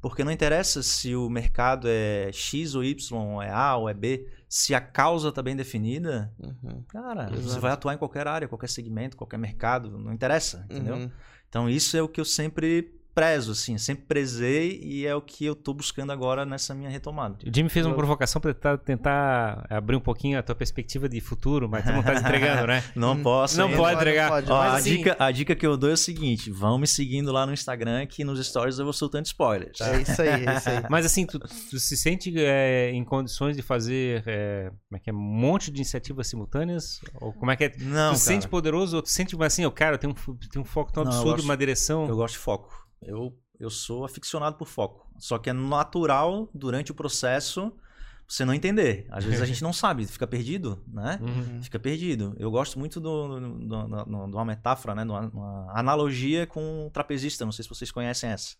[0.00, 4.28] Porque não interessa se o mercado é X ou Y, é A ou é B,
[4.48, 7.42] se a causa está bem definida, Uhum, Cara, Exato.
[7.42, 10.96] você vai atuar em qualquer área, qualquer segmento, qualquer mercado, não interessa, entendeu?
[10.96, 11.10] uhum.
[11.48, 15.44] Então isso é o que eu sempre prezo, assim, sempre prezei e é o que
[15.44, 17.36] eu tô buscando agora nessa minha retomada.
[17.44, 21.20] O Jimmy fez uma provocação para tentar, tentar abrir um pouquinho a tua perspectiva de
[21.20, 22.84] futuro, mas tu não tá entregando, né?
[22.94, 23.76] Não posso Não ainda.
[23.76, 24.28] pode entregar.
[24.28, 26.86] pode, Ó, a, assim- dica, a dica que eu dou é o seguinte, vão me
[26.86, 29.78] seguindo lá no Instagram que nos stories eu vou soltando spoilers.
[29.78, 29.88] tá?
[29.96, 30.82] É isso aí, é isso aí.
[30.88, 35.10] Mas assim, tu, tu se sente é, em condições de fazer é, como é que
[35.10, 37.00] é, um monte de iniciativas simultâneas?
[37.20, 37.68] Ou como é que é?
[37.68, 40.14] Não, tu cara, se sente poderoso ou tu sente assim, eu, cara, eu tenho
[40.56, 42.06] um, um foco tão Não, absurdo, gosto- uma direção.
[42.06, 42.87] eu gosto de foco.
[43.02, 45.06] Eu, eu sou aficionado por foco.
[45.18, 47.72] Só que é natural, durante o processo,
[48.28, 49.06] você não entender.
[49.10, 51.18] Às vezes a gente não sabe, fica perdido, né?
[51.22, 51.62] Uhum.
[51.62, 52.36] Fica perdido.
[52.38, 55.02] Eu gosto muito de uma metáfora, né?
[55.02, 57.46] de uma, uma analogia com o trapezista.
[57.46, 58.54] Não sei se vocês conhecem essa.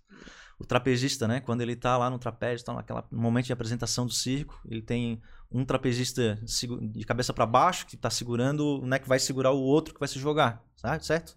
[0.58, 1.40] O trapezista, né?
[1.40, 4.80] Quando ele tá lá no trapézio, tá naquela no momento de apresentação do circo, ele
[4.80, 5.20] tem
[5.52, 8.98] um trapezista de cabeça para baixo que tá segurando, né?
[8.98, 11.04] Que vai segurar o outro que vai se jogar, sabe?
[11.04, 11.36] Certo?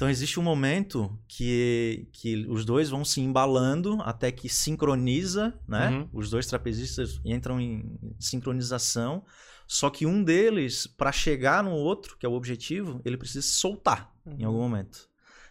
[0.00, 5.90] Então existe um momento que, que os dois vão se embalando até que sincroniza, né?
[5.90, 6.08] Uhum.
[6.10, 9.22] Os dois trapezistas entram em sincronização.
[9.66, 13.52] Só que um deles, para chegar no outro, que é o objetivo, ele precisa se
[13.52, 15.09] soltar em algum momento.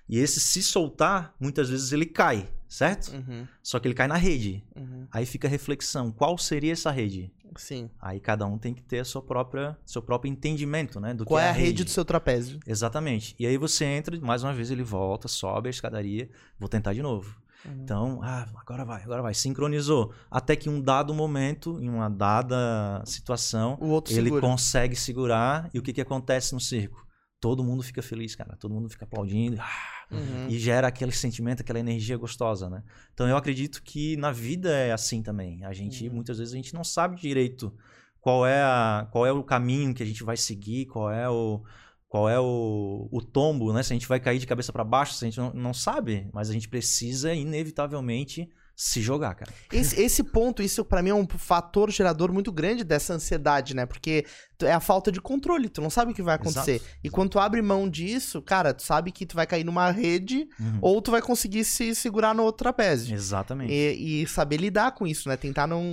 [0.09, 3.13] E esse se soltar, muitas vezes ele cai, certo?
[3.13, 4.63] Uhum, Só que ele cai na rede.
[4.75, 5.05] uhum.
[5.11, 7.31] Aí fica a reflexão, qual seria essa rede?
[7.55, 7.89] Sim.
[8.01, 11.13] Aí cada um tem que ter a sua própria, seu próprio entendimento, né?
[11.13, 12.59] Do Qual que é a rede do seu trapézio?
[12.65, 13.35] Exatamente.
[13.39, 16.29] E aí você entra, mais uma vez ele volta, sobe a escadaria,
[16.59, 17.35] vou tentar de novo.
[17.65, 17.81] Uhum.
[17.83, 20.13] Então, ah, agora vai, agora vai, sincronizou.
[20.31, 24.41] Até que um dado momento, em uma dada situação, O outro ele segura.
[24.41, 27.05] consegue segurar e o que, que acontece no circo?
[27.39, 28.55] Todo mundo fica feliz, cara.
[28.57, 29.57] Todo mundo fica aplaudindo.
[29.59, 30.47] Ah, Uhum.
[30.49, 32.81] E gera aquele sentimento, aquela energia gostosa, né?
[33.13, 35.63] Então eu acredito que na vida é assim também.
[35.63, 36.15] A gente, Uhum.
[36.15, 37.71] muitas vezes, a gente não sabe direito
[38.19, 41.61] qual é, a, qual é o caminho que a gente vai seguir, qual é o.
[42.07, 43.83] Qual é o, o tombo, né?
[43.83, 46.27] Se a gente vai cair de cabeça para baixo, se a gente não, não sabe,
[46.33, 48.49] mas a gente precisa, inevitavelmente,
[48.81, 49.51] se jogar, cara.
[49.73, 53.85] Esse, esse ponto, isso pra mim é um fator gerador muito grande dessa ansiedade, né?
[53.85, 54.25] Porque
[54.63, 56.75] é a falta de controle, tu não sabe o que vai acontecer.
[56.75, 56.89] Exato.
[57.03, 60.47] E quando tu abre mão disso, cara, tu sabe que tu vai cair numa rede
[60.57, 60.79] Uhum.
[60.81, 63.13] ou tu vai conseguir se segurar no outro trapézio.
[63.13, 63.73] Exatamente.
[63.73, 65.35] E, e saber lidar com isso, né?
[65.35, 65.83] Tentar não,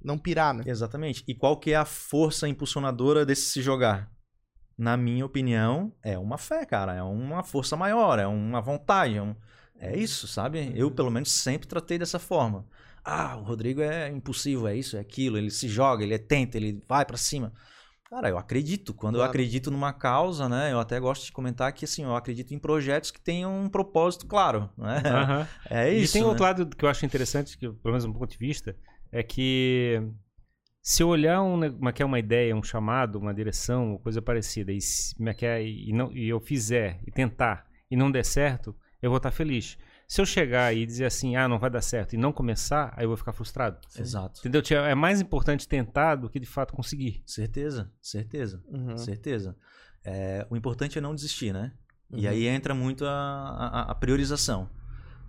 [0.00, 0.62] não pirar, né?
[0.66, 1.24] Exatamente.
[1.26, 4.08] E qual que é a força impulsionadora desse se jogar?
[4.78, 6.94] Na minha opinião, é uma fé, cara.
[6.94, 9.16] É uma força maior, é uma vontade.
[9.16, 9.34] É, um-
[9.80, 10.72] é isso, sabe?
[10.74, 12.66] Eu, pelo menos, sempre tratei dessa forma.
[13.04, 15.38] Ah, o Rodrigo é impulsivo, é isso, é aquilo.
[15.38, 17.52] Ele se joga, ele é tenta, ele vai pra cima.
[18.10, 18.92] Cara, eu acredito.
[18.92, 19.30] Quando eu Claro.
[19.30, 20.72] acredito numa causa, né?
[20.72, 24.26] Eu até gosto de comentar que, assim, eu acredito em projetos que tenham um propósito
[24.26, 25.00] claro, né?
[25.04, 25.46] Aham.
[25.70, 26.28] É isso, e tem né?
[26.28, 28.76] outro lado que eu acho interessante, que, pelo menos um ponto de vista,
[29.12, 30.02] é que
[30.82, 34.72] se eu olhar um, uma, que é uma ideia, um chamado, uma direção, coisa parecida,
[34.72, 35.14] e, se-
[35.62, 39.76] e, não, e eu fizer e tentar e não der certo, eu vou estar feliz.
[40.06, 43.04] Se eu chegar e dizer assim, ah, não vai dar certo, e não começar, aí
[43.04, 43.78] eu vou ficar frustrado.
[43.96, 44.40] Exato.
[44.40, 44.60] Entendeu?
[44.84, 47.22] É mais importante tentar do que de fato conseguir.
[47.24, 48.62] Certeza, certeza.
[48.68, 48.96] Uhum.
[48.98, 49.56] Certeza.
[50.04, 51.72] É, o importante é não desistir, né?
[52.12, 52.30] E Uhum.
[52.32, 54.68] aí entra muito a, a, a priorização,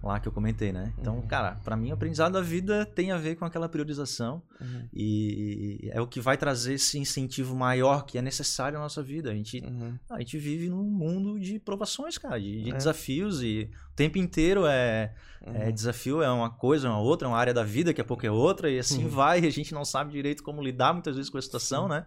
[0.04, 0.94] lá que eu comentei, né?
[0.98, 1.28] Então, Uhum.
[1.28, 4.88] cara, pra mim o aprendizado da vida tem a ver com aquela priorização Uhum.
[4.92, 9.30] e, é o que vai trazer esse incentivo maior que é necessário na nossa vida.
[9.32, 9.98] A gente, Uhum.
[10.10, 12.74] a gente vive num mundo de provações, cara, de, de É.
[12.74, 15.72] desafios e o tempo inteiro é, é Uhum.
[15.72, 18.26] desafio, é uma coisa, é uma outra, é uma área da vida, daqui a pouco
[18.26, 21.30] é outra, e assim vai, e a gente não sabe direito como lidar muitas vezes
[21.30, 22.06] com a situação, né?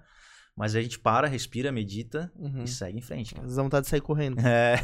[0.56, 2.62] Mas a gente para, respira, medita Uhum.
[2.62, 3.44] e segue em frente, cara.
[3.46, 4.38] Às vontade de sair correndo.
[4.38, 4.74] É,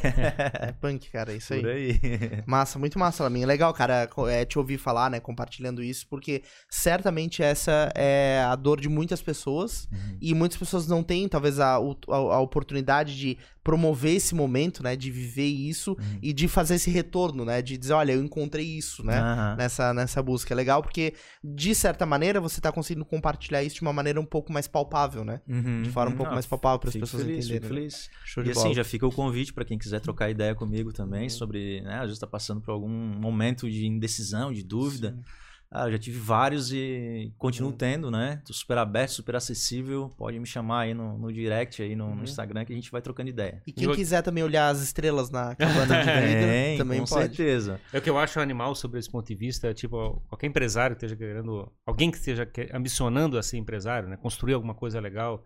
[0.69, 1.61] É punk, cara, é isso aí.
[1.61, 2.01] por aí.
[2.45, 3.47] Massa, muito massa, Laminha.
[3.47, 8.81] Legal, cara, é, te ouvir falar, né, compartilhando isso, porque certamente essa é a dor
[8.81, 10.19] de muitas pessoas Uhum.
[10.21, 14.97] e muitas pessoas não têm, talvez, a, a, a oportunidade de promover esse momento, né,
[14.97, 16.19] de viver isso Uhum.
[16.23, 19.57] e de fazer esse retorno, né, de dizer, olha, eu encontrei isso, né, Aham.
[19.57, 20.55] nessa, nessa busca.
[20.55, 21.15] É legal porque,
[21.45, 25.25] de certa maneira, você tá conseguindo compartilhar isso de uma maneira um pouco mais palpável,
[25.25, 25.83] né, Uhum.
[25.83, 27.61] de forma um pouco Não, mais palpável para as pessoas feliz, entenderem.
[27.69, 27.81] Fico né?
[27.81, 28.11] feliz.
[28.25, 28.75] Show E de assim, bola.
[28.75, 31.31] já fica o convite para quem quiser trocar ideia comigo também Uhum.
[31.31, 35.13] sobre, né, às vezes tá passando por algum momento de indecisão, de dúvida.
[35.17, 35.23] Sim.
[35.73, 37.77] Ah, eu já tive vários e continuo Uhum.
[37.77, 38.43] tendo, né?
[38.45, 40.09] Tô super aberto, super acessível.
[40.19, 42.25] Pode me chamar aí no, no direct, aí no, no Uhum.
[42.25, 43.63] Instagram, que a gente vai trocando ideia.
[43.65, 47.07] E quem Eu- quiser também olhar as estrelas na cabana de vidro, Tem, também com
[47.07, 47.37] pode.
[47.37, 47.81] certeza.
[47.93, 51.05] É o que eu acho animal sobre esse ponto de vista, tipo, qualquer empresário que
[51.05, 55.45] esteja querendo, alguém que esteja que- ambicionando a ser empresário, né, construir alguma coisa legal,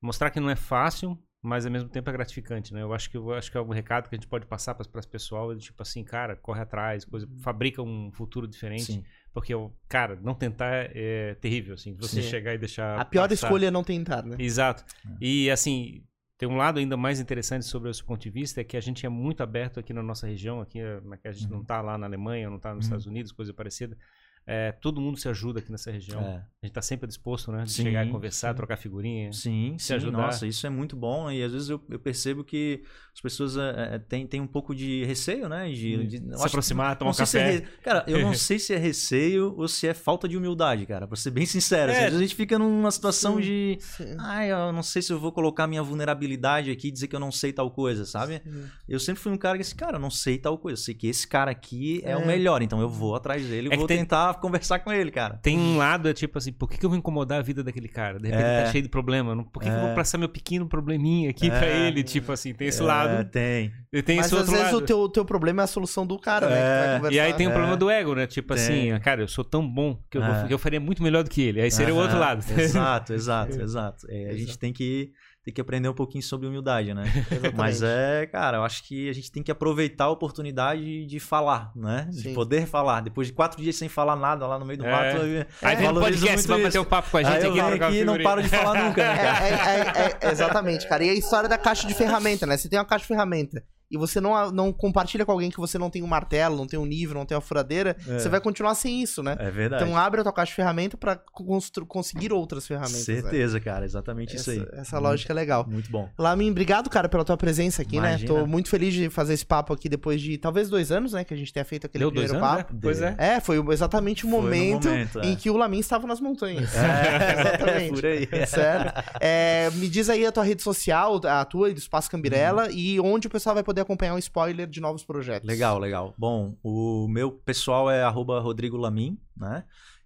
[0.00, 2.80] mostrar que não é fácil, mas ao mesmo tempo é gratificante, né?
[2.80, 4.86] Eu acho que eu acho que é um recado que a gente pode passar para
[5.00, 9.04] as pessoas, tipo assim, cara, corre atrás, coisa, fabrica um futuro diferente, Sim.
[9.34, 12.28] Porque o cara, não tentar é terrível assim, você Sim.
[12.30, 13.34] chegar e deixar A pior passar.
[13.48, 14.36] escolha é não tentar, né?
[14.38, 14.84] Exato.
[15.20, 16.02] E assim,
[16.38, 19.04] tem um lado ainda mais interessante sobre esse ponto de vista, é que a gente
[19.04, 21.82] é muito aberto aqui na nossa região, aqui eh, na que a gente não está
[21.82, 22.88] lá na Alemanha, não está nos Uhum.
[22.88, 23.96] Estados Unidos, coisa parecida.
[24.46, 26.20] É, todo mundo se ajuda aqui nessa região.
[26.20, 26.24] É.
[26.24, 27.64] A gente está sempre disposto, né?
[27.64, 28.56] De Sim, chegar e conversar, sim.
[28.56, 29.32] trocar figurinha.
[29.32, 30.18] Sim, Se sim, ajudar.
[30.18, 32.82] nossa, isso é muito bom e às vezes eu, eu percebo que
[33.14, 35.70] as pessoas é, é, têm, têm um pouco de receio, né?
[35.70, 37.50] De, de- se aproximar, tomar um é café.
[37.52, 41.06] re- Cara, eu não sei se é receio ou se é falta de humildade, cara,
[41.06, 41.90] pra ser bem sincero.
[41.92, 41.96] É.
[41.96, 43.42] às vezes a gente fica numa situação Sim.
[43.42, 43.78] de.
[43.80, 44.16] Sim.
[44.18, 47.20] Ai, eu não sei se eu vou colocar minha vulnerabilidade aqui e dizer que eu
[47.20, 48.42] não sei tal coisa, sabe?
[48.44, 48.64] Sim.
[48.88, 50.78] Eu sempre fui um cara que esse cara, eu não sei tal coisa.
[50.78, 52.16] Eu sei que esse cara aqui é, É.
[52.16, 55.10] o melhor, então eu vou atrás dele e É vou tem- tentar conversar com ele,
[55.10, 55.38] cara.
[55.42, 57.88] Tem um lado, é tipo assim, por que, que eu vou incomodar a vida daquele
[57.88, 58.18] cara?
[58.18, 58.56] De repente É.
[58.56, 59.34] ele tá cheio de problema.
[59.44, 59.94] Por que, que eu vou É.
[59.94, 61.86] passar meu pequeno probleminha aqui pra É.
[61.88, 62.02] ele?
[62.02, 63.28] Tipo assim, tem esse É, lado.
[63.30, 63.72] Tem.
[63.92, 64.82] E tem Mas esse às outro vezes lado.
[64.82, 66.54] o teu, o teu problema é a solução do cara, né?
[66.56, 66.96] que tu vai É.
[66.96, 67.16] conversar.
[67.16, 67.52] E aí tem o É.
[67.52, 68.26] problema do ego, né?
[68.26, 68.92] Tipo Tem.
[68.92, 70.46] assim, cara, eu sou tão bom que eu, vou- É.
[70.46, 71.60] que eu faria muito melhor do que ele.
[71.60, 72.44] Aí seria o outro lado.
[72.58, 74.06] Exato, exato, exato.
[74.08, 75.12] É, a gente tem que,
[75.44, 77.04] tem que aprender um pouquinho sobre humildade, né?
[77.30, 77.54] Exatamente.
[77.56, 81.70] Mas é, cara, eu acho que a gente tem que aproveitar a oportunidade de falar,
[81.76, 82.08] né?
[82.10, 82.22] Sim.
[82.22, 83.00] De poder falar.
[83.02, 84.90] Depois de quatro dias sem falar nada lá no meio do É.
[84.90, 85.16] mato.
[85.26, 87.50] eu- Aí vem o podcast, muito vai bater um papo com a gente Aí eu
[87.50, 87.54] aqui.
[87.60, 89.46] venho trocar uma aqui e não paro de falar nunca, né, cara?
[89.46, 91.04] É, é, é, é, exatamente, cara.
[91.04, 92.56] E a história da caixa de ferramenta, né?
[92.56, 93.62] Você tem uma caixa de ferramenta
[93.94, 96.78] e você não, não compartilha com alguém que você não tem um martelo, não tem
[96.78, 98.18] um nível, não tem uma furadeira, É.
[98.18, 99.36] você vai continuar sem isso, né?
[99.38, 99.84] É verdade.
[99.84, 103.06] Então abre a tua caixa de ferramenta pra constru- conseguir outras ferramentas.
[103.08, 103.20] né?
[103.20, 103.84] Certeza, cara.
[103.84, 104.68] Exatamente isso Essa, aí.
[104.80, 105.64] essa lógica é legal.
[105.68, 106.08] Muito bom.
[106.18, 108.10] Lamin, obrigado, cara, pela tua presença aqui, né?
[108.10, 108.28] Imagina.
[108.34, 111.24] Tô muito feliz de fazer esse papo aqui depois de talvez dois anos, né?
[111.24, 112.72] Que a gente tenha feito aquele Deu dois primeiro anos, papo.
[112.74, 112.78] né?
[112.82, 113.14] Pois é.
[113.18, 115.26] É, foi exatamente o Foi momento, momento, é.
[115.26, 116.74] em que o Lamin estava nas montanhas.
[116.74, 116.74] É,
[117.40, 117.92] Exatamente.
[117.92, 118.28] por aí.
[118.46, 119.04] Certo?
[119.20, 122.98] É, me diz aí a tua rede social, a tua e do Espaço Cambirela, e
[123.00, 125.48] onde o pessoal vai poder acompanhar um spoiler de novos projetos.
[125.48, 126.14] Legal, legal.
[126.18, 129.64] Bom, o meu pessoal é arroba Rodrigo Lamin, né?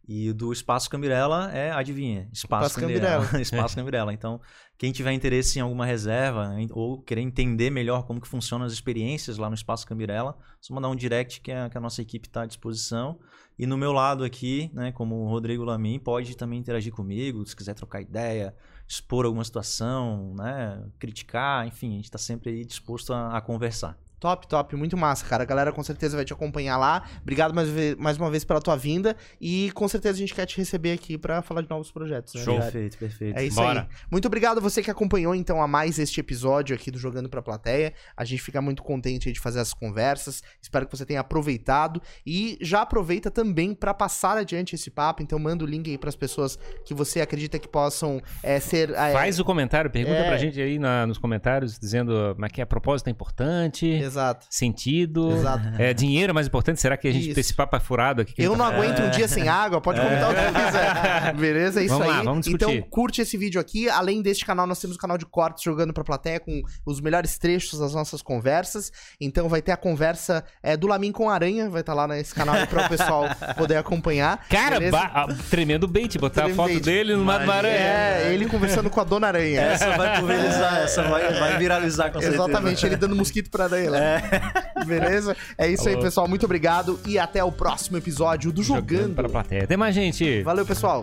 [0.08, 3.24] E do Espaço Cambirela é, adivinha, Espaço, Espaço Cambirela.
[3.24, 3.40] Cambirela.
[3.42, 4.12] Espaço Cambirela.
[4.12, 4.40] Então,
[4.78, 9.36] quem tiver interesse em alguma reserva ou querer entender melhor como que funcionam as experiências
[9.36, 12.42] lá no Espaço Cambirela, só mandar um direct que a, que a nossa equipe está
[12.42, 13.18] à disposição.
[13.58, 17.54] E no meu lado aqui, né, como o Rodrigo Lamin, pode também interagir comigo, se
[17.54, 18.54] quiser trocar ideia,
[18.88, 23.96] expor alguma situação, né, criticar, enfim, a gente está sempre disposto a- a conversar.
[24.20, 25.42] Top, top, muito massa, cara.
[25.44, 27.04] A galera com certeza vai te acompanhar lá.
[27.22, 29.16] Obrigado mais, mais uma vez pela tua vinda.
[29.40, 32.34] E com certeza a gente quer te receber aqui pra falar de novos projetos.
[32.34, 32.62] Né, Diário?
[32.62, 33.38] Perfeito, perfeito.
[33.38, 33.82] É isso Bora.
[33.82, 33.86] aí.
[34.10, 37.40] Muito obrigado a você que acompanhou então a mais este episódio aqui do Jogando pra
[37.40, 37.92] Plateia.
[38.16, 40.42] A gente fica muito contente aí de fazer essas conversas.
[40.60, 45.22] Espero que você tenha aproveitado e já aproveita também pra passar adiante esse papo.
[45.22, 49.12] Então manda o link aí pras pessoas que você acredita que possam é, ser é,
[49.12, 50.26] Faz o comentário, pergunta É.
[50.28, 54.46] pra gente aí na- nos comentários, dizendo como é que é, propósito é importante, Exato.
[54.50, 55.68] sentido, Exato.
[55.78, 57.40] é, dinheiro é mais importante, será que a gente, Isso.
[57.40, 58.32] esse papo é furado aqui?
[58.34, 61.34] que Eu a não tá- aguento um dia sem água, pode comentar o que quiser.
[61.34, 61.80] Beleza?
[61.80, 62.16] É isso Vamos aí.
[62.18, 62.64] lá, vamos discutir.
[62.76, 63.88] então, curte esse vídeo aqui.
[63.88, 67.38] Além deste canal, nós temos o canal de cortes jogando pra plateia com os melhores
[67.38, 68.90] trechos das nossas conversas.
[69.20, 72.34] Então, vai ter a conversa é, do Lamin com a Aranha, vai estar lá nesse
[72.34, 73.24] canal aí para o pessoal
[73.56, 74.44] poder acompanhar.
[74.48, 74.78] Cara,
[75.50, 76.80] tremendo bait, botar a Tremendo foto bait.
[76.84, 77.50] dele no Mato.
[77.50, 77.74] Aranha.
[77.74, 79.60] É, ele conversando com a Dona Aranha.
[79.60, 82.42] Essa vai pulverizar, essa vai, vai viralizar com certeza.
[82.44, 84.84] Exatamente, ele dando mosquito pra aranha lá.
[84.84, 85.36] Beleza?
[85.56, 86.04] É isso aí, Falou.
[86.04, 86.28] pessoal.
[86.28, 88.90] Muito obrigado e até o próximo episódio do Jogando.
[88.96, 89.64] Jogando para a plateia.
[89.64, 90.42] Até mais, gente.
[90.42, 91.02] Valeu, pessoal.